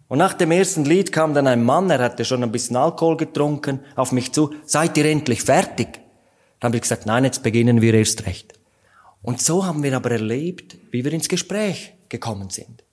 Und 0.08 0.20
nach 0.20 0.34
dem 0.34 0.52
ersten 0.52 0.86
Lied 0.86 1.12
kam 1.12 1.34
dann 1.34 1.48
ein 1.48 1.64
Mann, 1.64 1.90
er 1.90 2.00
hatte 2.00 2.26
schon 2.26 2.44
ein 2.44 2.52
bisschen 2.52 2.76
Alkohol 2.76 3.18
getrunken, 3.18 3.80
auf 3.96 4.12
mich 4.12 4.32
zu, 4.32 4.54
seid 4.66 4.98
ihr 4.98 5.06
endlich 5.06 5.42
fertig? 5.42 6.05
Dann 6.66 6.72
habe 6.72 6.78
ich 6.78 6.82
gesagt, 6.82 7.06
nein, 7.06 7.24
jetzt 7.24 7.44
beginnen 7.44 7.80
wir 7.80 7.94
erst 7.94 8.26
recht. 8.26 8.54
Und 9.22 9.40
so 9.40 9.68
haben 9.68 9.84
wir 9.84 9.96
aber 9.96 10.10
erlebt, 10.10 10.76
wie 10.90 11.06
wir 11.06 11.14
ins 11.14 11.30
Gespräch 11.30 11.94
gekommen 12.10 12.50
sind. 12.50 12.84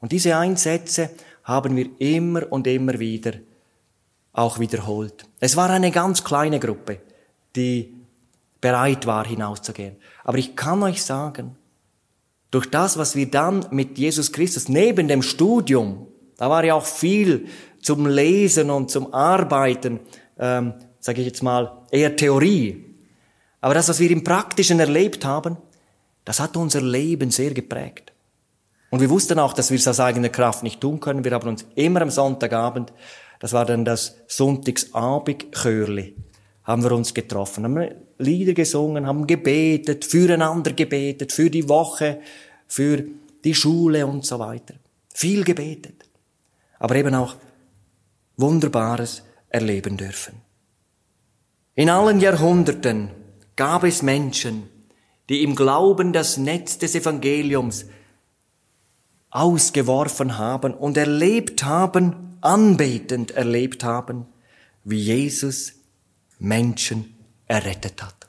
Und 0.00 0.10
diese 0.10 0.36
Einsätze 0.36 1.10
haben 1.44 1.76
wir 1.76 1.90
immer 2.00 2.50
und 2.50 2.66
immer 2.66 2.98
wieder 2.98 3.34
auch 4.32 4.58
wiederholt. 4.58 5.26
Es 5.38 5.54
war 5.54 5.70
eine 5.70 5.92
ganz 5.92 6.24
kleine 6.24 6.58
Gruppe, 6.58 6.98
die 7.54 7.94
bereit 8.60 9.06
war, 9.06 9.24
hinauszugehen. 9.24 9.94
Aber 10.24 10.38
ich 10.38 10.56
kann 10.56 10.82
euch 10.82 11.00
sagen, 11.04 11.54
durch 12.50 12.66
das, 12.68 12.98
was 12.98 13.14
wir 13.14 13.30
dann 13.30 13.64
mit 13.70 13.96
Jesus 13.96 14.32
Christus 14.32 14.68
neben 14.68 15.06
dem 15.06 15.22
Studium 15.22 16.08
da 16.36 16.50
war 16.50 16.64
ja 16.64 16.74
auch 16.74 16.84
viel 16.84 17.46
zum 17.80 18.06
Lesen 18.06 18.70
und 18.70 18.90
zum 18.90 19.14
Arbeiten, 19.14 20.00
ähm, 20.36 20.74
sage 20.98 21.20
ich 21.20 21.28
jetzt 21.28 21.44
mal, 21.44 21.84
eher 21.92 22.16
Theorie. 22.16 22.93
Aber 23.64 23.72
das, 23.72 23.88
was 23.88 23.98
wir 23.98 24.10
im 24.10 24.24
Praktischen 24.24 24.78
erlebt 24.78 25.24
haben, 25.24 25.56
das 26.26 26.38
hat 26.40 26.54
unser 26.56 26.82
Leben 26.82 27.30
sehr 27.30 27.54
geprägt. 27.54 28.12
Und 28.90 29.00
wir 29.00 29.08
wussten 29.08 29.38
auch, 29.38 29.54
dass 29.54 29.70
wir 29.70 29.78
es 29.78 29.88
aus 29.88 30.00
eigener 30.00 30.28
Kraft 30.28 30.62
nicht 30.62 30.82
tun 30.82 31.00
können. 31.00 31.24
Wir 31.24 31.32
haben 31.32 31.48
uns 31.48 31.64
immer 31.74 32.02
am 32.02 32.10
Sonntagabend, 32.10 32.92
das 33.40 33.54
war 33.54 33.64
dann 33.64 33.84
das 33.84 34.16
Sonntagsabendchörli, 34.28 36.14
haben 36.64 36.82
wir 36.82 36.92
uns 36.92 37.14
getroffen, 37.14 37.64
haben 37.64 37.88
Lieder 38.18 38.52
gesungen, 38.52 39.06
haben 39.06 39.26
gebetet, 39.26 40.04
füreinander 40.04 40.72
gebetet, 40.72 41.32
für 41.32 41.48
die 41.48 41.68
Woche, 41.68 42.20
für 42.68 43.04
die 43.44 43.54
Schule 43.54 44.06
und 44.06 44.26
so 44.26 44.38
weiter. 44.38 44.74
Viel 45.12 45.42
gebetet 45.42 46.04
aber 46.84 46.96
eben 46.96 47.14
auch 47.14 47.36
Wunderbares 48.36 49.22
erleben 49.48 49.96
dürfen. 49.96 50.34
In 51.74 51.88
allen 51.88 52.20
Jahrhunderten 52.20 53.08
gab 53.56 53.84
es 53.84 54.02
Menschen, 54.02 54.68
die 55.28 55.42
im 55.42 55.54
Glauben 55.54 56.12
das 56.12 56.36
Netz 56.36 56.78
des 56.78 56.94
Evangeliums 56.94 57.86
ausgeworfen 59.30 60.38
haben 60.38 60.74
und 60.74 60.96
erlebt 60.96 61.64
haben, 61.64 62.36
anbetend 62.40 63.32
erlebt 63.32 63.82
haben, 63.82 64.26
wie 64.84 64.98
Jesus 64.98 65.72
Menschen 66.38 67.14
errettet 67.46 68.02
hat. 68.02 68.26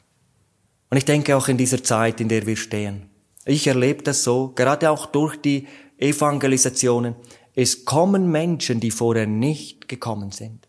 Und 0.90 0.98
ich 0.98 1.06
denke 1.06 1.36
auch 1.36 1.48
in 1.48 1.58
dieser 1.58 1.84
Zeit, 1.84 2.22
in 2.22 2.30
der 2.30 2.46
wir 2.46 2.56
stehen. 2.56 3.10
Ich 3.46 3.68
erlebe 3.68 4.04
das 4.04 4.24
so, 4.24 4.54
gerade 4.56 4.90
auch 4.90 5.06
durch 5.06 5.36
die 5.36 5.68
Evangelisationen. 5.98 7.16
Es 7.54 7.86
kommen 7.86 8.32
Menschen, 8.32 8.80
die 8.80 8.92
vorher 8.92 9.28
nicht 9.28 9.88
gekommen 9.88 10.32
sind. 10.32 10.68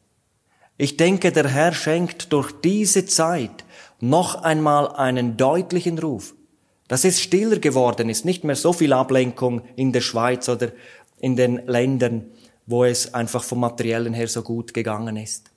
Ich 0.76 0.96
denke, 0.96 1.32
der 1.32 1.48
Herr 1.48 1.72
schenkt 1.72 2.32
durch 2.32 2.52
diese 2.62 3.06
Zeit 3.06 3.64
noch 4.00 4.42
einmal 4.42 4.88
einen 4.92 5.36
deutlichen 5.36 5.98
Ruf, 5.98 6.34
dass 6.88 7.04
es 7.04 7.20
stiller 7.20 7.58
geworden 7.58 8.08
ist, 8.08 8.24
nicht 8.24 8.44
mehr 8.44 8.56
so 8.56 8.72
viel 8.72 8.92
Ablenkung 8.92 9.62
in 9.74 9.92
der 9.92 10.00
Schweiz 10.00 10.48
oder 10.48 10.72
in 11.18 11.36
den 11.36 11.66
Ländern, 11.66 12.26
wo 12.66 12.84
es 12.84 13.14
einfach 13.14 13.42
vom 13.42 13.60
Materiellen 13.60 14.14
her 14.14 14.28
so 14.28 14.42
gut 14.42 14.74
gegangen 14.74 15.16
ist. 15.16 15.50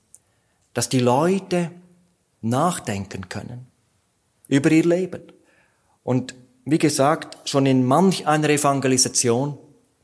Dass 0.73 0.89
die 0.89 0.99
Leute 0.99 1.71
nachdenken 2.41 3.27
können 3.29 3.67
über 4.47 4.71
ihr 4.71 4.85
Leben. 4.85 5.21
Und 6.03 6.35
wie 6.65 6.77
gesagt, 6.77 7.49
schon 7.49 7.65
in 7.65 7.85
manch 7.85 8.27
einer 8.27 8.49
Evangelisation 8.49 9.57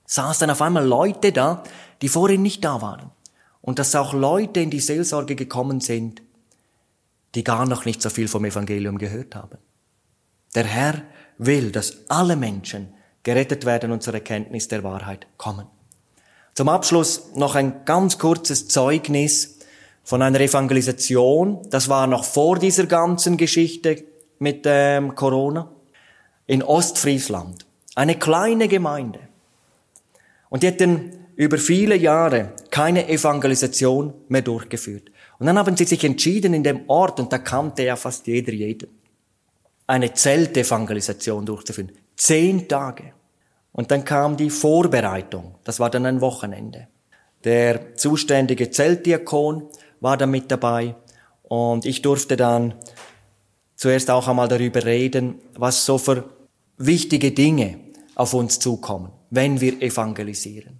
saßen 0.05 0.49
auf 0.49 0.61
einmal 0.61 0.85
Leute 0.85 1.31
da, 1.31 1.63
die 2.01 2.09
vorhin 2.09 2.41
nicht 2.41 2.63
da 2.63 2.81
waren. 2.81 3.11
Und 3.61 3.79
dass 3.79 3.95
auch 3.95 4.13
Leute 4.13 4.59
in 4.59 4.69
die 4.69 4.79
Seelsorge 4.79 5.35
gekommen 5.35 5.79
sind, 5.79 6.21
die 7.35 7.43
gar 7.43 7.65
noch 7.67 7.85
nicht 7.85 8.01
so 8.01 8.09
viel 8.09 8.27
vom 8.27 8.45
Evangelium 8.45 8.97
gehört 8.97 9.35
haben. 9.35 9.57
Der 10.55 10.63
Herr 10.63 11.03
will, 11.37 11.71
dass 11.71 12.09
alle 12.09 12.35
Menschen 12.35 12.93
gerettet 13.23 13.65
werden 13.65 13.91
und 13.91 14.03
zur 14.03 14.13
Erkenntnis 14.13 14.67
der 14.67 14.83
Wahrheit 14.83 15.27
kommen. 15.37 15.67
Zum 16.53 16.69
Abschluss 16.69 17.33
noch 17.35 17.55
ein 17.55 17.83
ganz 17.83 18.17
kurzes 18.17 18.69
Zeugnis 18.69 19.59
von 20.03 20.21
einer 20.21 20.39
Evangelisation. 20.39 21.67
Das 21.69 21.89
war 21.89 22.07
noch 22.07 22.23
vor 22.23 22.59
dieser 22.59 22.85
ganzen 22.85 23.35
Geschichte 23.35 24.05
mit 24.39 24.63
ähm, 24.65 25.15
Corona. 25.15 25.69
In 26.47 26.63
Ostfriesland. 26.63 27.65
Eine 27.95 28.17
kleine 28.17 28.67
Gemeinde. 28.67 29.19
Und 30.49 30.63
die 30.63 30.67
hätten 30.67 31.11
über 31.35 31.57
viele 31.57 31.95
Jahre 31.95 32.53
keine 32.69 33.09
Evangelisation 33.09 34.13
mehr 34.29 34.43
durchgeführt. 34.43 35.09
Und 35.39 35.47
dann 35.47 35.57
haben 35.57 35.75
sie 35.75 35.85
sich 35.85 36.03
entschieden 36.03 36.53
in 36.53 36.63
dem 36.63 36.89
Ort, 36.89 37.19
und 37.19 37.31
da 37.31 37.37
kannte 37.37 37.83
ja 37.83 37.95
fast 37.95 38.27
jeder 38.27 38.53
jeden, 38.53 38.89
eine 39.87 40.13
Zeltevangelisation 40.13 41.45
durchzuführen. 41.45 41.91
Zehn 42.15 42.67
Tage. 42.67 43.13
Und 43.71 43.91
dann 43.91 44.05
kam 44.05 44.37
die 44.37 44.49
Vorbereitung. 44.49 45.55
Das 45.63 45.79
war 45.79 45.89
dann 45.89 46.05
ein 46.05 46.21
Wochenende. 46.21 46.87
Der 47.43 47.95
zuständige 47.95 48.71
Zeltdiakon 48.71 49.67
war 49.99 50.17
da 50.17 50.25
mit 50.25 50.49
dabei. 50.49 50.95
Und 51.43 51.85
ich 51.85 52.01
durfte 52.01 52.37
dann 52.37 52.73
zuerst 53.75 54.09
auch 54.09 54.27
einmal 54.27 54.47
darüber 54.47 54.85
reden, 54.85 55.35
was 55.55 55.85
so 55.85 55.97
für 55.97 56.23
wichtige 56.77 57.31
Dinge 57.31 57.77
auf 58.15 58.33
uns 58.33 58.59
zukommen 58.59 59.11
wenn 59.35 59.61
wir 59.61 59.81
evangelisieren. 59.81 60.79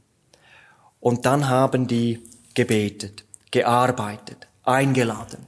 Und 1.00 1.26
dann 1.26 1.50
haben 1.50 1.88
die 1.88 2.24
gebetet, 2.54 3.25
gearbeitet, 3.56 4.50
eingeladen. 4.64 5.46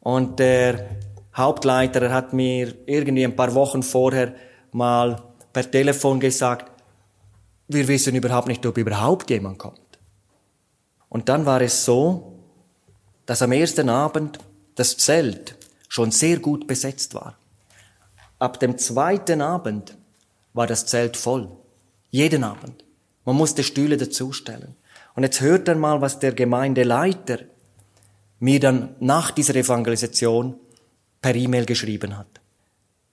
Und 0.00 0.40
der 0.40 0.96
Hauptleiter 1.32 2.10
hat 2.12 2.32
mir 2.32 2.74
irgendwie 2.86 3.24
ein 3.24 3.36
paar 3.36 3.54
Wochen 3.54 3.84
vorher 3.84 4.34
mal 4.72 5.22
per 5.52 5.70
Telefon 5.70 6.18
gesagt, 6.18 6.72
wir 7.68 7.86
wissen 7.86 8.16
überhaupt 8.16 8.48
nicht, 8.48 8.66
ob 8.66 8.76
überhaupt 8.76 9.30
jemand 9.30 9.58
kommt. 9.58 9.78
Und 11.08 11.28
dann 11.28 11.46
war 11.46 11.60
es 11.60 11.84
so, 11.84 12.32
dass 13.26 13.42
am 13.42 13.52
ersten 13.52 13.88
Abend 13.88 14.40
das 14.74 14.96
Zelt 14.96 15.56
schon 15.88 16.10
sehr 16.10 16.40
gut 16.40 16.66
besetzt 16.66 17.14
war. 17.14 17.38
Ab 18.40 18.58
dem 18.58 18.76
zweiten 18.76 19.40
Abend 19.40 19.96
war 20.52 20.66
das 20.66 20.86
Zelt 20.86 21.16
voll. 21.16 21.48
Jeden 22.10 22.42
Abend. 22.42 22.84
Man 23.24 23.36
musste 23.36 23.62
Stühle 23.62 23.96
dazustellen. 23.96 24.74
Und 25.18 25.24
jetzt 25.24 25.40
hört 25.40 25.66
dann 25.66 25.80
mal, 25.80 26.00
was 26.00 26.20
der 26.20 26.30
Gemeindeleiter 26.30 27.38
mir 28.38 28.60
dann 28.60 28.90
nach 29.00 29.32
dieser 29.32 29.56
Evangelisation 29.56 30.54
per 31.20 31.34
E-Mail 31.34 31.66
geschrieben 31.66 32.16
hat. 32.16 32.28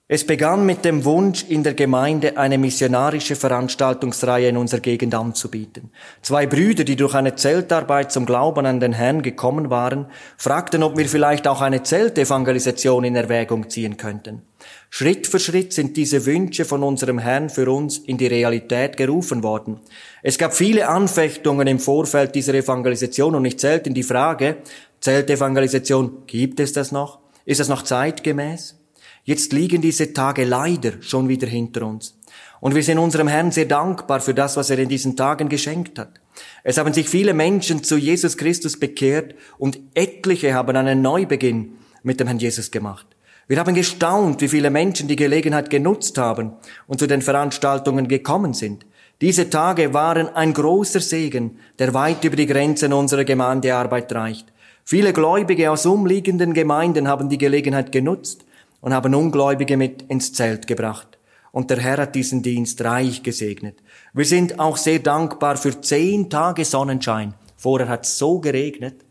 Es 0.08 0.24
begann 0.24 0.68
mit 0.68 0.86
dem 0.86 1.04
Wunsch, 1.04 1.46
in 1.50 1.64
der 1.64 1.74
Gemeinde 1.74 2.38
eine 2.38 2.60
missionarische 2.60 3.36
Veranstaltungsreihe 3.36 4.50
in 4.50 4.58
unserer 4.58 4.82
Gegend 4.82 5.16
anzubieten. 5.16 5.90
Zwei 6.22 6.46
Brüder, 6.46 6.84
die 6.84 6.96
durch 6.96 7.16
eine 7.16 7.34
Zeltarbeit 7.34 8.12
zum 8.12 8.28
Glauben 8.28 8.68
an 8.68 8.80
den 8.80 8.94
Herrn 8.94 9.24
gekommen 9.24 9.72
waren, 9.72 10.06
fragten, 10.38 10.84
ob 10.84 10.98
wir 11.00 11.10
vielleicht 11.10 11.48
auch 11.48 11.62
eine 11.62 11.82
Zeltevangelisation 11.82 13.04
in 13.04 13.16
Erwägung 13.16 13.68
ziehen 13.72 13.98
könnten. 13.98 14.44
Schritt 14.90 15.28
für 15.28 15.40
Schritt 15.40 15.74
sind 15.74 15.98
diese 15.98 16.26
Wünsche 16.26 16.64
von 16.64 16.84
unserem 16.84 17.20
Herrn 17.20 17.50
für 17.50 17.70
uns 17.70 17.98
in 17.98 18.18
die 18.18 18.28
Realität 18.28 18.96
gerufen 18.96 19.44
worden. 19.44 19.80
Es 20.24 20.38
gab 20.38 20.54
viele 20.54 20.88
Anfechtungen 20.88 21.68
im 21.68 21.80
Vorfeld 21.80 22.34
dieser 22.34 22.54
Evangelisation 22.54 23.36
und 23.36 23.42
nicht 23.42 23.60
selten 23.60 23.94
die 23.94 24.04
Frage, 24.04 24.58
Zeltevangelisation, 25.02 26.26
gibt 26.28 26.60
es 26.60 26.74
das 26.74 26.92
noch? 26.92 27.20
Ist 27.46 27.60
das 27.60 27.70
noch 27.70 27.84
zeitgemäß? 27.84 28.76
Jetzt 29.24 29.54
liegen 29.54 29.82
diese 29.82 30.14
Tage 30.14 30.46
leider 30.46 30.94
schon 31.02 31.28
wieder 31.28 31.48
hinter 31.48 31.86
uns. 31.86 32.18
Und 32.62 32.74
wir 32.74 32.84
sind 32.84 32.98
unserem 32.98 33.28
Herrn 33.28 33.52
sehr 33.52 33.66
dankbar 33.66 34.20
für 34.20 34.34
das, 34.34 34.56
was 34.56 34.70
er 34.70 34.80
in 34.80 34.90
diesen 34.90 35.16
Tagen 35.16 35.50
geschenkt 35.50 36.00
hat. 36.00 36.22
Es 36.64 36.78
haben 36.78 36.94
sich 36.94 37.10
viele 37.10 37.34
Menschen 37.34 37.84
zu 37.84 37.98
Jesus 37.98 38.38
Christus 38.38 38.80
bekehrt 38.80 39.36
und 39.58 39.80
etliche 39.94 40.54
haben 40.54 40.76
einen 40.76 41.02
Neubeginn 41.02 41.74
mit 42.04 42.20
dem 42.20 42.28
Herrn 42.28 42.40
Jesus 42.40 42.72
gemacht. 42.72 43.08
Wir 43.48 43.60
haben 43.60 43.76
gestaunt, 43.76 44.42
wie 44.42 44.48
viele 44.48 44.72
Menschen 44.72 45.08
die 45.08 45.16
Gelegenheit 45.16 45.70
genutzt 45.70 46.18
haben 46.18 46.54
und 46.88 47.00
zu 47.00 47.06
den 47.06 47.22
Veranstaltungen 47.22 48.08
gekommen 48.08 48.54
sind. 48.54 48.86
Diese 49.22 49.50
Tage 49.50 49.94
waren 49.94 50.30
ein 50.30 50.54
großer 50.54 51.00
Segen, 51.00 51.60
der 51.78 51.94
weit 51.94 52.24
über 52.24 52.36
die 52.36 52.48
Grenzen 52.48 52.92
unserer 52.92 53.24
Gemeindearbeit 53.24 54.12
reicht. 54.14 54.52
Viele 54.84 55.14
Gläubige 55.14 55.72
aus 55.72 55.86
umliegenden 55.86 56.54
Gemeinden 56.54 57.08
haben 57.08 57.30
die 57.30 57.38
Gelegenheit 57.38 57.92
genutzt 57.92 58.46
und 58.82 58.94
haben 58.94 59.16
Ungläubige 59.16 59.78
mit 59.78 60.02
ins 60.04 60.34
Zelt 60.34 60.68
gebracht. 60.68 61.18
Und 61.52 61.70
der 61.70 61.80
Herr 61.80 61.98
hat 61.98 62.16
diesen 62.16 62.42
Dienst 62.42 62.84
reich 62.84 63.24
gesegnet. 63.24 63.78
Wir 64.14 64.26
sind 64.26 64.60
auch 64.60 64.76
sehr 64.76 65.00
dankbar 65.00 65.56
für 65.56 65.80
zehn 65.80 66.30
Tage 66.30 66.66
Sonnenschein. 66.66 67.34
Vorher 67.58 67.88
hat 67.88 68.06
es 68.06 68.18
so 68.18 68.40
geregnet. 68.40 69.06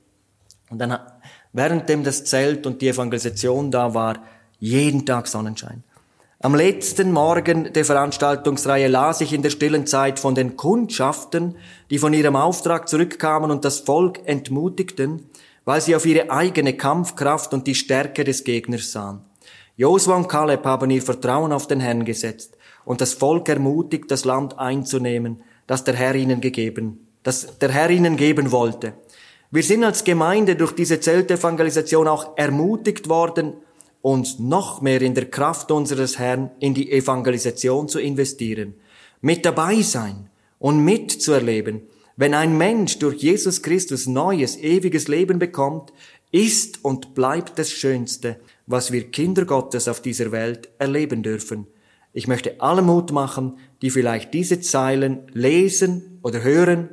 Und 0.70 0.78
dann, 0.78 0.98
währenddem 1.54 2.04
das 2.04 2.24
Zelt 2.24 2.66
und 2.66 2.82
die 2.82 2.88
Evangelisation 2.88 3.70
da 3.70 3.94
war, 3.94 4.22
jeden 4.58 5.06
Tag 5.06 5.26
Sonnenschein. 5.28 5.82
Am 6.40 6.54
letzten 6.54 7.10
Morgen 7.10 7.72
der 7.72 7.86
Veranstaltungsreihe 7.86 8.88
las 8.88 9.22
ich 9.22 9.32
in 9.32 9.40
der 9.40 9.48
stillen 9.48 9.86
Zeit 9.86 10.18
von 10.18 10.34
den 10.34 10.58
Kundschaften, 10.58 11.56
die 11.88 11.98
von 11.98 12.12
ihrem 12.12 12.36
Auftrag 12.36 12.86
zurückkamen 12.86 13.50
und 13.50 13.64
das 13.64 13.78
Volk 13.78 14.20
entmutigten, 14.26 15.22
weil 15.64 15.80
sie 15.80 15.96
auf 15.96 16.04
ihre 16.04 16.30
eigene 16.30 16.74
Kampfkraft 16.74 17.54
und 17.54 17.66
die 17.66 17.74
Stärke 17.74 18.24
des 18.24 18.44
Gegners 18.44 18.92
sahen. 18.92 19.20
Josua 19.76 20.16
und 20.16 20.28
Kaleb 20.28 20.64
haben 20.66 20.90
ihr 20.90 21.02
Vertrauen 21.02 21.52
auf 21.52 21.66
den 21.66 21.80
Herrn 21.80 22.04
gesetzt 22.04 22.56
und 22.84 23.00
das 23.00 23.14
Volk 23.14 23.48
ermutigt, 23.48 24.10
das 24.10 24.24
Land 24.24 24.58
einzunehmen, 24.58 25.42
das 25.66 25.84
der 25.84 25.94
Herr 25.94 26.14
ihnen 26.14 26.40
gegeben, 26.40 27.06
das 27.22 27.58
der 27.58 27.70
Herr 27.70 27.88
ihnen 27.88 28.16
geben 28.16 28.52
wollte. 28.52 28.92
Wir 29.54 29.62
sind 29.62 29.84
als 29.84 30.02
Gemeinde 30.02 30.56
durch 30.56 30.72
diese 30.72 30.98
Zeltevangelisation 30.98 32.08
auch 32.08 32.36
ermutigt 32.36 33.08
worden, 33.08 33.52
uns 34.02 34.40
noch 34.40 34.80
mehr 34.80 35.00
in 35.00 35.14
der 35.14 35.30
Kraft 35.30 35.70
unseres 35.70 36.18
Herrn 36.18 36.50
in 36.58 36.74
die 36.74 36.90
Evangelisation 36.90 37.86
zu 37.86 38.00
investieren, 38.00 38.74
mit 39.20 39.46
dabei 39.46 39.80
sein 39.82 40.28
und 40.58 40.84
mitzuerleben, 40.84 41.82
wenn 42.16 42.34
ein 42.34 42.58
Mensch 42.58 42.98
durch 42.98 43.22
Jesus 43.22 43.62
Christus 43.62 44.08
neues, 44.08 44.56
ewiges 44.56 45.06
Leben 45.06 45.38
bekommt, 45.38 45.92
ist 46.32 46.84
und 46.84 47.14
bleibt 47.14 47.56
das 47.56 47.70
Schönste, 47.70 48.40
was 48.66 48.90
wir 48.90 49.08
Kinder 49.12 49.44
Gottes 49.44 49.86
auf 49.86 50.02
dieser 50.02 50.32
Welt 50.32 50.68
erleben 50.80 51.22
dürfen. 51.22 51.68
Ich 52.12 52.26
möchte 52.26 52.60
alle 52.60 52.82
Mut 52.82 53.12
machen, 53.12 53.58
die 53.82 53.90
vielleicht 53.90 54.34
diese 54.34 54.60
Zeilen 54.60 55.28
lesen 55.32 56.18
oder 56.24 56.42
hören 56.42 56.88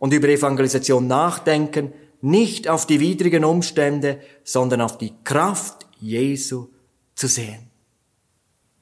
und 0.00 0.12
über 0.12 0.28
Evangelisation 0.28 1.06
nachdenken, 1.06 1.92
nicht 2.22 2.68
auf 2.68 2.86
die 2.86 2.98
widrigen 2.98 3.44
Umstände, 3.44 4.20
sondern 4.42 4.80
auf 4.80 4.98
die 4.98 5.14
Kraft 5.22 5.86
Jesu 6.00 6.68
zu 7.14 7.28
sehen. 7.28 7.70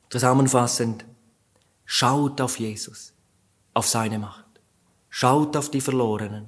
Zusammenfassend, 0.08 1.04
schaut 1.84 2.40
auf 2.40 2.58
Jesus, 2.58 3.12
auf 3.74 3.86
seine 3.86 4.18
Macht. 4.18 4.46
Schaut 5.10 5.56
auf 5.56 5.70
die 5.70 5.80
Verlorenen 5.80 6.46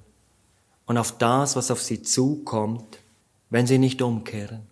und 0.87 0.97
auf 0.97 1.19
das, 1.19 1.57
was 1.57 1.71
auf 1.71 1.83
sie 1.83 2.03
zukommt, 2.03 2.99
wenn 3.51 3.67
sie 3.67 3.79
nicht 3.79 4.01
umkehren. 4.01 4.69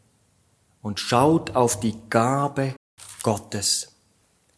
Und 0.81 1.01
schaut 1.01 1.57
auf 1.57 1.81
die 1.81 1.97
Gabe 2.09 2.75
Gottes, 3.23 3.93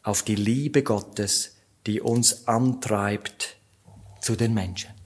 auf 0.02 0.22
die 0.22 0.34
Liebe 0.34 0.82
Gottes, 0.82 1.56
die 1.86 2.00
uns 2.00 2.46
antreibt 2.46 3.56
zu 4.20 4.36
den 4.36 4.52
Menschen. 4.52 4.99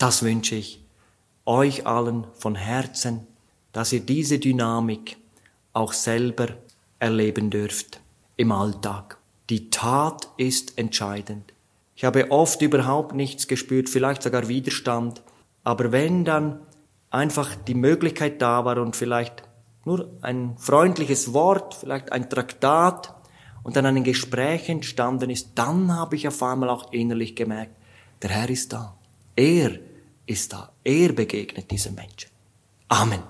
Das 0.00 0.22
wünsche 0.22 0.54
ich 0.54 0.82
euch 1.44 1.86
allen 1.86 2.26
von 2.32 2.54
Herzen, 2.54 3.26
dass 3.72 3.92
ihr 3.92 4.00
diese 4.00 4.38
Dynamik 4.38 5.18
auch 5.74 5.92
selber 5.92 6.46
erleben 6.98 7.50
dürft 7.50 8.00
im 8.38 8.50
Alltag. 8.50 9.18
Die 9.50 9.68
Tat 9.68 10.26
ist 10.38 10.78
entscheidend. 10.78 11.52
Ich 11.96 12.06
habe 12.06 12.30
oft 12.30 12.62
überhaupt 12.62 13.14
nichts 13.14 13.46
gespürt, 13.46 13.90
vielleicht 13.90 14.22
sogar 14.22 14.48
Widerstand. 14.48 15.20
Aber 15.64 15.92
wenn 15.92 16.24
dann 16.24 16.60
einfach 17.10 17.54
die 17.54 17.74
Möglichkeit 17.74 18.40
da 18.40 18.64
war 18.64 18.78
und 18.78 18.96
vielleicht 18.96 19.42
nur 19.84 20.08
ein 20.22 20.56
freundliches 20.56 21.34
Wort, 21.34 21.74
vielleicht 21.74 22.10
ein 22.10 22.30
Traktat 22.30 23.14
und 23.62 23.76
dann 23.76 23.84
ein 23.84 24.02
Gespräch 24.02 24.70
entstanden 24.70 25.28
ist, 25.28 25.50
dann 25.56 25.94
habe 25.94 26.16
ich 26.16 26.26
auf 26.26 26.42
einmal 26.42 26.70
auch 26.70 26.90
innerlich 26.90 27.36
gemerkt, 27.36 27.76
der 28.22 28.30
Herr 28.30 28.48
ist 28.48 28.72
da. 28.72 28.96
Er 29.36 29.89
ist 30.30 30.52
da. 30.52 30.72
Er 30.84 31.12
begegnet 31.12 31.70
diesem 31.70 31.94
Menschen. 31.94 32.30
Amen. 32.88 33.22